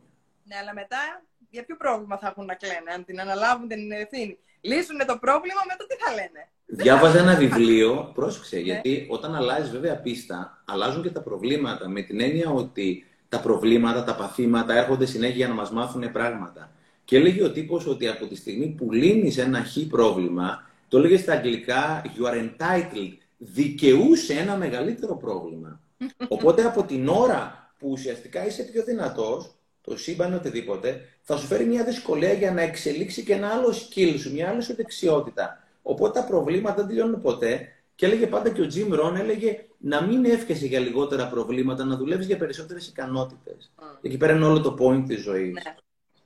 Ναι, 0.43 0.55
αλλά 0.61 0.73
μετά 0.73 1.23
για 1.49 1.65
ποιο 1.65 1.75
πρόβλημα 1.77 2.17
θα 2.17 2.27
έχουν 2.27 2.45
να 2.45 2.55
κλαίνε, 2.55 2.91
αν 2.95 3.05
την 3.05 3.19
αναλάβουν 3.19 3.67
την 3.67 3.91
ευθύνη; 3.91 4.37
Λύσουν 4.61 4.97
το 4.97 5.17
πρόβλημα, 5.17 5.61
μετά 5.67 5.85
τι 5.87 5.95
θα 6.03 6.11
λένε; 6.13 6.49
Διάβαζα 6.65 7.19
ένα 7.19 7.35
βιβλίο, 7.35 8.11
πρόσεξε, 8.13 8.55
ναι. 8.55 8.61
γιατί 8.61 9.07
όταν 9.09 9.35
αλλάζεις 9.35 9.71
βέβαια 9.71 9.97
πίστα, 9.97 10.63
αλλάζουν 10.65 11.01
και 11.01 11.09
τα 11.09 11.21
προβλήματα 11.21 11.87
με 11.89 12.01
την 12.01 12.21
έννοια 12.21 12.49
ότι 12.49 13.05
τα 13.29 13.39
προβλήματα, 13.39 14.03
τα 14.03 14.15
παθήματα 14.15 14.73
έρχονται 14.73 15.05
συνέχεια 15.05 15.35
για 15.35 15.47
να 15.47 15.53
μας 15.53 15.71
μάθουν 15.71 16.11
πράγματα. 16.11 16.71
Και 17.05 17.15
έλεγε 17.15 17.43
ο 17.43 17.51
τύπος 17.51 17.87
ότι 17.87 18.07
από 18.07 18.25
τη 18.25 18.35
στιγμή 18.35 18.67
που 18.67 18.91
λύνεις 18.91 19.37
ένα 19.37 19.63
χ 19.63 19.77
πρόβλημα, 19.89 20.69
το 20.87 20.97
έλεγε 20.97 21.17
στα 21.17 21.33
αγγλικά 21.33 22.01
you 22.17 22.31
are 22.31 22.35
entitled 22.35 23.17
δικαιούσε 23.37 24.33
ένα 24.33 24.55
μεγαλύτερο 24.55 25.15
πρόβλημα. 25.17 25.79
Οπότε 26.27 26.63
από 26.63 26.83
την 26.83 27.07
ώρα 27.07 27.73
που 27.79 27.89
ουσιαστικά 27.89 28.45
είσαι 28.45 28.63
πιο 28.63 28.83
δυνατός, 28.83 29.55
το 29.81 29.97
σύμπαν 29.97 30.33
οτιδήποτε, 30.33 31.01
θα 31.21 31.37
σου 31.37 31.45
φέρει 31.45 31.65
μια 31.65 31.83
δυσκολία 31.83 32.33
για 32.33 32.51
να 32.51 32.61
εξελίξει 32.61 33.23
και 33.23 33.33
ένα 33.33 33.47
άλλο 33.47 33.67
skill 33.67 34.15
σου, 34.17 34.33
μια 34.33 34.49
άλλη 34.49 34.61
σου 34.61 34.75
δεξιότητα. 34.75 35.63
Οπότε 35.81 36.19
τα 36.19 36.25
προβλήματα 36.25 36.75
δεν 36.75 36.87
τελειώνουν 36.87 37.21
ποτέ. 37.21 37.69
Και 37.95 38.05
έλεγε 38.05 38.27
πάντα 38.27 38.49
και 38.49 38.61
ο 38.61 38.67
Jim 38.73 38.99
Rohn, 38.99 39.15
έλεγε 39.15 39.65
να 39.77 40.01
μην 40.01 40.25
εύχεσαι 40.25 40.65
για 40.65 40.79
λιγότερα 40.79 41.27
προβλήματα, 41.27 41.83
να 41.83 41.95
δουλεύεις 41.95 42.25
για 42.25 42.37
περισσότερες 42.37 42.87
ικανότητες. 42.87 43.73
Mm. 43.79 43.83
Εκεί 44.01 44.17
πέρα 44.17 44.33
είναι 44.33 44.45
όλο 44.45 44.61
το 44.61 44.75
point 44.79 45.03
της 45.07 45.21
ζωής. 45.21 45.53
Ναι. 45.53 45.75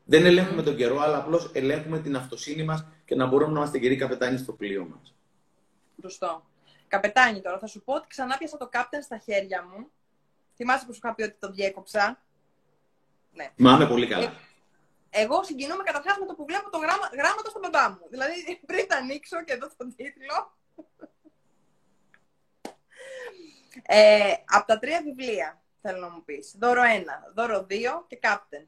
Δεν 0.05 0.25
ελέγχουμε 0.25 0.63
τον 0.63 0.75
καιρό, 0.75 0.99
αλλά 0.99 1.17
απλώς 1.17 1.49
ελέγχουμε 1.53 1.99
την 1.99 2.15
αυτοσύνη 2.15 2.63
μας 2.63 2.85
και 3.05 3.15
να 3.15 3.25
μπορούμε 3.25 3.51
να 3.51 3.59
είμαστε 3.59 3.77
γεροί 3.77 3.95
καπετάνοι 3.95 4.37
στο 4.37 4.53
πλοίο 4.53 4.87
μας. 4.91 5.15
Σωστό. 6.01 6.43
Καπετάνι 6.87 7.41
τώρα, 7.41 7.59
θα 7.59 7.67
σου 7.67 7.81
πω 7.81 7.93
ότι 7.93 8.07
ξανά 8.07 8.37
πιάσα 8.37 8.57
το 8.57 8.67
κάπτεν 8.67 9.01
στα 9.01 9.17
χέρια 9.17 9.63
μου. 9.63 9.87
Θυμάσαι 10.55 10.85
που 10.85 10.93
σου 10.93 10.99
είχα 11.03 11.15
πει 11.15 11.23
ότι 11.23 11.35
το 11.39 11.51
διέκοψα; 11.51 12.21
Ναι. 13.33 13.51
Μάμε 13.57 13.87
πολύ 13.87 14.07
καλά. 14.07 14.33
Ε, 15.09 15.21
εγώ 15.21 15.43
συγκινούμαι 15.43 15.83
καταρχάς 15.83 16.17
με 16.19 16.25
το 16.25 16.33
που 16.33 16.45
βλέπω 16.45 16.69
το 16.69 16.77
γράμμα, 16.77 17.09
γράμματα 17.13 17.49
στον 17.49 17.61
μπαμπά 17.61 17.89
μου. 17.89 18.05
Δηλαδή, 18.09 18.61
πριν 18.65 18.87
τα 18.87 18.97
ανοίξω 18.97 19.43
και 19.43 19.53
εδώ 19.53 19.67
τον 19.77 19.95
τίτλο. 19.95 20.35
Ε, 23.85 24.33
από 24.45 24.67
τα 24.67 24.79
τρία 24.79 25.01
βιβλία, 25.03 25.61
θέλω 25.81 25.99
να 25.99 26.09
μου 26.09 26.23
πεις. 26.25 26.55
Δώρο 26.59 26.81
1, 26.81 27.33
δώρο 27.35 27.65
2 27.69 27.73
και 28.07 28.15
κάπτεν. 28.15 28.67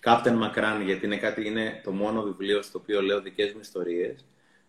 Κάπτεν 0.00 0.34
μακράν, 0.34 0.82
γιατί 0.82 1.06
είναι, 1.06 1.16
κάτι, 1.16 1.46
είναι 1.46 1.80
το 1.84 1.92
μόνο 1.92 2.22
βιβλίο 2.22 2.62
στο 2.62 2.78
οποίο 2.78 3.02
λέω 3.02 3.20
δικές 3.20 3.52
μου 3.52 3.60
ιστορίες. 3.60 4.24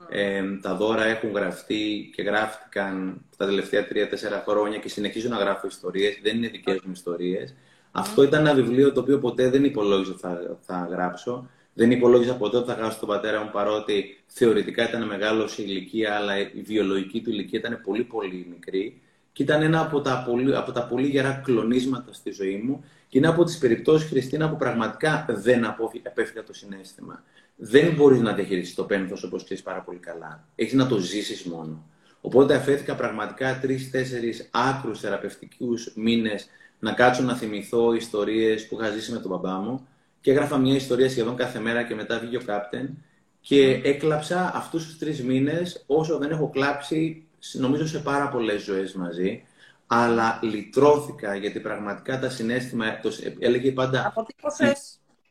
Ε, 0.10 0.44
τα 0.62 0.76
δώρα 0.76 1.04
έχουν 1.04 1.32
γραφτεί 1.32 2.12
και 2.16 2.22
γράφτηκαν 2.22 3.26
τα 3.38 3.46
τελευταία 3.46 3.88
τρία-τέσσερα 3.88 4.44
χρόνια 4.48 4.78
και 4.78 4.90
συνεχίζω 4.90 5.30
να 5.30 5.38
γράφω 5.38 5.68
ιστορίες. 5.68 6.20
Δεν 6.22 6.38
είναι 6.38 6.48
δικές 6.48 6.80
μου 6.84 6.92
ιστορίες. 6.92 7.56
Αυτό 7.92 8.24
ήταν 8.24 8.46
ένα 8.46 8.56
βιβλίο 8.56 8.92
το 8.92 9.00
οποίο 9.00 9.20
ποτέ 9.20 9.50
δεν 9.50 9.64
υπολόγιζα 9.64 10.12
ότι 10.12 10.20
θα, 10.20 10.58
θα 10.62 10.88
γράψω. 10.92 11.50
Δεν 11.78 11.92
υπολόγιζα 11.92 12.36
ποτέ 12.36 12.58
ότι 12.58 12.68
θα 12.68 12.74
γράψω 12.74 13.00
τον 13.00 13.08
πατέρα 13.08 13.44
μου, 13.44 13.50
παρότι 13.52 14.18
θεωρητικά 14.28 14.88
ήταν 14.90 15.06
μεγάλο 15.06 15.48
σε 15.48 15.62
ηλικία, 15.62 16.16
αλλά 16.16 16.40
η 16.40 16.62
βιολογική 16.66 17.22
του 17.22 17.30
ηλικία 17.30 17.60
ήταν 17.60 17.82
πολύ 17.86 18.04
πολύ 18.04 18.48
μικρή. 18.50 19.02
Και 19.34 19.44
ήταν 19.44 19.62
ένα 19.62 19.82
από 19.82 20.02
τα 20.02 20.24
πολύ, 20.28 20.56
από 20.56 20.72
τα 20.72 20.84
πολύ 20.84 21.08
γερά 21.08 21.42
κλονίσματα 21.44 22.14
στη 22.14 22.32
ζωή 22.32 22.58
μου. 22.58 22.84
Και 23.08 23.18
είναι 23.18 23.28
από 23.28 23.44
τις 23.44 23.58
περιπτώσεις, 23.58 24.10
Χριστίνα, 24.10 24.50
που 24.50 24.58
πραγματικά 24.58 25.26
δεν 25.30 25.66
απέφυγα 25.66 26.44
το 26.44 26.54
συνέστημα 26.54 27.24
δεν 27.58 27.94
μπορείς 27.94 28.22
να 28.22 28.34
διαχειριστείς 28.34 28.76
το 28.76 28.84
πένθος 28.84 29.24
όπως 29.24 29.44
ξέρεις 29.44 29.64
πάρα 29.64 29.82
πολύ 29.82 29.98
καλά. 29.98 30.48
Έχεις 30.56 30.74
να 30.74 30.88
το 30.88 30.98
ζήσεις 30.98 31.44
μόνο. 31.44 31.86
Οπότε 32.22 32.56
αφέθηκα 32.56 32.96
πραγματικά 32.96 33.60
τρει-τέσσερι 33.60 34.34
άκρους 34.52 35.00
θεραπευτικούς 35.00 35.94
μήνες 35.96 36.50
να 36.80 36.92
κάτσω 36.92 37.24
να 37.24 37.36
θυμηθώ 37.36 37.94
ιστορίες 37.94 38.68
που 38.68 38.78
είχα 38.80 38.90
ζήσει 38.90 39.12
με 39.12 39.20
τον 39.20 39.30
μπαμπά 39.32 39.58
μου. 39.58 39.88
Και 40.22 40.32
έγραφα 40.32 40.58
μια 40.58 40.76
ιστορία 40.76 41.10
σχεδόν 41.10 41.36
κάθε 41.36 41.60
μέρα 41.60 41.84
και 41.84 41.96
μετά 41.96 42.20
βγήκε 42.20 42.38
ο 42.38 42.42
κάπτεν. 42.46 43.04
Και 43.40 43.82
έκλαψα 43.84 44.52
αυτούς 44.56 44.86
τους 44.86 44.98
τρεις 44.98 45.24
μήνες 45.24 45.84
όσο 45.86 46.18
δεν 46.18 46.32
έχω 46.32 46.50
κλάψει, 46.50 47.28
νομίζω 47.54 47.88
σε 47.88 48.00
πάρα 48.00 48.30
πολλές 48.30 48.64
ζωές 48.64 48.94
μαζί. 48.94 49.44
Αλλά 49.88 50.40
λυτρώθηκα 50.44 51.36
γιατί 51.36 51.60
πραγματικά 51.60 52.20
τα 52.20 52.30
συνέστημα. 52.30 53.00
Το, 53.00 53.12
έλεγε 53.40 53.72
πάντα. 53.72 54.08
Αποτύπωσε 54.08 54.76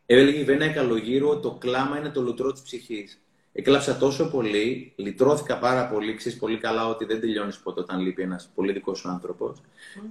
Έλεγε 0.06 0.38
η 0.38 0.44
Βένα 0.44 0.68
Καλογύρου 0.68 1.28
ότι 1.28 1.42
το 1.42 1.54
κλάμα 1.54 1.98
είναι 1.98 2.08
το 2.08 2.20
λουτρό 2.20 2.52
της 2.52 2.62
ψυχής. 2.62 3.20
Έκλαψα 3.58 3.96
τόσο 3.96 4.30
πολύ, 4.30 4.92
λυτρώθηκα 4.96 5.58
πάρα 5.58 5.88
πολύ. 5.88 6.14
Ξέρεις 6.14 6.38
πολύ 6.38 6.58
καλά 6.58 6.88
ότι 6.88 7.04
δεν 7.04 7.20
τελειώνεις 7.20 7.56
ποτέ 7.58 7.80
όταν 7.80 8.00
λείπει 8.00 8.22
ένας 8.22 8.50
πολύ 8.54 8.72
δικός 8.72 8.98
σου 8.98 9.08
άνθρωπος. 9.08 9.60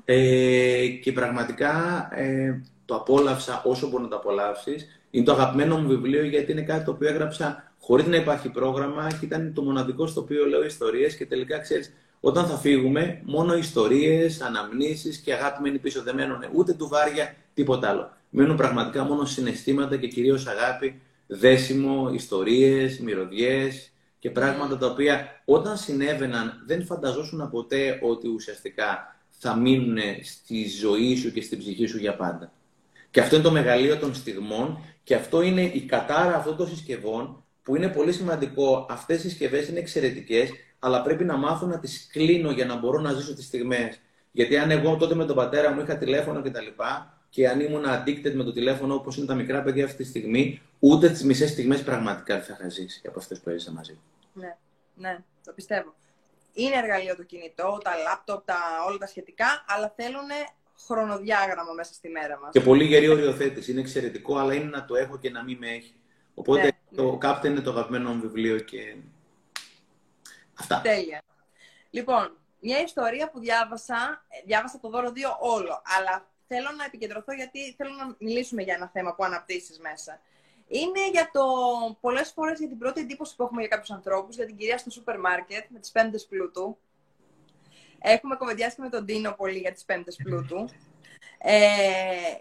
Ε, 0.05 0.87
και 0.87 1.11
πραγματικά 1.11 2.07
ε, 2.15 2.61
το 2.85 2.95
απόλαυσα 2.95 3.61
όσο 3.65 3.89
μπορεί 3.89 4.03
να 4.03 4.09
το 4.09 4.15
απολαύσεις. 4.15 4.87
Είναι 5.11 5.25
το 5.25 5.31
αγαπημένο 5.31 5.77
μου 5.77 5.87
βιβλίο 5.87 6.23
γιατί 6.23 6.51
είναι 6.51 6.61
κάτι 6.61 6.85
το 6.85 6.91
οποίο 6.91 7.07
έγραψα 7.07 7.71
χωρίς 7.79 8.05
να 8.05 8.15
υπάρχει 8.15 8.49
πρόγραμμα 8.49 9.07
και 9.19 9.25
ήταν 9.25 9.53
το 9.53 9.61
μοναδικό 9.61 10.07
στο 10.07 10.21
οποίο 10.21 10.45
λέω 10.45 10.65
ιστορίες 10.65 11.15
και 11.15 11.25
τελικά 11.25 11.59
ξέρεις, 11.59 11.93
όταν 12.19 12.45
θα 12.45 12.57
φύγουμε, 12.57 13.21
μόνο 13.23 13.57
ιστορίες, 13.57 14.41
αναμνήσεις 14.41 15.17
και 15.17 15.33
αγάπη 15.33 15.61
μένει 15.61 15.77
πίσω. 15.77 16.03
Δεν 16.03 16.15
μένουν 16.15 16.45
ούτε 16.53 16.73
του 16.73 16.87
βάρια, 16.87 17.35
τίποτα 17.53 17.89
άλλο. 17.89 18.11
Μένουν 18.29 18.55
πραγματικά 18.55 19.03
μόνο 19.03 19.25
συναισθήματα 19.25 19.97
και 19.97 20.07
κυρίως 20.07 20.47
αγάπη, 20.47 21.01
δέσιμο, 21.27 22.09
ιστορίες, 22.13 22.99
μυρωδιές 22.99 23.91
και 24.19 24.31
πράγματα 24.31 24.77
τα 24.77 24.87
οποία 24.87 25.41
όταν 25.45 25.77
συνέβαιναν 25.77 26.63
δεν 26.65 26.85
φανταζόσουν 26.85 27.49
ποτέ 27.49 27.99
ότι 28.01 28.27
ουσιαστικά 28.27 29.15
θα 29.29 29.55
μείνουν 29.55 29.97
στη 30.23 30.69
ζωή 30.69 31.15
σου 31.15 31.31
και 31.31 31.41
στην 31.41 31.57
ψυχή 31.57 31.85
σου 31.85 31.97
για 31.97 32.15
πάντα. 32.15 32.51
Και 33.11 33.19
αυτό 33.19 33.35
είναι 33.35 33.43
το 33.43 33.51
μεγαλείο 33.51 33.97
των 33.97 34.13
στιγμών 34.15 34.79
και 35.03 35.15
αυτό 35.15 35.41
είναι 35.41 35.61
η 35.61 35.81
κατάρα 35.81 36.35
αυτών 36.35 36.55
των 36.57 36.67
συσκευών 36.67 37.43
που 37.63 37.75
είναι 37.75 37.87
πολύ 37.87 38.13
σημαντικό. 38.13 38.85
Αυτές 38.89 39.17
οι 39.17 39.29
συσκευές 39.29 39.67
είναι 39.67 39.79
εξαιρετικές, 39.79 40.49
αλλά 40.79 41.01
πρέπει 41.01 41.23
να 41.23 41.37
μάθω 41.37 41.65
να 41.65 41.79
τις 41.79 42.07
κλείνω 42.11 42.51
για 42.51 42.65
να 42.65 42.75
μπορώ 42.75 42.99
να 42.99 43.13
ζήσω 43.13 43.35
τις 43.35 43.45
στιγμές. 43.45 43.99
Γιατί 44.31 44.57
αν 44.57 44.71
εγώ 44.71 44.95
τότε 44.95 45.15
με 45.15 45.25
τον 45.25 45.35
πατέρα 45.35 45.71
μου 45.71 45.81
είχα 45.81 45.97
τηλέφωνο 45.97 46.41
κτλ. 46.41 46.67
Και, 47.35 47.41
και 47.41 47.49
αν 47.49 47.59
ήμουν 47.59 47.83
addicted 47.85 48.33
με 48.33 48.43
το 48.43 48.51
τηλέφωνο 48.51 48.93
όπως 48.93 49.17
είναι 49.17 49.25
τα 49.25 49.35
μικρά 49.35 49.61
παιδιά 49.61 49.85
αυτή 49.85 50.03
τη 50.03 50.09
στιγμή, 50.09 50.61
ούτε 50.79 51.09
τις 51.09 51.23
μισές 51.23 51.49
στιγμές 51.49 51.83
πραγματικά 51.83 52.35
δεν 52.35 52.43
θα 52.43 52.55
είχα 52.59 52.69
ζήσει 52.69 53.01
από 53.07 53.19
αυτές 53.19 53.39
που 53.39 53.49
έζησα 53.49 53.71
μαζί. 53.71 53.99
Ναι, 54.33 54.57
ναι, 54.95 55.23
το 55.43 55.51
πιστεύω. 55.53 55.95
Είναι 56.53 56.75
εργαλείο 56.75 57.15
το 57.15 57.23
κινητό, 57.23 57.79
τα 57.83 57.95
λάπτοπ, 57.95 58.45
τα, 58.45 58.55
όλα 58.87 58.97
τα 58.97 59.07
σχετικά, 59.07 59.65
αλλά 59.67 59.93
θέλουν 59.95 60.29
χρονοδιάγραμμα 60.85 61.73
μέσα 61.73 61.93
στη 61.93 62.09
μέρα 62.09 62.39
μας. 62.39 62.49
Και 62.51 62.61
πολύ 62.61 62.83
γερή 62.83 63.07
οριοθέτηση. 63.07 63.71
Είναι 63.71 63.79
εξαιρετικό, 63.79 64.37
αλλά 64.37 64.53
είναι 64.53 64.69
να 64.69 64.85
το 64.85 64.95
έχω 64.95 65.17
και 65.17 65.29
να 65.29 65.43
μην 65.43 65.57
με 65.57 65.67
έχει. 65.67 65.93
Οπότε 66.33 66.61
ναι, 66.61 66.95
το 66.95 67.19
ναι. 67.43 67.49
είναι 67.49 67.61
το 67.61 67.69
αγαπημένο 67.69 68.13
μου 68.13 68.21
βιβλίο 68.21 68.59
και 68.59 68.95
αυτά. 70.59 70.81
Τέλεια. 70.81 71.21
Λοιπόν, 71.89 72.37
μια 72.59 72.81
ιστορία 72.81 73.29
που 73.29 73.39
διάβασα, 73.39 74.25
διάβασα 74.45 74.79
το 74.79 74.89
δώρο 74.89 75.09
2 75.09 75.11
όλο, 75.39 75.81
αλλά 75.97 76.33
θέλω 76.47 76.69
να 76.77 76.83
επικεντρωθώ 76.85 77.33
γιατί 77.33 77.73
θέλω 77.77 77.93
να 77.93 78.15
μιλήσουμε 78.19 78.61
για 78.61 78.73
ένα 78.73 78.89
θέμα 78.93 79.15
που 79.15 79.23
αναπτύσσεις 79.23 79.79
μέσα. 79.79 80.21
Είναι 80.67 81.09
για 81.11 81.29
το 81.33 81.43
πολλές 82.01 82.31
φορές 82.31 82.59
για 82.59 82.67
την 82.67 82.77
πρώτη 82.77 83.01
εντύπωση 83.01 83.35
που 83.35 83.43
έχουμε 83.43 83.61
για 83.61 83.69
κάποιους 83.69 83.91
ανθρώπους, 83.91 84.35
για 84.35 84.45
την 84.45 84.57
κυρία 84.57 84.77
στο 84.77 84.89
σούπερ 84.89 85.19
μάρκετ 85.19 85.65
με 85.69 85.79
τις 85.79 85.91
πέμπτες 85.91 86.25
πλούτου. 86.25 86.77
Έχουμε 87.99 88.35
κομμεντιάσει 88.35 88.75
και 88.75 88.81
με 88.81 88.89
τον 88.89 89.05
Τίνο 89.05 89.31
πολύ 89.37 89.57
για 89.57 89.71
τις 89.71 89.85
πέμπτες 89.85 90.15
πλούτου. 90.23 90.69
Ε, 91.37 91.61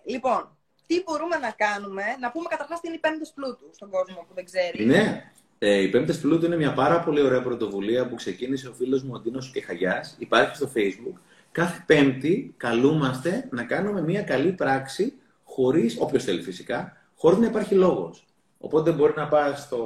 λοιπόν, 0.05 0.57
τι 0.87 1.03
μπορούμε 1.03 1.37
να 1.37 1.51
κάνουμε, 1.51 2.03
να 2.21 2.31
πούμε 2.31 2.47
καταρχάς 2.49 2.81
τι 2.81 2.87
είναι 2.87 2.97
οι 2.97 3.01
πέμπτες 3.01 3.33
πλούτου 3.35 3.71
στον 3.73 3.91
κόσμο 3.91 4.25
που 4.29 4.35
δεν 4.35 4.45
ξέρει. 4.45 4.85
Ναι. 4.85 5.33
Ε, 5.59 5.81
οι 5.81 5.89
πέμπτες 5.89 6.21
πλούτου 6.21 6.47
είναι 6.47 6.57
μια 6.57 6.73
πάρα 6.75 7.01
πολύ 7.01 7.21
ωραία 7.21 7.43
πρωτοβουλία 7.43 8.09
που 8.09 8.15
ξεκίνησε 8.15 8.69
ο 8.69 8.73
φίλος 8.73 9.03
μου 9.03 9.11
ο 9.15 9.21
Τίνος 9.21 9.51
Κεχαγιάς. 9.51 10.17
Υπάρχει 10.19 10.57
στο 10.57 10.71
facebook. 10.75 11.19
Κάθε 11.55 11.83
πέμπτη 11.87 12.55
καλούμαστε 12.57 13.49
να 13.51 13.65
κάνουμε 13.65 14.03
μια 14.03 14.23
καλή 14.23 14.53
πράξη 14.53 15.13
χωρίς, 15.45 15.97
όποιος 15.99 16.25
θέλει 16.25 16.43
φυσικά, 16.43 16.97
χωρίς 17.17 17.39
να 17.39 17.47
υπάρχει 17.47 17.75
λόγος. 17.75 18.27
Οπότε 18.59 18.91
μπορεί 18.91 19.13
να 19.17 19.29
πας 19.29 19.61
στο 19.61 19.83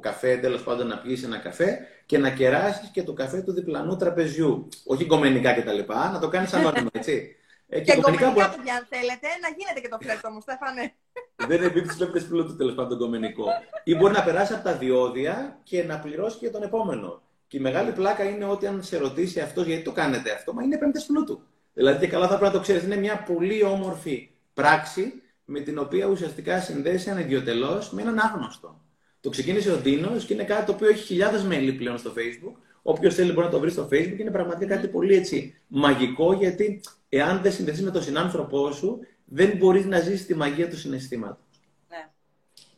καφέ, 0.00 0.36
τέλος 0.36 0.62
πάντων 0.62 0.86
να 0.86 0.98
πιεις 0.98 1.22
ένα 1.22 1.38
καφέ 1.38 1.78
και 2.06 2.18
να 2.18 2.30
κεράσεις 2.30 2.88
και 2.88 3.02
το 3.02 3.12
καφέ 3.12 3.40
του 3.40 3.52
διπλανού 3.52 3.96
τραπεζιού. 3.96 4.68
Όχι 4.84 5.04
γκομενικά 5.04 5.52
κτλ. 5.52 5.78
Να 5.88 6.18
το 6.20 6.28
κάνεις 6.28 6.52
ανώνυμα, 6.52 6.88
έτσι. 6.92 7.36
Ε, 7.68 7.80
και, 7.80 7.92
και 7.92 8.00
κομμενικά, 8.00 8.30
μπορεί... 8.30 8.48
παιδιά, 8.56 8.74
αν 8.74 8.86
θέλετε, 8.88 9.26
να 9.42 9.48
γίνεται 9.56 9.80
και 9.80 9.88
το 9.88 9.98
φλερτ 10.00 10.24
όμω, 10.24 10.40
Στέφανε. 10.40 10.92
Δεν 11.36 11.56
είναι 11.56 11.66
επίπτωση 11.66 11.98
λεπτέ 11.98 12.20
πλούτου 12.20 12.56
τέλος 12.56 12.74
πάντων 12.74 12.98
κομμενικό. 12.98 13.44
Ή 13.84 13.94
μπορεί 13.94 14.12
να 14.12 14.22
περάσει 14.22 14.52
από 14.52 14.64
τα 14.64 14.72
διόδια 14.72 15.58
και 15.62 15.84
να 15.84 15.98
πληρώσει 15.98 16.38
και 16.38 16.50
τον 16.50 16.62
επόμενο. 16.62 17.22
Και 17.50 17.56
η 17.56 17.60
μεγάλη 17.60 17.92
πλάκα 17.92 18.24
είναι 18.24 18.44
ότι 18.44 18.66
αν 18.66 18.82
σε 18.82 18.98
ρωτήσει 18.98 19.40
αυτό 19.40 19.62
γιατί 19.62 19.82
το 19.82 19.92
κάνετε 19.92 20.32
αυτό, 20.32 20.52
μα 20.52 20.62
είναι 20.62 20.78
πέμπτε 20.78 21.00
πλούτου. 21.06 21.42
Δηλαδή 21.72 21.98
και 21.98 22.06
καλά 22.06 22.28
θα 22.28 22.38
πρέπει 22.38 22.44
να 22.44 22.50
το 22.50 22.60
ξέρεις. 22.60 22.82
Είναι 22.82 22.96
μια 22.96 23.22
πολύ 23.22 23.62
όμορφη 23.64 24.30
πράξη 24.54 25.22
με 25.44 25.60
την 25.60 25.78
οποία 25.78 26.06
ουσιαστικά 26.06 26.60
συνδέσει 26.60 27.10
ένα 27.10 27.20
ιδιωτελώς 27.20 27.90
με 27.90 28.02
έναν 28.02 28.18
άγνωστο. 28.18 28.80
Το 29.20 29.30
ξεκίνησε 29.30 29.72
ο 29.72 29.76
Ντίνος 29.76 30.24
και 30.24 30.34
είναι 30.34 30.44
κάτι 30.44 30.66
το 30.66 30.72
οποίο 30.72 30.88
έχει 30.88 31.04
χιλιάδες 31.04 31.42
μέλη 31.42 31.72
πλέον 31.72 31.98
στο 31.98 32.12
Facebook. 32.16 32.54
Όποιος 32.82 33.14
θέλει 33.14 33.32
μπορεί 33.32 33.46
να 33.46 33.52
το 33.52 33.60
βρει 33.60 33.70
στο 33.70 33.88
Facebook. 33.92 34.18
Είναι 34.18 34.30
πραγματικά 34.30 34.74
κάτι 34.74 34.88
πολύ 34.88 35.14
έτσι 35.14 35.60
μαγικό 35.66 36.32
γιατί 36.32 36.80
εάν 37.08 37.40
δεν 37.42 37.52
συνδεθείς 37.52 37.82
με 37.82 37.90
τον 37.90 38.02
συνάνθρωπό 38.02 38.72
σου, 38.72 38.98
δεν 39.24 39.56
μπορείς 39.56 39.84
να 39.84 40.00
ζήσει 40.00 40.26
τη 40.26 40.34
μαγεία 40.34 40.68
του 40.68 40.78
συναισθήματος. 40.78 41.60
Ναι. 41.88 42.10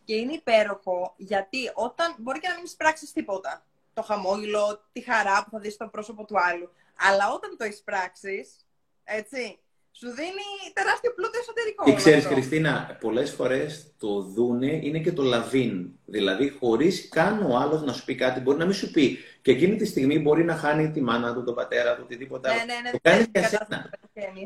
Και 0.04 0.14
είναι 0.14 0.32
υπέροχο 0.32 1.14
γιατί 1.16 1.58
όταν 1.74 2.14
μπορεί 2.18 2.40
και 2.40 2.48
να 2.48 2.54
μην 2.54 2.64
εισπράξει 2.64 3.12
τίποτα. 3.14 3.64
Το 3.94 4.02
χαμόγελο, 4.02 4.88
τη 4.92 5.00
χαρά 5.00 5.44
που 5.44 5.50
θα 5.50 5.58
δεις 5.58 5.72
στο 5.72 5.88
πρόσωπο 5.88 6.24
του 6.24 6.34
άλλου. 6.40 6.70
Αλλά 7.08 7.32
όταν 7.32 7.56
το 7.56 7.64
εισπράξεις, 7.64 8.66
έτσι, 9.04 9.58
σου 9.92 10.08
δίνει 10.10 10.72
τεράστιο 10.72 11.14
πλούτο 11.14 11.38
εσωτερικό. 11.40 11.84
Και 11.84 11.94
ξέρεις, 11.94 12.26
Χριστίνα, 12.26 12.96
πολλές 13.00 13.30
φορές 13.30 13.92
το 13.98 14.20
δούνε 14.20 14.80
είναι 14.82 14.98
και 14.98 15.12
το 15.12 15.22
λαβίν. 15.22 15.90
Δηλαδή, 16.04 16.56
χωρίς 16.60 17.08
καν 17.08 17.50
ο 17.50 17.56
άλλος 17.56 17.82
να 17.82 17.92
σου 17.92 18.04
πει 18.04 18.14
κάτι, 18.14 18.40
μπορεί 18.40 18.58
να 18.58 18.64
μην 18.64 18.74
σου 18.74 18.90
πει. 18.90 19.18
Και 19.42 19.50
εκείνη 19.50 19.76
τη 19.76 19.84
στιγμή 19.84 20.18
μπορεί 20.18 20.44
να 20.44 20.56
χάνει 20.56 20.90
τη 20.90 21.00
μάνα 21.00 21.34
του, 21.34 21.44
τον 21.44 21.54
πατέρα 21.54 21.94
του, 21.96 22.02
οτιδήποτε 22.04 22.50
άλλο. 22.50 22.58
Ναι, 22.58 22.64
ναι, 22.64 22.80
ναι, 22.80 22.90
το 22.90 22.98
κάνεις 23.02 23.26
για 23.32 23.48
σένα. 23.48 23.90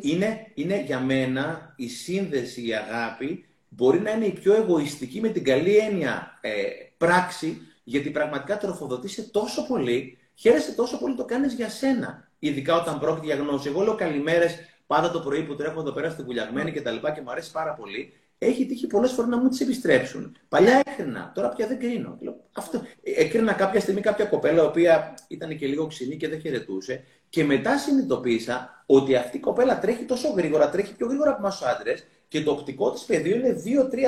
Είναι, 0.01 0.51
είναι 0.55 0.81
για 0.81 1.01
μένα 1.01 1.75
η 1.77 1.89
σύνδεση, 1.89 2.67
η 2.67 2.75
αγάπη 2.75 3.47
μπορεί 3.69 4.01
να 4.01 4.11
είναι 4.11 4.27
η 4.27 4.33
πιο 4.33 4.55
εγωιστική 4.55 5.21
με 5.21 5.29
την 5.29 5.45
καλή 5.45 5.77
έννοια 5.77 6.39
ε, 6.41 6.51
πράξη, 6.97 7.61
γιατί 7.89 8.11
πραγματικά 8.11 8.59
τροφοδοτήσει 8.59 9.31
τόσο 9.31 9.67
πολύ, 9.67 10.19
χαίρεσαι 10.35 10.73
τόσο 10.73 10.99
πολύ, 10.99 11.15
το 11.15 11.25
κάνεις 11.25 11.53
για 11.53 11.69
σένα. 11.69 12.29
Ειδικά 12.39 12.81
όταν 12.81 12.99
πρόκειται 12.99 13.27
για 13.27 13.37
γνώση. 13.37 13.69
Εγώ 13.69 13.83
λέω 13.83 13.95
καλημέρες 13.95 14.59
πάντα 14.87 15.11
το 15.11 15.21
πρωί 15.21 15.43
που 15.43 15.55
τρέχω 15.55 15.81
εδώ 15.81 15.93
πέρα 15.93 16.11
στη 16.11 16.23
βουλιαγμένη 16.23 16.73
και 16.73 16.83
τα 16.83 16.91
λοιπά 16.91 17.11
και 17.11 17.21
μου 17.21 17.31
αρέσει 17.31 17.51
πάρα 17.51 17.73
πολύ, 17.75 18.13
έχει 18.39 18.67
τύχει 18.67 18.87
πολλές 18.87 19.13
φορές 19.13 19.31
να 19.31 19.37
μου 19.37 19.49
τις 19.49 19.61
επιστρέψουν. 19.61 20.37
Παλιά 20.49 20.83
έκρινα, 20.87 21.33
τώρα 21.35 21.49
πια 21.49 21.67
δεν 21.67 21.79
κρίνω. 21.79 22.19
Αυτό. 22.53 22.83
Έκρινα 23.17 23.53
κάποια 23.53 23.81
στιγμή 23.81 24.01
κάποια 24.01 24.25
κοπέλα, 24.25 24.63
η 24.63 24.67
οποία 24.67 25.15
ήταν 25.29 25.57
και 25.57 25.67
λίγο 25.67 25.87
ξινή 25.87 26.17
και 26.17 26.29
δεν 26.29 26.41
χαιρετούσε, 26.41 27.05
και 27.29 27.45
μετά 27.45 27.79
συνειδητοποίησα 27.79 28.83
ότι 28.87 29.17
αυτή 29.17 29.37
η 29.37 29.41
κοπέλα 29.41 29.79
τρέχει 29.79 30.05
τόσο 30.05 30.29
γρήγορα, 30.29 30.69
τρέχει 30.69 30.95
πιο 30.95 31.07
γρήγορα 31.07 31.31
από 31.31 31.39
εμάς 31.39 31.63
άντρες, 31.63 32.07
και 32.29 32.43
το 32.43 32.51
οπτικό 32.51 32.91
της 32.91 33.03
πεδίο 33.03 33.37
είναι 33.37 33.63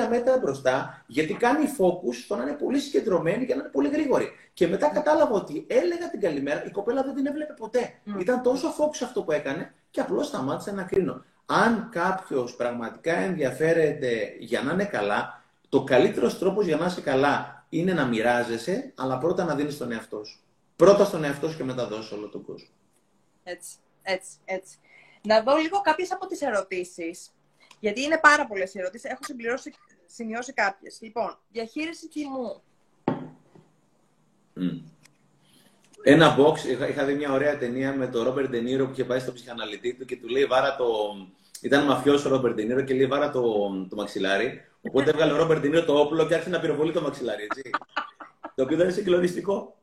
2-3 0.05 0.07
μέτρα 0.09 0.37
μπροστά, 0.37 1.03
γιατί 1.07 1.33
κάνει 1.33 1.65
focus 1.77 2.13
στο 2.23 2.35
να 2.35 2.43
είναι 2.43 2.51
πολύ 2.51 2.79
συγκεντρωμένη 2.79 3.45
και 3.45 3.55
να 3.55 3.61
είναι 3.61 3.69
πολύ 3.69 3.89
γρήγορη. 3.89 4.31
Και 4.53 4.67
μετά 4.67 4.87
κατάλαβα 4.87 5.35
ότι 5.35 5.65
έλεγα 5.69 6.09
την 6.09 6.19
καλημέρα, 6.19 6.63
η 6.65 6.69
κοπέλα 6.69 7.03
δεν 7.03 7.15
την 7.15 7.25
έβλεπε 7.25 7.53
ποτέ. 7.53 7.93
Ήταν 8.19 8.41
τόσο 8.41 8.67
focus 8.67 8.99
αυτό 9.03 9.21
που 9.21 9.31
έκανε 9.31 9.73
και 9.91 10.01
απλώς 10.01 10.27
σταμάτησα 10.27 10.71
να 10.71 10.83
κρίνω. 10.83 11.23
Αν 11.45 11.89
κάποιος 11.91 12.55
πραγματικά 12.55 13.15
ενδιαφέρεται 13.15 14.35
για 14.39 14.61
να 14.61 14.73
είναι 14.73 14.85
καλά, 14.85 15.43
το 15.69 15.83
καλύτερος 15.83 16.39
τρόπος 16.39 16.65
για 16.65 16.77
να 16.77 16.85
είσαι 16.85 17.01
καλά 17.01 17.58
είναι 17.69 17.93
να 17.93 18.05
μοιράζεσαι, 18.05 18.93
αλλά 18.95 19.17
πρώτα 19.17 19.43
να 19.43 19.55
δίνεις 19.55 19.77
τον 19.77 19.91
εαυτό 19.91 20.23
σου. 20.23 20.39
Πρώτα 20.75 21.05
στον 21.05 21.23
εαυτό 21.23 21.49
σου 21.49 21.57
και 21.57 21.63
μετά 21.63 21.87
δώσει 21.87 22.13
όλο 22.13 22.29
τον 22.29 22.45
κόσμο. 22.45 22.69
Έτσι, 23.43 23.75
έτσι, 24.01 24.31
έτσι. 24.45 24.77
Να 25.21 25.41
δω 25.41 25.55
λίγο 25.55 25.81
κάποιες 25.81 26.11
από 26.11 26.27
τις 26.27 26.41
ερωτήσεις. 26.41 27.31
Γιατί 27.79 28.01
είναι 28.01 28.17
πάρα 28.17 28.47
πολλές 28.47 28.75
ερωτήσεις. 28.75 29.11
Έχω 29.11 29.23
συμπληρώσει, 29.23 29.73
σημειώσει 30.05 30.53
κάποιες. 30.53 30.97
Λοιπόν, 31.01 31.37
διαχείριση 31.51 32.07
τιμού. 32.07 32.61
Mm. 34.55 34.81
Ένα 36.03 36.37
box, 36.39 36.63
είχα, 36.63 36.87
είχα 36.87 37.05
δει 37.05 37.13
μια 37.13 37.31
ωραία 37.31 37.57
ταινία 37.57 37.95
με 37.95 38.07
τον 38.07 38.23
Ρόμπερ 38.23 38.49
Ντενίρο 38.49 38.85
που 38.85 38.91
είχε 38.91 39.05
πάει 39.05 39.19
στο 39.19 39.33
ψυχαναλυτή 39.33 39.93
του 39.93 40.05
και 40.05 40.17
του 40.17 40.27
λέει 40.27 40.45
βάρα 40.45 40.75
το. 40.75 40.85
Ήταν 41.61 41.85
μαφιός 41.85 42.25
ο 42.25 42.29
Ρόμπερ 42.29 42.53
Ντενίρο 42.53 42.81
και 42.81 42.93
λέει 42.93 43.05
βάρα 43.05 43.31
το, 43.31 43.41
το 43.89 43.95
μαξιλάρι. 43.95 44.68
Οπότε 44.81 45.09
έβγαλε 45.09 45.33
ο 45.33 45.37
Ρόμπερ 45.37 45.59
Ντενίρο 45.59 45.85
το 45.85 45.99
όπλο 45.99 46.27
και 46.27 46.33
άρχισε 46.33 46.49
να 46.49 46.59
πυροβολεί 46.59 46.91
το 46.91 47.01
μαξιλάρι, 47.01 47.43
έτσι. 47.43 47.69
το 48.55 48.63
οποίο 48.63 48.77
ήταν 48.77 48.91
συγκλονιστικό. 48.91 49.75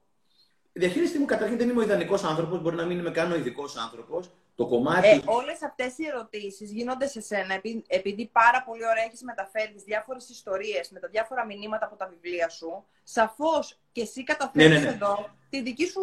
Η 0.73 0.79
διαχείριση 0.79 1.19
μου 1.19 1.25
καταρχήν 1.25 1.59
δεν 1.59 1.69
είμαι 1.69 1.81
ο 1.81 1.83
ιδανικός 1.83 2.25
άνθρωπος, 2.25 2.63
μπορεί 2.63 2.77
να 2.77 2.85
μην 2.85 2.99
είμαι 2.99 3.11
καν 3.11 3.33
ο 3.33 3.37
ειδικός 3.37 3.77
άνθρωπος. 3.77 4.31
Το 4.57 4.67
κομμάτι. 4.67 5.09
Ε, 5.09 5.21
Όλες 5.25 5.63
αυτές 5.63 5.99
οι 5.99 6.07
ερωτήσεις 6.07 6.73
γίνονται 6.73 7.07
σε 7.07 7.21
σένα 7.21 7.61
επειδή 7.87 8.31
πάρα 8.33 8.63
πολύ 8.67 8.87
ωραία 8.87 9.05
έχεις 9.05 9.23
μεταφέρει 9.23 9.73
τις 9.73 9.83
διάφορες 9.83 10.29
ιστορίες 10.29 10.91
με 10.91 11.01
τα 11.01 11.09
διάφορα 11.09 11.47
μηνύματα 11.47 11.87
από 11.87 11.97
τα 11.97 12.07
βιβλία 12.07 12.49
σου. 12.49 12.85
Σαφώς 13.03 13.79
και 13.93 14.01
εσύ 14.01 14.25
καταφέρεις 14.25 14.69
ναι, 14.69 14.79
ναι, 14.79 14.85
ναι. 14.85 14.91
εδώ 14.91 15.29
τη 15.51 15.63
δική 15.63 15.87
σου 15.87 16.01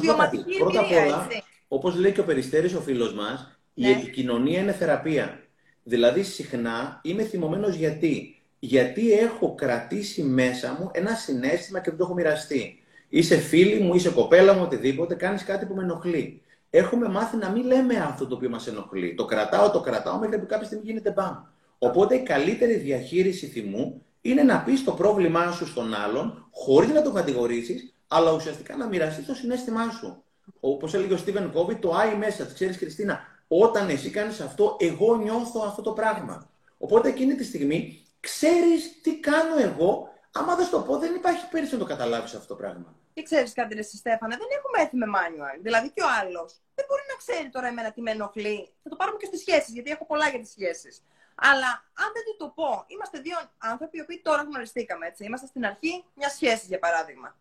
βιωματική 0.00 0.58
Πρώτα 0.58 0.80
απ' 0.80 0.90
όλα, 0.90 1.28
όπως 1.68 1.94
λέει 1.94 2.12
και 2.12 2.20
ο 2.20 2.24
Περιστέρης, 2.24 2.74
ο 2.74 2.80
φίλος 2.80 3.14
μας, 3.14 3.58
η 3.74 3.82
ναι. 3.82 3.90
επικοινωνία 3.90 4.60
είναι 4.60 4.72
θεραπεία. 4.72 5.43
Δηλαδή, 5.84 6.22
συχνά 6.22 7.00
είμαι 7.02 7.22
θυμωμένος 7.22 7.74
γιατί 7.74 8.34
γιατί 8.64 9.12
έχω 9.12 9.54
κρατήσει 9.54 10.22
μέσα 10.22 10.76
μου 10.80 10.90
ένα 10.92 11.14
συνέστημα 11.14 11.80
και 11.80 11.90
δεν 11.90 11.98
το 11.98 12.04
έχω 12.04 12.14
μοιραστεί. 12.14 12.82
Είσαι 13.08 13.36
φίλη 13.36 13.80
μου, 13.80 13.94
είσαι 13.94 14.10
κοπέλα 14.10 14.54
μου, 14.54 14.62
οτιδήποτε, 14.62 15.14
κάνεις 15.14 15.44
κάτι 15.44 15.66
που 15.66 15.74
με 15.74 15.82
ενοχλεί. 15.82 16.42
Έχουμε 16.70 17.08
μάθει 17.08 17.36
να 17.36 17.50
μην 17.50 17.64
λέμε 17.64 17.96
αυτό 17.96 18.26
το 18.26 18.34
οποίο 18.34 18.48
μας 18.48 18.66
ενοχλεί. 18.66 19.14
Το 19.14 19.24
κρατάω, 19.24 19.70
το 19.70 19.80
κρατάω, 19.80 20.18
μέχρι 20.18 20.38
που 20.38 20.46
κάποια 20.46 20.66
στιγμή 20.66 20.84
γίνεται 20.86 21.10
μπαμ. 21.10 21.34
Οπότε 21.78 22.14
η 22.14 22.22
καλύτερη 22.22 22.74
διαχείριση 22.74 23.46
θυμού 23.46 24.02
είναι 24.20 24.42
να 24.42 24.62
πεις 24.62 24.84
το 24.84 24.92
πρόβλημά 24.92 25.52
σου 25.52 25.66
στον 25.66 25.94
άλλον, 25.94 26.48
χωρίς 26.50 26.90
να 26.90 27.02
τον 27.02 27.14
κατηγορήσεις, 27.14 27.94
αλλά 28.08 28.32
ουσιαστικά 28.32 28.76
να 28.76 28.86
μοιραστείς 28.86 29.26
το 29.26 29.34
συνέστημά 29.34 29.90
σου. 29.90 30.22
Όπως 30.60 30.94
έλεγε 30.94 31.12
ο 31.12 31.16
Στίβεν 31.16 31.52
Κόβι, 31.52 31.74
το 31.74 31.92
iMessage. 31.94 32.52
Ξέρεις, 32.54 32.76
Χριστίνα, 32.76 33.20
όταν 33.48 33.88
εσύ 33.88 34.10
κάνεις 34.10 34.40
αυτό, 34.40 34.76
εγώ 34.80 35.16
νιώθω 35.16 35.64
αυτό 35.66 35.82
το 35.82 35.92
πράγμα. 35.92 36.50
Οπότε 36.78 37.08
εκείνη 37.08 37.34
τη 37.34 37.44
στιγμή 37.44 38.06
ξέρεις 38.20 39.00
τι 39.00 39.20
κάνω 39.20 39.58
εγώ. 39.58 40.08
Άμα 40.32 40.54
δεν 40.54 40.70
το 40.70 40.80
πω, 40.80 40.98
δεν 40.98 41.14
υπάρχει 41.14 41.48
περίπτωση 41.48 41.74
να 41.74 41.80
το 41.80 41.86
καταλάβεις 41.86 42.34
αυτό 42.34 42.46
το 42.46 42.54
πράγμα. 42.54 42.94
Και 43.12 43.22
ξέρεις 43.22 43.52
κάτι, 43.52 43.74
Ρεσί 43.74 43.96
Στέφανα, 43.96 44.36
δεν 44.36 44.46
έχουμε 44.58 44.82
έρθει 44.82 44.96
με 44.96 45.06
manual. 45.16 45.58
Δηλαδή 45.62 45.90
και 45.90 46.02
ο 46.02 46.06
άλλος 46.20 46.60
δεν 46.74 46.84
μπορεί 46.88 47.02
να 47.08 47.16
ξέρει 47.16 47.50
τώρα 47.50 47.66
εμένα 47.66 47.92
τι 47.92 48.00
με 48.00 48.10
ενοχλεί. 48.10 48.72
Θα 48.82 48.88
το 48.90 48.96
πάρουμε 48.96 49.16
και 49.20 49.26
στις 49.26 49.40
σχέσεις, 49.40 49.72
γιατί 49.72 49.90
έχω 49.90 50.06
πολλά 50.06 50.28
για 50.28 50.40
τις 50.40 50.50
σχέσεις. 50.50 51.04
Αλλά 51.34 51.70
αν 52.02 52.08
δεν 52.14 52.22
του 52.26 52.36
το 52.36 52.48
πω, 52.48 52.84
είμαστε 52.86 53.18
δύο 53.18 53.36
άνθρωποι 53.58 53.98
οι 53.98 54.00
οποίοι 54.00 54.20
τώρα 54.24 54.42
γνωριστήκαμε. 54.42 55.06
Έτσι. 55.06 55.24
Είμαστε 55.24 55.46
στην 55.46 55.64
αρχή 55.66 56.04
μιας 56.14 56.32
σχέσης, 56.32 56.68
για 56.68 56.78
παράδειγμα. 56.78 57.36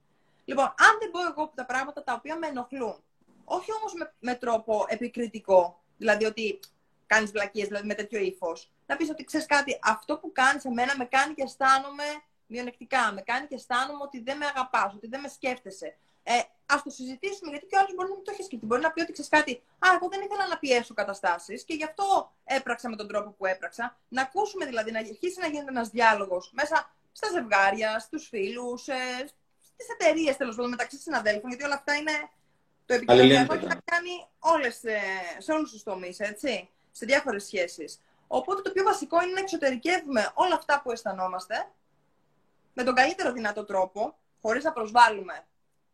Λοιπόν, 0.46 0.66
αν 0.66 0.94
δεν 1.00 1.12
πω 1.12 1.20
εγώ 1.32 1.52
τα 1.56 1.66
πράγματα 1.66 2.04
τα 2.04 2.14
οποία 2.14 2.38
με 2.38 2.48
ενοχλούν, 2.48 3.04
όχι 3.44 3.72
όμως 3.74 3.94
με, 3.94 4.14
με 4.20 4.36
τρόπο 4.36 4.86
επικριτικό, 4.88 5.83
δηλαδή 6.04 6.26
ότι 6.26 6.60
κάνεις 7.06 7.32
βλακίες, 7.32 7.68
δηλαδή 7.68 7.88
με 7.88 7.94
τέτοιο 7.94 8.20
ύφος, 8.20 8.72
να 8.86 8.96
πεις 8.96 9.10
ότι 9.10 9.24
ξέρεις 9.24 9.46
κάτι, 9.46 9.80
αυτό 9.84 10.18
που 10.18 10.32
κάνεις 10.32 10.66
εμένα 10.66 10.94
με 10.98 11.06
κάνει 11.06 11.34
και 11.34 11.44
αισθάνομαι 11.44 12.04
μειονεκτικά, 12.48 13.12
με 13.14 13.22
κάνει 13.22 13.48
και 13.48 13.56
αισθάνομαι 13.56 14.04
ότι 14.04 14.20
δεν 14.20 14.38
με 14.38 14.46
αγαπάς, 14.46 14.94
ότι 14.94 15.08
δεν 15.08 15.20
με 15.20 15.28
σκέφτεσαι. 15.28 15.98
Ε, 16.24 16.38
Α 16.74 16.76
το 16.84 16.90
συζητήσουμε, 16.90 17.50
γιατί 17.50 17.66
και 17.66 17.76
ο 17.76 17.80
άλλος 17.80 17.94
μπορεί 17.96 18.10
να 18.10 18.16
μην 18.16 18.24
το 18.24 18.32
έχει 18.32 18.44
σκεφτεί. 18.44 18.66
Μπορεί 18.66 18.82
να 18.82 18.92
πει 18.92 19.02
ότι 19.02 19.12
ξέρεις 19.12 19.32
κάτι, 19.38 19.52
Α, 19.86 19.88
εγώ 19.96 20.08
δεν 20.10 20.22
ήθελα 20.22 20.48
να 20.48 20.58
πιέσω 20.58 20.94
καταστάσεις 20.94 21.64
και 21.64 21.74
γι' 21.74 21.84
αυτό 21.84 22.34
έπραξα 22.44 22.90
με 22.90 22.96
τον 22.96 23.08
τρόπο 23.08 23.30
που 23.38 23.46
έπραξα. 23.46 23.98
Να 24.08 24.22
ακούσουμε 24.22 24.66
δηλαδή, 24.66 24.92
να 24.92 25.00
αρχίσει 25.00 25.40
να 25.40 25.48
γίνεται 25.48 25.70
ένας 25.70 25.90
διάλογος 25.90 26.52
μέσα 26.54 26.94
στα 27.12 27.28
ζευγάρια, 27.30 28.00
στους 28.00 28.28
φίλους, 28.28 28.88
ε, 28.88 29.30
στις 29.74 29.88
εταιρείες 29.94 30.38
τέλος 30.38 30.56
πάντων 30.56 30.70
μεταξύ 30.70 30.98
συναδέλφων, 30.98 31.50
γιατί 31.50 31.64
όλα 31.64 31.76
αυτά 31.76 31.96
είναι 31.96 32.12
το 32.86 32.94
επικοινωνιακό 32.94 33.54
έχει 33.54 33.66
να 33.66 33.80
κάνει 33.86 34.28
όλες, 34.40 34.84
ε, 34.84 35.00
σε 35.38 35.52
όλους 35.52 35.72
τους 35.72 35.84
τομείς, 35.84 36.20
έτσι, 36.20 36.70
σε 36.92 37.06
διάφορες 37.06 37.44
σχέσεις. 37.44 38.00
Οπότε 38.28 38.62
το 38.62 38.72
πιο 38.72 38.84
βασικό 38.84 39.22
είναι 39.22 39.32
να 39.32 39.40
εξωτερικεύουμε 39.40 40.32
όλα 40.34 40.56
αυτά 40.56 40.82
που 40.84 40.92
αισθανόμαστε 40.92 41.56
με 42.74 42.84
τον 42.84 42.96
καλύτερο 42.96 43.32
δυνατό 43.32 43.64
τρόπο, 43.64 44.18
χωρίς 44.42 44.64
να 44.64 44.72
προσβάλλουμε 44.72 45.46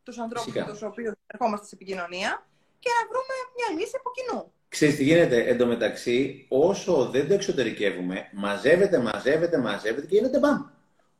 τους 0.03 0.17
ανθρώπους 0.17 0.53
με 0.53 0.65
τους 0.65 0.81
οποίους 0.81 1.13
ερχόμαστε 1.27 1.65
σε 1.65 1.75
επικοινωνία 1.75 2.45
και 2.79 2.89
να 2.99 3.07
βρούμε 3.07 3.33
μια 3.55 3.79
λύση 3.79 3.95
από 3.99 4.09
κοινού. 4.11 4.51
Ξέρεις 4.69 4.95
τι 4.95 5.03
γίνεται, 5.03 5.43
εντωμεταξύ, 5.47 6.45
όσο 6.49 7.09
δεν 7.09 7.27
το 7.27 7.33
εξωτερικεύουμε, 7.33 8.29
μαζεύεται, 8.33 8.97
μαζεύεται, 8.97 9.57
μαζεύεται 9.57 10.07
και 10.07 10.15
γίνεται 10.15 10.39
μπαμ. 10.39 10.65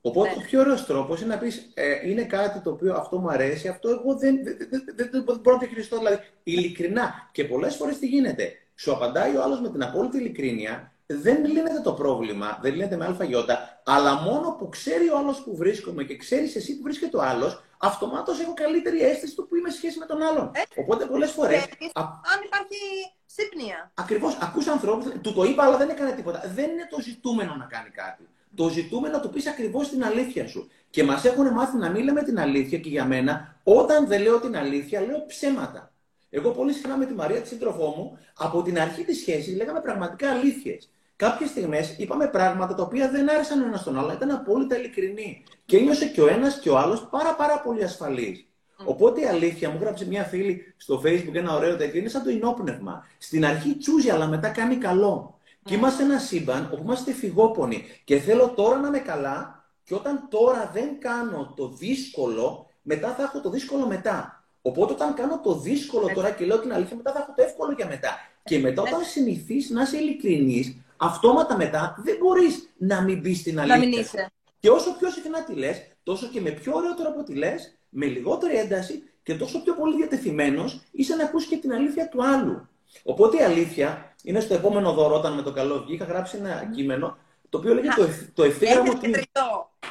Οπότε 0.02 0.30
ναι. 0.30 0.36
ο 0.38 0.42
πιο 0.42 0.60
ωραίος 0.60 0.86
τρόπος 0.86 1.22
είναι 1.22 1.34
να 1.34 1.40
πεις: 1.40 1.72
ε, 1.74 2.10
Είναι 2.10 2.24
κάτι 2.24 2.60
το 2.60 2.70
οποίο 2.70 2.94
αυτό 2.94 3.18
μου 3.18 3.30
αρέσει, 3.30 3.68
αυτό 3.68 3.90
εγώ 3.90 4.18
δεν, 4.18 4.44
δεν, 4.44 4.84
δεν, 4.96 5.10
δεν 5.12 5.24
μπορώ 5.24 5.56
να 5.56 5.62
το 5.62 5.68
χειριστώ. 5.68 5.98
Δηλαδή, 5.98 6.18
ειλικρινά. 6.44 7.30
Και 7.32 7.46
πολλές 7.46 7.76
φορές 7.76 8.00
τι 8.00 8.08
γίνεται. 8.08 8.52
Σου 8.76 8.92
απαντάει 8.94 9.36
ο 9.36 9.44
άλλος 9.44 9.62
με 9.62 9.70
την 9.70 9.84
απόλυτη 9.84 10.18
ειλικρίνεια, 10.18 10.94
δεν 11.06 11.46
λύνεται 11.46 11.82
το 11.84 11.94
πρόβλημα, 11.94 12.60
δεν 12.62 12.74
λύνεται 12.74 12.96
με 12.96 13.06
αλφαγιώτα, 13.06 13.82
αλλά 13.86 14.14
μόνο 14.14 14.52
που 14.52 14.70
ξέρει 14.70 15.10
ο 15.10 15.18
άλλος 15.18 15.44
που 15.44 15.56
βρίσκομαι 15.56 16.04
και 16.04 16.16
ξέρεις 16.18 16.56
εσύ 16.56 16.78
που 16.78 16.84
βρίσκεται 16.84 17.18
ο 17.18 17.22
άλλος, 17.22 17.64
αυτομάτως 17.78 18.40
έχω 18.40 18.54
καλύτερη 18.54 19.02
αίσθηση 19.02 19.36
του 19.36 19.48
που 19.48 19.56
είμαι 19.56 19.70
σχέση 19.70 20.00
με 20.00 20.06
τον 20.06 20.22
άλλον. 20.22 20.52
Ε, 20.54 20.82
Οπότε 20.82 21.06
πολλές 21.06 21.32
φορές. 21.32 21.64
Αν 21.94 22.40
υπάρχει 22.46 22.78
σύμπνοια. 23.26 23.92
Ακριβώς. 23.94 24.38
Ακούς 24.42 24.68
ανθρώπους, 24.68 25.06
του 25.22 25.34
το 25.34 25.44
είπα, 25.44 25.64
αλλά 25.64 25.78
δεν 25.78 25.90
έκανε 25.90 26.12
τίποτα. 26.12 26.42
Δεν 26.56 26.70
είναι 26.70 26.88
το 26.90 27.02
ζητούμενο 27.02 27.56
να 27.56 27.66
κάνει 27.66 27.90
κάτι. 27.90 28.28
Το 28.56 28.70
ζητούμενο 28.70 29.14
να 29.14 29.22
του 29.22 29.30
πεις 29.30 29.48
ακριβώς 29.48 29.90
την 29.90 30.04
αλήθεια 30.04 30.48
σου. 30.48 30.70
Και 30.90 31.04
μας 31.04 31.26
έχουν 31.26 31.48
μάθει 31.48 31.78
να 31.78 31.90
μην 31.90 32.04
λέμε 32.04 32.24
την 32.24 32.40
αλήθεια 32.40 32.78
και 32.78 32.90
για 32.90 33.06
μένα, 33.06 33.60
όταν 33.64 34.08
δεν 34.08 34.22
λέω 34.22 34.40
την 34.40 34.58
αλήθεια, 34.58 35.02
λέω 35.02 35.26
ψέματα. 35.28 35.92
Εγώ 36.30 36.50
πολύ 36.50 36.74
συχνά 36.74 36.98
με 36.98 37.06
τη 37.06 37.14
Μαρία, 37.14 37.42
τη 37.42 37.48
σύντροφό 37.48 37.94
μου, 37.98 38.18
από 38.38 38.62
την 38.62 38.80
αρχή 38.80 39.04
της 39.04 39.18
σχέσης 39.18 39.56
λέγαμε 39.56 39.80
πραγματικά 39.82 40.30
αλήθειες. 40.32 40.90
Κάποιες 41.16 41.50
στιγμές 41.50 41.96
είπαμε 41.98 42.28
πράγματα 42.28 42.76
τα 42.76 42.84
οποία 42.84 43.10
δεν 43.10 43.30
άρεσαν 43.30 43.62
ένας 43.62 43.80
στον 43.80 44.00
άλλο, 44.00 44.12
ήταν 44.12 44.32
απόλυτα 44.32 44.78
ειλικρινή. 44.78 45.44
Και 45.66 45.78
ένιωσε 45.78 46.06
και 46.06 46.22
ο 46.22 46.28
ένας 46.28 46.60
και 46.60 46.70
ο 46.70 46.78
άλλος 46.78 47.08
πάρα, 47.10 47.36
πάρα 47.36 47.62
πολύ 47.62 47.84
ασφαλή. 47.84 48.48
Οπότε 48.86 49.22
η 49.22 49.26
αλήθεια 49.26 49.70
μου 49.70 49.78
γράψε 49.82 50.08
μια 50.08 50.24
φίλη 50.24 50.74
στο 50.78 51.02
Facebook 51.06 51.34
ένα 51.34 51.56
ωραίο 51.56 51.76
τέτοιο, 51.76 52.00
είναι 52.00 52.10
σαν 52.10 52.24
το 52.24 52.30
ενόπνευμα. 52.30 53.08
Στην 53.18 53.46
αρχή 53.46 53.76
τσούζει, 53.76 54.10
αλλά 54.10 54.28
μετά 54.28 54.50
κάνει 54.50 54.76
καλό. 54.76 55.39
Και 55.64 55.74
είμαστε 55.74 56.04
ένα 56.04 56.20
σύμπαν 56.20 56.70
όπου 56.74 56.84
είμαστε 56.84 57.14
φυγόπονοι. 57.14 57.84
Και 58.04 58.20
θέλω 58.20 58.50
τώρα 58.50 58.78
να 58.78 58.88
είμαι 58.88 59.00
καλά, 59.00 59.66
και 59.84 59.96
όταν 59.96 60.28
τώρα 60.30 60.70
δεν 60.74 61.00
κάνω 61.00 61.54
το 61.56 61.68
δύσκολο, 61.68 62.70
μετά 62.82 63.14
θα 63.14 63.24
έχω 63.24 63.42
το 63.42 63.50
δύσκολο 63.50 63.88
μετά. 63.88 64.44
Οπότε 64.62 64.94
όταν 64.94 65.14
κάνω 65.14 65.40
το 65.40 65.60
δύσκολο 65.60 66.12
τώρα 66.14 66.32
και 66.32 66.46
λέω 66.46 66.60
την 66.60 66.74
αλήθεια, 66.74 66.96
μετά 66.96 67.12
θα 67.12 67.20
έχω 67.20 67.34
το 67.36 67.44
εύκολο 67.44 67.72
για 67.72 67.88
μετά. 67.88 68.18
Και 68.44 68.60
μετά 68.60 68.82
όταν 68.82 69.04
συνηθίσει 69.04 69.74
να 69.74 69.82
είσαι 69.82 69.98
ειλικρινής, 69.98 70.76
αυτόματα 70.98 71.58
μετά 71.58 71.96
δεν 72.04 72.16
μπορείς 72.20 72.70
να 72.78 73.02
μην 73.02 73.22
πεις 73.22 73.44
την 73.44 73.60
αλήθεια. 73.60 73.78
Να 73.78 73.86
μην 73.86 74.00
είσαι. 74.00 74.32
Και 74.60 74.70
όσο 74.70 74.96
πιο 75.00 75.10
συχνά 75.10 75.44
τη 75.44 75.54
λες, 75.54 75.88
τόσο 76.04 76.28
και 76.28 76.42
με 76.42 76.50
πιο 76.50 76.72
ωραίο 76.76 76.94
τρόπο 76.94 77.24
τη 77.24 77.34
λες, 77.34 77.78
με 77.90 78.06
λιγότερη 78.06 78.56
ένταση 78.56 79.04
και 79.24 79.36
τόσο 79.36 79.64
πιο 79.64 79.74
πολύ 79.74 79.96
διατεθειμένος 79.96 80.82
είσαι 80.92 81.16
να 81.16 81.24
ακούσει 81.24 81.48
και 81.48 81.58
την 81.58 81.74
αλήθεια 81.74 82.10
του 82.10 82.24
άλλου. 82.24 82.68
Οπότε 83.04 83.38
η 83.38 83.44
αλήθεια 83.44 84.16
είναι 84.24 84.40
στο 84.40 84.54
επόμενο 84.54 84.94
δώρο, 84.94 85.16
όταν 85.16 85.34
με 85.34 85.42
το 85.42 85.52
καλό 85.52 85.84
βγει, 85.84 85.94
είχα 85.94 86.06
γράψει 86.06 86.38
ένα 86.38 86.70
κείμενο 86.76 87.18
το 87.50 87.58
οποίο 87.58 87.74
λέγεται 87.74 87.96
το, 87.96 88.08
το 88.34 88.44
ευθύγραμμο 88.44 88.94
του. 88.94 89.00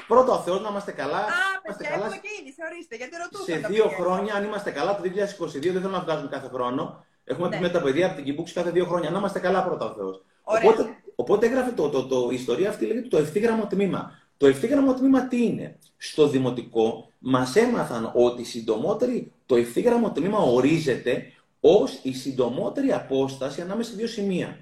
Πρώτο 0.09 0.33
ο 0.33 0.39
Θεός 0.39 0.61
να 0.61 0.69
είμαστε 0.69 0.93
καλά. 0.93 1.19
Α, 1.19 1.27
παιδιά, 1.67 1.91
καλά. 1.91 2.09
και 2.09 2.29
ήδη, 2.41 2.53
θεωρήστε, 2.53 2.97
γιατί 2.97 3.17
ρωτούσα. 3.23 3.45
Σε 3.45 3.67
δύο 3.69 3.89
χρόνια, 3.89 4.35
αν 4.35 4.45
είμαστε 4.45 4.71
καλά, 4.71 4.97
το 4.97 5.03
2022 5.03 5.61
δεν 5.61 5.81
θέλω 5.81 5.89
να 5.89 6.01
βγάζουμε 6.01 6.29
κάθε 6.29 6.49
χρόνο. 6.49 7.05
Έχουμε 7.25 7.49
ναι. 7.49 7.57
πει 7.57 7.63
με 7.63 7.69
τα 7.69 7.83
παιδιά 7.83 8.07
από 8.07 8.15
την 8.17 8.25
Κιμπούξη 8.25 8.55
κάθε 8.55 8.71
δύο 8.71 8.85
χρόνια. 8.85 9.11
Να 9.11 9.19
είμαστε 9.19 9.39
καλά 9.39 9.65
πρώτα 9.65 9.85
ο 9.91 9.95
Θεός. 9.95 10.23
Οπότε, 10.43 10.87
οπότε 11.15 11.47
έγραφε 11.47 11.71
το, 11.71 11.89
το, 11.89 12.07
το, 12.07 12.29
η 12.31 12.35
ιστορία 12.35 12.69
αυτή 12.69 12.87
λέγεται 12.87 13.09
το 13.09 13.19
ευθύγραμμο 13.19 13.67
τμήμα. 13.67 14.13
Το 14.37 14.47
ευθύγραμμο 14.47 14.95
τμήμα 14.95 15.29
τι 15.29 15.45
είναι; 15.45 15.79
Στο 15.97 16.29
δημοτικό 16.29 17.11
μας 17.19 17.57
έμαθαν 17.57 18.11
ότι 18.15 18.45
συντομότερη, 18.45 19.33
το 19.47 19.57
ευθύγραμμο 19.57 20.13
τμήμα 20.13 20.39
ορίζεται 20.39 21.33
ως 21.61 21.99
η 22.03 22.13
συντομότερη 22.13 22.93
απόσταση 22.93 23.61
ανάμεσα 23.61 23.91
σε 23.91 23.97
δύο 23.97 24.07
σημεία. 24.07 24.59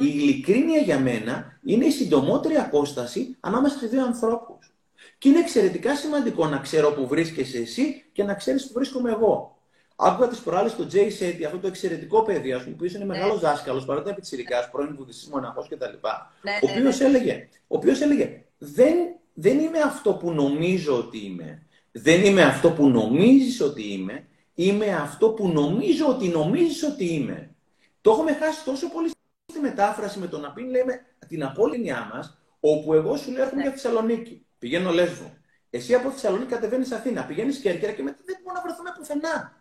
Η 0.00 0.06
ειλικρίνεια 0.06 0.80
για 0.80 0.98
μένα 0.98 1.58
είναι 1.64 1.84
η 1.84 1.90
συντομότερη 1.90 2.54
απόσταση 2.54 3.36
ανάμεσα 3.40 3.78
σε 3.78 3.86
δύο 3.86 4.04
ανθρώπους. 4.04 4.74
Και 5.18 5.28
είναι 5.28 5.38
εξαιρετικά 5.38 5.96
σημαντικό 5.96 6.46
να 6.46 6.58
ξέρω 6.58 6.92
που 6.92 7.06
βρίσκεσαι 7.06 7.58
εσύ 7.58 8.04
και 8.12 8.24
να 8.24 8.34
ξέρεις 8.34 8.66
που 8.66 8.72
βρίσκομαι 8.72 9.10
εγώ. 9.10 9.56
Άκουγα 9.96 10.28
τις 10.28 10.38
προάλλες 10.38 10.76
τον 10.76 10.88
Τζέι 10.88 11.10
Σέτι, 11.10 11.44
αυτό 11.44 11.58
το 11.58 11.66
εξαιρετικό 11.66 12.22
παιδί, 12.22 12.52
ας 12.52 12.64
πούμε, 12.64 12.76
που 12.76 12.84
είναι 12.84 13.04
μεγάλος 13.04 13.42
ναι. 13.42 13.48
δάσκαλος, 13.48 13.84
παρότι 13.84 14.08
είναι 14.08 14.16
πιτσυρικά, 14.16 14.68
πρώην 14.72 14.94
βουδιστής 14.96 15.28
μοναχός 15.28 15.68
κτλ. 15.68 15.84
Ναι, 15.84 16.52
ο 16.62 16.70
οποίος 16.70 16.98
ναι, 16.98 17.08
ναι. 17.08 17.16
έλεγε, 17.16 17.48
ο 17.66 17.76
οποίος 17.76 18.00
έλεγε 18.00 18.42
δεν, 18.58 18.94
δεν 19.34 19.58
είμαι 19.58 19.78
αυτό 19.78 20.12
που 20.12 20.32
νομίζω 20.32 20.96
ότι 20.98 21.18
είμαι. 21.18 21.66
Δεν 21.92 22.24
είμαι 22.24 22.42
αυτό 22.42 22.70
που 22.70 22.88
νομίζεις 22.88 23.60
ότι 23.60 23.92
είμαι. 23.92 24.26
Είμαι 24.54 24.94
αυτό 24.94 25.30
που 25.30 25.48
νομίζω 25.48 26.08
ότι 26.08 26.28
νομίζεις 26.28 26.82
ότι 26.82 27.04
είμαι. 27.04 27.54
Το 28.00 28.10
έχουμε 28.10 28.32
χάσει 28.32 28.64
τόσο 28.64 28.88
πολύ 28.88 29.10
στη 29.50 29.60
μετάφραση 29.60 30.18
με 30.18 30.26
το 30.26 30.38
να 30.38 30.52
πει, 30.52 30.62
λέμε, 30.62 31.00
την 31.28 31.44
απόλυνειά 31.44 32.10
μας, 32.14 32.38
όπου 32.60 32.94
εγώ 32.94 33.16
σου 33.16 33.30
λέω 33.30 33.42
έρχομαι 33.42 33.62
για 33.62 33.70
Θεσσαλονίκη. 33.70 34.46
Πηγαίνω 34.58 34.90
Λέσβο. 34.90 35.36
Εσύ 35.70 35.94
από 35.94 36.10
Θεσσαλονίκη 36.10 36.50
κατεβαίνεις 36.50 36.92
Αθήνα. 36.92 37.24
Πηγαίνεις 37.24 37.58
Κέρκυρα 37.58 37.92
και 37.92 38.02
μετά 38.02 38.18
δεν 38.24 38.36
μπορούμε 38.42 38.52
να 38.52 38.62
βρεθούμε 38.62 38.92
πουθενά. 38.98 39.56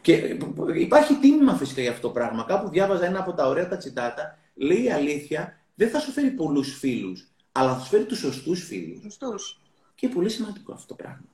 Και 0.00 0.38
υπάρχει 0.74 1.14
τίμημα 1.14 1.54
φυσικά 1.54 1.80
για 1.80 1.90
αυτό 1.90 2.06
το 2.06 2.12
πράγμα. 2.12 2.44
Κάπου 2.44 2.68
διάβαζα 2.68 3.04
ένα 3.04 3.20
από 3.20 3.32
τα 3.32 3.48
ωραία 3.48 3.68
τα 3.68 3.76
τσιτάτα. 3.76 4.38
Λέει 4.54 4.82
η 4.82 4.90
αλήθεια 4.90 5.60
δεν 5.74 5.90
θα 5.90 5.98
σου 5.98 6.10
φέρει 6.10 6.30
πολλούς 6.30 6.78
φίλους, 6.78 7.29
αλλά 7.52 7.74
θα 7.74 7.80
σου 7.80 7.88
φέρει 7.88 8.04
τους 8.04 8.18
σωστούς 8.18 8.64
φίλους. 8.64 9.02
Σωστούς. 9.02 9.60
Και 9.94 10.08
πολύ 10.08 10.28
σημαντικό 10.28 10.72
αυτό 10.72 10.86
το 10.86 10.94
πράγμα. 10.94 11.24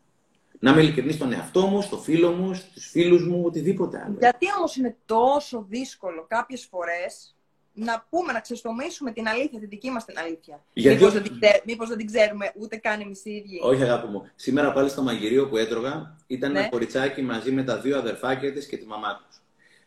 Να 0.59 0.71
είμαι 0.71 0.83
ειλικρινής 0.83 1.15
στον 1.15 1.33
εαυτό 1.33 1.67
μου, 1.67 1.83
στο 1.83 1.99
φίλο 1.99 2.33
μου, 2.33 2.55
στους 2.55 2.87
φίλους 2.87 3.27
μου, 3.27 3.43
οτιδήποτε 3.45 4.03
άλλο. 4.05 4.17
Γιατί 4.19 4.47
όμως 4.59 4.77
είναι 4.77 4.97
τόσο 5.07 5.67
δύσκολο 5.69 6.27
κάποιες 6.29 6.67
φορές 6.71 7.37
να 7.73 8.07
πούμε, 8.11 8.33
να 8.33 8.41
ξεστομίσουμε 8.41 9.13
την 9.13 9.29
αλήθεια, 9.29 9.59
τη 9.59 9.67
δική 9.67 9.91
μας 9.91 10.05
την 10.05 10.19
αλήθεια. 10.19 10.65
Γιατί... 10.73 10.97
Μήπως, 10.97 11.13
δεν 11.13 11.23
την, 11.23 11.39
μήπως 11.65 11.89
δεν 11.89 11.97
την 11.97 12.07
ξέρουμε 12.07 12.53
ούτε 12.57 12.77
καν 12.77 13.01
εμείς 13.01 13.25
οι 13.25 13.31
ίδιοι. 13.31 13.61
Όχι, 13.63 13.83
αγάπη 13.83 14.07
μου. 14.07 14.31
Σήμερα 14.35 14.73
πάλι 14.73 14.89
στο 14.89 15.03
μαγειρίο 15.03 15.49
που 15.49 15.57
έτρωγα 15.57 16.17
ήταν 16.27 16.53
ναι. 16.53 16.59
ένα 16.59 16.69
κοριτσάκι 16.69 17.23
μαζί 17.23 17.53
με 17.53 17.63
τα 17.63 17.79
δύο 17.79 17.99
αδερφάκια 17.99 18.53
της 18.53 18.67
και 18.67 18.77
τη 18.77 18.87
μαμά 18.87 19.17
τους. 19.17 19.41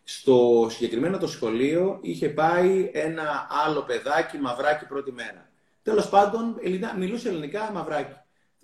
Στο 0.04 0.68
συγκεκριμένο 0.70 1.18
το 1.18 1.28
σχολείο 1.28 2.00
είχε 2.02 2.30
πάει 2.30 2.90
ένα 2.94 3.48
άλλο 3.66 3.82
παιδάκι, 3.82 4.38
μαυράκι 4.38 4.86
πρώτη 4.86 5.12
μέρα. 5.12 5.49
Τέλος 5.90 6.10
πάντων, 6.10 6.56
Ελληνά, 6.64 6.96
μιλούσε 6.98 7.30
ελληνικά 7.30 7.72
μαυράκι. 7.74 8.14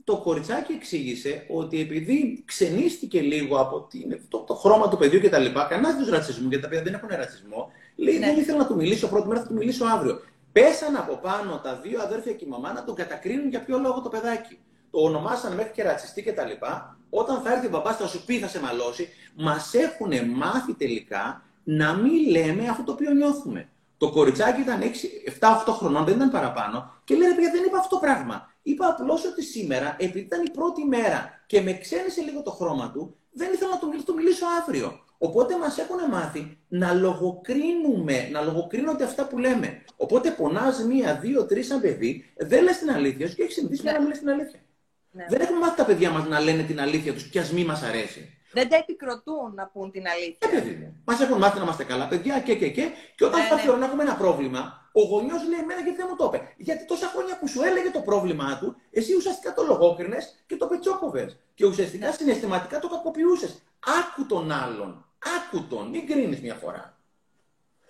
Το 0.04 0.18
κοριτσάκι 0.18 0.74
εξήγησε 0.74 1.46
ότι 1.50 1.80
επειδή 1.82 2.44
ξενίστηκε 2.46 3.22
λίγο 3.22 3.60
από 3.60 3.88
το, 4.30 4.38
το 4.38 4.54
χρώμα 4.54 4.90
του 4.90 4.98
παιδιού 4.98 5.20
κτλ. 5.20 5.46
Κανένας 5.70 5.98
τους 5.98 6.10
ρατσισμού, 6.10 6.48
γιατί 6.48 6.64
τα 6.64 6.70
παιδιά 6.70 6.84
δεν 6.84 6.94
έχουν 6.94 7.10
ρατσισμό. 7.12 7.72
Λέει: 7.96 8.18
ναι. 8.18 8.26
Δεν 8.26 8.38
ήθελα 8.38 8.58
να 8.58 8.68
του 8.68 8.76
μιλήσω 8.76 9.08
πρώτη 9.08 9.28
μέρα, 9.28 9.42
θα 9.42 9.48
του 9.48 9.54
μιλήσω 9.54 9.86
αύριο. 9.86 10.22
Πέσαν 10.52 10.96
από 10.96 11.16
πάνω 11.16 11.60
τα 11.64 11.80
δύο 11.84 12.02
αδέρφια 12.02 12.34
και 12.34 12.46
η 12.46 12.48
μαμά 12.48 12.74
να 12.74 12.84
τον 12.84 12.96
κατακρίνουν 12.96 13.50
για 13.50 13.64
ποιο 13.64 13.78
λόγο 13.80 14.02
το 14.02 14.10
παιδάκι. 14.10 14.58
Το 14.92 15.00
ονομάσαν 15.00 15.54
μέχρι 15.54 15.72
και 15.72 15.84
ρατσιστή 15.84 16.22
κτλ. 16.22 16.52
Όταν 17.10 17.42
θα 17.42 17.54
έρθει 17.54 17.66
ο 17.66 17.70
μπαμπάς, 17.70 17.98
θα 17.98 18.08
σου 18.08 18.26
πει, 18.26 18.40
θα 18.40 18.48
σε 18.48 18.60
μαλώσει. 18.60 19.10
Μας 19.36 19.74
έχουν 19.74 20.30
μάθει 20.30 20.74
τελικά 20.74 21.44
να 21.64 21.94
μην 21.94 22.30
λέμε 22.30 22.68
αυτό 22.70 22.84
το 22.84 22.92
οποίο 22.92 23.12
νιώθουμε. 23.12 23.70
Το 24.06 24.12
κοριτσάκι 24.12 24.62
ήταν 24.62 24.82
7-8 25.40 25.74
χρονών, 25.78 26.06
δεν 26.06 26.16
ήταν 26.16 26.32
παραπάνω, 26.32 26.92
και 27.04 27.16
λέει: 27.16 27.30
Παιδιά, 27.30 27.52
δεν 27.52 27.64
είπα 27.64 27.78
αυτό 27.78 27.96
το 27.96 28.02
πράγμα. 28.02 28.54
Είπα 28.62 28.88
απλώς 28.88 29.26
ότι 29.26 29.44
σήμερα, 29.44 29.96
επειδή 30.00 30.20
ήταν 30.20 30.44
η 30.46 30.50
πρώτη 30.50 30.86
μέρα 30.86 31.44
και 31.46 31.62
με 31.62 31.78
ξένησε 31.78 32.22
λίγο 32.22 32.42
το 32.42 32.52
χρώμα 32.52 32.92
του, 32.92 33.16
δεν 33.32 33.54
ήθελα 33.54 33.72
να 33.72 34.04
του 34.04 34.14
μιλήσω 34.14 34.46
αύριο. 34.62 35.00
Οπότε 35.18 35.58
μας 35.58 35.78
έχουν 35.78 36.10
μάθει 36.10 36.58
να 36.68 36.94
λογοκρίνουμε, 36.94 38.30
να 38.32 38.42
λογοκρίνονται 38.42 39.04
αυτά 39.04 39.28
που 39.28 39.38
λέμε. 39.38 39.84
Οπότε 39.98 40.32
πονάς 40.32 40.84
μία, 40.84 41.20
δύο, 41.22 41.46
τρεις 41.46 41.68
σαν 41.68 41.82
παιδί, 41.82 42.34
δεν 42.38 42.64
λες 42.64 42.78
την 42.78 42.92
αλήθεια 42.92 43.28
σου 43.28 43.36
και 43.36 43.42
έχεις 43.42 43.54
συνηθίσει 43.54 43.84
ναι. 43.84 43.92
να 43.92 44.00
μην 44.00 44.08
λες 44.08 44.20
την 44.20 44.30
αλήθεια. 44.30 44.60
Ναι. 45.12 45.26
Δεν 45.30 45.42
έχουμε 45.42 45.60
μάθει 45.60 45.76
τα 45.76 45.86
παιδιά 45.86 46.10
μας 46.10 46.28
να 46.28 46.40
λένε 46.40 46.64
την 46.64 46.80
αλήθεια 46.80 47.14
τους, 47.14 47.30
κι 47.30 47.40
ας 47.40 47.52
μη 47.52 47.66
μας 47.66 47.84
αρέσει. 47.84 48.35
Δεν 48.58 48.70
τα 48.70 48.76
επικροτούν 48.76 49.48
να 49.60 49.66
πούν 49.68 49.92
την 49.92 50.04
αλήθεια. 50.14 50.38
Ε, 50.40 50.48
παιδί 50.48 50.94
Μας 51.06 51.20
έχουν 51.20 51.38
μάθει 51.38 51.58
να 51.58 51.64
είμαστε 51.64 51.84
καλά 51.84 52.08
παιδιά 52.08 52.40
και 52.40 52.56
και 52.56 52.70
και. 52.70 52.86
Και 53.16 53.26
όταν 53.26 53.40
ναι, 53.40 53.46
φτάσει 53.46 53.68
ναι. 53.68 53.76
να 53.76 53.86
έχουμε 53.86 54.04
ένα 54.04 54.16
πρόβλημα, 54.16 54.62
ο 54.92 55.02
γονιός 55.02 55.42
λέει: 55.50 55.60
Εμένα 55.60 55.82
γιατί 55.82 55.98
δεν 55.98 56.08
μου 56.10 56.16
το 56.16 56.26
είπε. 56.26 56.54
Γιατί 56.58 56.86
τόσα 56.86 57.08
χρόνια 57.14 57.40
που 57.40 57.48
σου 57.48 57.62
έλεγε 57.64 57.90
το 57.92 58.00
πρόβλημά 58.00 58.58
του, 58.60 58.76
εσύ 58.92 59.16
ουσιαστικά 59.16 59.54
το 59.54 59.64
λογόκρινες 59.64 60.44
και 60.48 60.56
το 60.56 60.66
πετσόκοβες. 60.68 61.40
Και 61.54 61.66
ουσιαστικά 61.66 62.08
ναι. 62.08 62.14
συναισθηματικά 62.14 62.80
το 62.80 62.88
κακοποιούσες. 62.88 63.62
Άκου 64.00 64.26
τον 64.26 64.52
άλλον. 64.52 65.06
Άκου 65.38 65.68
τον. 65.68 65.90
Μην 65.90 66.08
κρίνεις 66.08 66.42
μια 66.42 66.56
φορά. 66.56 66.98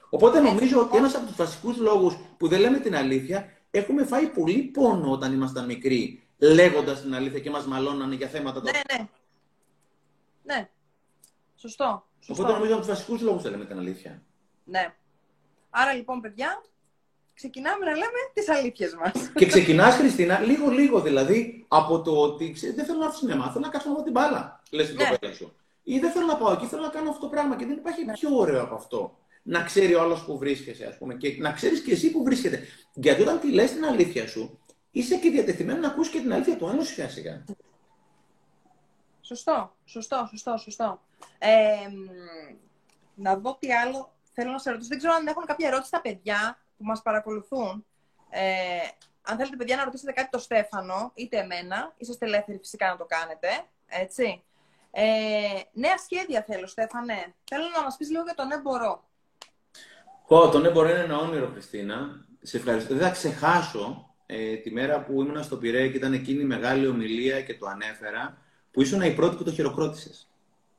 Οπότε 0.10 0.40
νομίζω 0.40 0.80
ότι 0.80 0.98
ένας 0.98 1.16
από 1.16 1.26
τους 1.26 1.36
βασικούς 1.36 1.78
λόγους 1.78 2.18
που 2.38 2.48
δεν 2.48 2.60
λέμε 2.60 2.80
την 2.80 2.96
αλήθεια, 2.96 3.50
έχουμε 3.72 4.04
φάει 4.04 4.26
πολύ 4.26 4.62
πόνο 4.62 5.12
όταν 5.12 5.34
ήμασταν 5.34 5.66
μικροί, 5.66 6.24
λέγοντας 6.38 7.02
την 7.02 7.16
αλήθεια 7.16 7.40
και 7.40 7.50
μας 7.50 7.66
μαλώνανε 7.66 8.16
για 8.16 8.28
θέματα 8.28 8.62
Ναι, 8.62 8.72
ναι. 8.72 9.08
Ναι. 10.46 10.70
Σωστό. 11.56 12.08
Σωστό. 12.20 12.44
Οπότε 12.44 12.58
νομίζω 12.58 12.74
από 12.74 12.82
τους 12.82 12.92
βασικούς 12.94 13.22
λόγους 13.22 13.42
δεν 13.42 13.52
λέμε 13.52 13.66
την 13.66 13.78
αλήθεια. 13.78 14.24
Ναι. 14.64 14.96
Άρα 15.70 15.94
λοιπόν, 15.94 16.22
παιδιά, 16.22 16.64
ξεκινάμε 17.34 17.86
να 17.86 17.92
λέμε 17.92 18.20
τις 18.34 18.50
αλήθειες 18.50 18.96
μας. 18.96 19.12
Και 19.36 19.46
ξεκινάς, 19.46 19.96
Χριστίνα, 19.96 20.40
λίγο-λίγο 20.40 21.02
δηλαδή 21.02 21.66
από 21.68 22.02
το 22.02 22.22
ότι 22.22 22.52
ξέρεις, 22.52 22.76
δεν 22.76 22.86
θέλω 22.86 23.00
να 23.00 23.06
έρθω 23.06 23.18
σινεμά, 23.18 23.52
θέλω 23.52 23.66
να 23.66 23.72
κάτσω 23.72 23.90
να 23.90 23.96
δω 23.96 24.04
την 24.04 24.12
μπάλα. 24.12 24.62
Λες 24.72 24.88
την 24.88 24.96
ναι. 24.96 25.10
κοπέλα 25.10 25.34
σου. 25.34 25.56
Ή 25.84 26.00
δεν 26.00 26.12
θέλω 26.12 26.26
να 26.26 26.36
πάω 26.36 26.54
εκεί, 26.54 26.66
θέλω 26.66 26.82
να 26.82 26.90
κάνω 26.90 27.10
αυτό 27.10 27.22
το 27.22 27.28
πράγμα. 27.28 27.56
Και 27.56 27.66
δεν 27.66 27.78
υπάρχει 27.78 28.06
ναι. 28.06 28.14
πιο 28.14 28.30
ωραίο 28.32 28.62
από 28.62 28.76
αυτό. 28.76 29.18
Να 29.44 29.64
ξέρει 29.64 29.96
ο 29.96 30.02
άλλος 30.02 30.24
που 30.24 30.38
βρίσκεσαι, 30.38 30.86
ας 30.86 30.98
πούμε, 30.98 31.16
και 31.16 31.36
να 31.40 31.52
ξέρεις 31.52 31.82
και 31.82 31.92
εσύ 31.92 32.12
που 32.12 32.24
βρίσκεται. 32.24 32.64
Γιατί 32.94 33.22
όταν 33.22 33.40
τη 33.40 33.52
λες 33.52 33.72
την 33.72 33.86
αλήθεια 33.86 34.28
σου, 34.28 34.60
είσαι 34.92 35.16
και 35.16 35.30
διατεθειμένο 35.30 35.80
να 35.80 35.88
ακούσει 35.88 36.12
και 36.12 36.20
την 36.20 36.34
αλήθεια 36.34 36.58
του 36.58 36.68
άλλου 36.68 36.84
σιγά-σιγά. 36.84 37.44
Σωστό, 39.26 39.76
σωστό, 39.86 40.28
σωστό, 40.30 40.58
σωστό. 40.58 41.02
Ε, 41.38 41.88
να 43.16 43.36
δω 43.36 43.58
τι 43.60 43.74
άλλο 43.74 44.12
θέλω 44.34 44.52
να 44.52 44.58
σε 44.58 44.72
ρωτήσω. 44.72 44.90
Δεν 44.90 44.98
ξέρω 44.98 45.14
αν 45.14 45.28
έχουν 45.28 45.46
κάποια 45.46 45.68
ερώτηση 45.68 45.88
στα 45.88 46.02
παιδιά 46.02 46.58
που 46.78 46.84
μας 46.84 47.02
παρακολουθούν. 47.02 47.86
Ε, 48.30 48.44
αν 49.22 49.38
θέλετε, 49.38 49.56
παιδιά, 49.56 49.76
να 49.76 49.84
ρωτήσετε 49.84 50.12
κάτι 50.12 50.30
το 50.30 50.38
Στέφανο, 50.38 51.12
είτε 51.16 51.38
εμένα, 51.38 51.94
είσαστε 51.98 52.26
ελεύθεροι 52.26 52.58
φυσικά 52.58 52.90
να 52.90 52.98
το 52.98 53.06
κάνετε, 53.06 53.48
έτσι. 53.88 54.44
Ε, 54.92 55.04
νέα 55.72 55.98
σχέδια 55.98 56.44
θέλω, 56.48 56.68
Στέφανε. 56.68 57.34
Θέλω 57.44 57.64
να 57.76 57.84
μας 57.84 57.98
πεις 57.98 58.10
λίγο 58.10 58.24
για 58.24 58.34
το 58.36 58.46
ναι 58.46 58.60
μπορώ. 58.60 59.04
Oh, 60.28 60.52
το 60.52 60.60
ναι 60.60 60.70
μπορώ 60.70 60.90
είναι 60.90 61.00
ένα 61.00 61.18
όνειρο, 61.18 61.48
Χριστίνα. 61.48 62.26
Σε 62.42 62.58
ευχαριστώ. 62.58 62.94
Δεν 62.94 63.04
θα 63.04 63.12
ξεχάσω 63.12 64.16
ε, 64.26 64.56
τη 64.56 64.72
μέρα 64.72 65.04
που 65.04 65.22
ήμουν 65.22 65.44
στο 65.44 65.58
Πειραιά 65.58 65.90
και 65.90 65.98
ήταν 65.98 66.14
εκείνη 66.14 66.42
η 66.42 66.46
μεγάλη 66.46 66.88
ομιλία 66.88 67.42
και 67.42 67.58
το 67.58 67.66
ανέφερα 67.68 68.45
που 68.76 68.82
ήσουν 68.82 69.02
η 69.02 69.14
πρώτη 69.14 69.36
που 69.36 69.44
το 69.44 69.52
χειροκρότησες. 69.52 70.28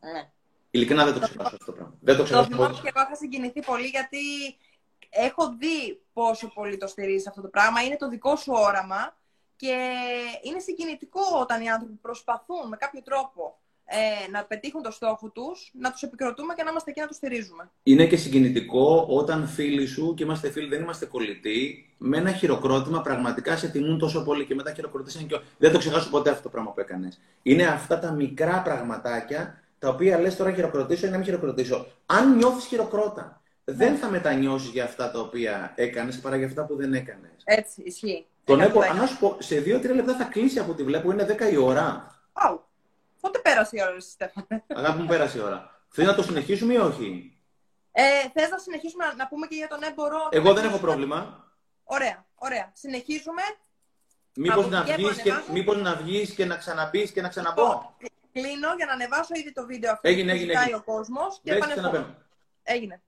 Ναι. 0.01 0.31
Ειλικρινά 0.71 1.05
δεν 1.05 1.15
το 1.15 1.21
ξεχάσω 1.21 1.55
αυτό 1.55 1.65
το 1.65 1.73
πράγμα. 1.73 1.95
Δεν 2.01 2.17
το 2.17 2.23
ξεχάσω. 2.23 2.49
Το 2.49 2.55
θυμάμαι 2.55 2.75
και 2.83 2.93
εγώ 2.95 3.05
είχα 3.07 3.17
συγκινηθεί 3.17 3.61
πολύ 3.61 3.87
γιατί 3.87 4.19
έχω 5.11 5.57
δει 5.59 6.01
πόσο 6.13 6.49
πολύ 6.49 6.77
το 6.77 6.87
στηρίζεις 6.87 7.29
αυτό 7.29 7.41
το 7.41 7.49
πράγμα. 7.49 7.83
Είναι 7.83 7.97
το 7.97 8.09
δικό 8.09 8.37
σου 8.37 8.53
όραμα 8.55 9.17
και 9.57 9.93
είναι 10.43 10.59
συγκινητικό 10.59 11.21
όταν 11.41 11.63
οι 11.63 11.71
άνθρωποι 11.71 11.95
προσπαθούν 11.95 12.69
με 12.69 12.77
κάποιο 12.77 13.03
τρόπο 13.03 13.59
ε, 13.89 14.31
να 14.31 14.45
πετύχουν 14.45 14.83
το 14.83 14.91
στόχο 14.91 15.29
τους, 15.29 15.73
να 15.79 15.93
τους 15.93 16.03
επικροτούμε 16.03 16.55
και 16.55 16.63
να 16.63 16.71
είμαστε 16.71 16.91
εκεί 16.91 17.01
να 17.01 17.07
τους 17.07 17.17
στηρίζουμε. 17.17 17.71
Είναι 17.83 18.07
και 18.07 18.17
συγκινητικό 18.17 19.07
όταν 19.09 19.47
φίλοι 19.47 19.87
σου, 19.87 20.15
και 20.15 20.25
είμαστε 20.25 20.51
φίλοι, 20.51 20.69
δεν 20.69 20.83
είμαστε 20.83 21.07
κολλητοί, 21.07 21.91
με 21.99 22.17
ένα 22.19 22.33
χειροκρότημα 22.33 23.01
πραγματικά 23.01 23.57
σε 23.57 23.69
τιμούν 23.69 23.99
τόσο 23.99 24.25
πολύ 24.25 24.45
και 24.45 24.55
μετά 24.55 24.73
χειροκροτήσαν 24.73 25.27
και. 25.27 25.41
Δεν 25.59 25.73
το 25.73 25.79
ξεχάσω 25.79 26.11
ποτέ 26.11 26.31
αυτό 26.31 26.43
το 26.43 26.49
πράγμα 26.49 26.71
που 26.71 26.81
έκανες. 26.81 27.21
Είναι 27.43 27.67
αυτά 27.67 27.99
τα 27.99 28.13
μικρά 28.13 28.63
πραγματάκια 28.63 29.63
τα 29.79 29.89
οποία 29.89 30.19
λες 30.19 30.37
τώρα 30.37 30.53
χειροκροτήσω 30.53 31.07
ή 31.07 31.11
να 31.11 31.17
μην 31.17 31.25
χειροκροτήσω. 31.25 31.87
Αν 32.07 32.37
νιώθεις 32.37 32.65
χειροκρότα, 32.65 33.41
δεν 33.65 33.93
ναι. 33.93 33.99
θα 33.99 34.09
μετανιώσεις 34.09 34.71
για 34.71 34.85
αυτά 34.85 35.11
τα 35.11 35.21
οποία 35.21 35.73
έκανες 35.75 36.19
παρά 36.19 36.37
για 36.37 36.47
αυτά 36.47 36.65
που 36.65 36.77
δεν 36.77 36.95
έκανες. 36.95 37.43
Έτσι, 37.45 37.83
ισχύει. 37.85 38.27
Τον 38.45 38.61
έχω, 38.61 38.81
αν 38.81 39.07
σου 39.07 39.19
πω, 39.19 39.37
σε 39.39 39.61
δύο-τρία 39.61 39.95
λεπτά 39.95 40.15
θα 40.15 40.25
κλείσει 40.25 40.59
από 40.59 40.73
ό,τι 40.73 40.83
βλέπω, 40.83 41.13
είναι 41.13 41.27
10 41.39 41.53
η 41.53 41.57
ώρα. 41.57 42.15
Oh. 42.33 42.59
Πότε 43.27 43.39
πέρασε 43.39 43.77
η 43.77 43.83
ώρα, 43.83 44.01
Στέφανε; 44.01 44.65
Αγάπη 44.75 45.01
μου, 45.01 45.07
πέρασε 45.07 45.39
η 45.39 45.41
ώρα. 45.41 45.81
Θέλει 45.89 46.07
να 46.07 46.15
το 46.15 46.23
συνεχίσουμε 46.23 46.73
ή 46.73 46.77
όχι; 46.77 47.39
Ε, 47.93 48.03
Θες 48.33 48.51
να 48.51 48.59
συνεχίσουμε 48.59 49.05
να, 49.17 49.29
πούμε 49.29 49.47
και 49.47 49.55
για 49.55 49.69
τον 49.69 49.83
έμπορο; 49.83 50.29
Εγώ 50.31 50.55
δεν 50.55 50.65
έχω 50.65 50.79
πρόβλημα. 50.79 51.45
Ωραία, 51.85 52.27
ωραία. 52.35 52.71
Συνεχίζουμε. 52.75 53.43
Μήπως 54.35 54.69
να, 54.69 54.83
βγεις 54.83 55.23
και, 55.23 55.33
μήπως 55.53 55.77
να 55.77 55.95
βγεις 55.95 56.35
και 56.35 56.45
να 56.45 56.57
ξαναπείς 56.57 57.13
και 57.13 57.21
να 57.21 57.29
ξαναπώ; 57.29 57.97
Λοιπόν, 57.99 58.19
κλείνω 58.33 58.75
για 58.77 58.87
να 58.87 58.93
ανεβάσω 58.93 59.35
ήδη 59.35 59.53
το 59.53 59.67
βίντεο 59.67 59.93
αυτό 59.93 60.09
έγινε, 60.09 60.33
που 60.33 60.39
έγινε, 60.39 60.53
έγινε. 60.53 60.77
ο 60.77 60.83
κόσμος 60.83 61.41
και 61.43 61.55
επανερχόμαστε. 61.55 62.17
Έγινε. 62.63 63.03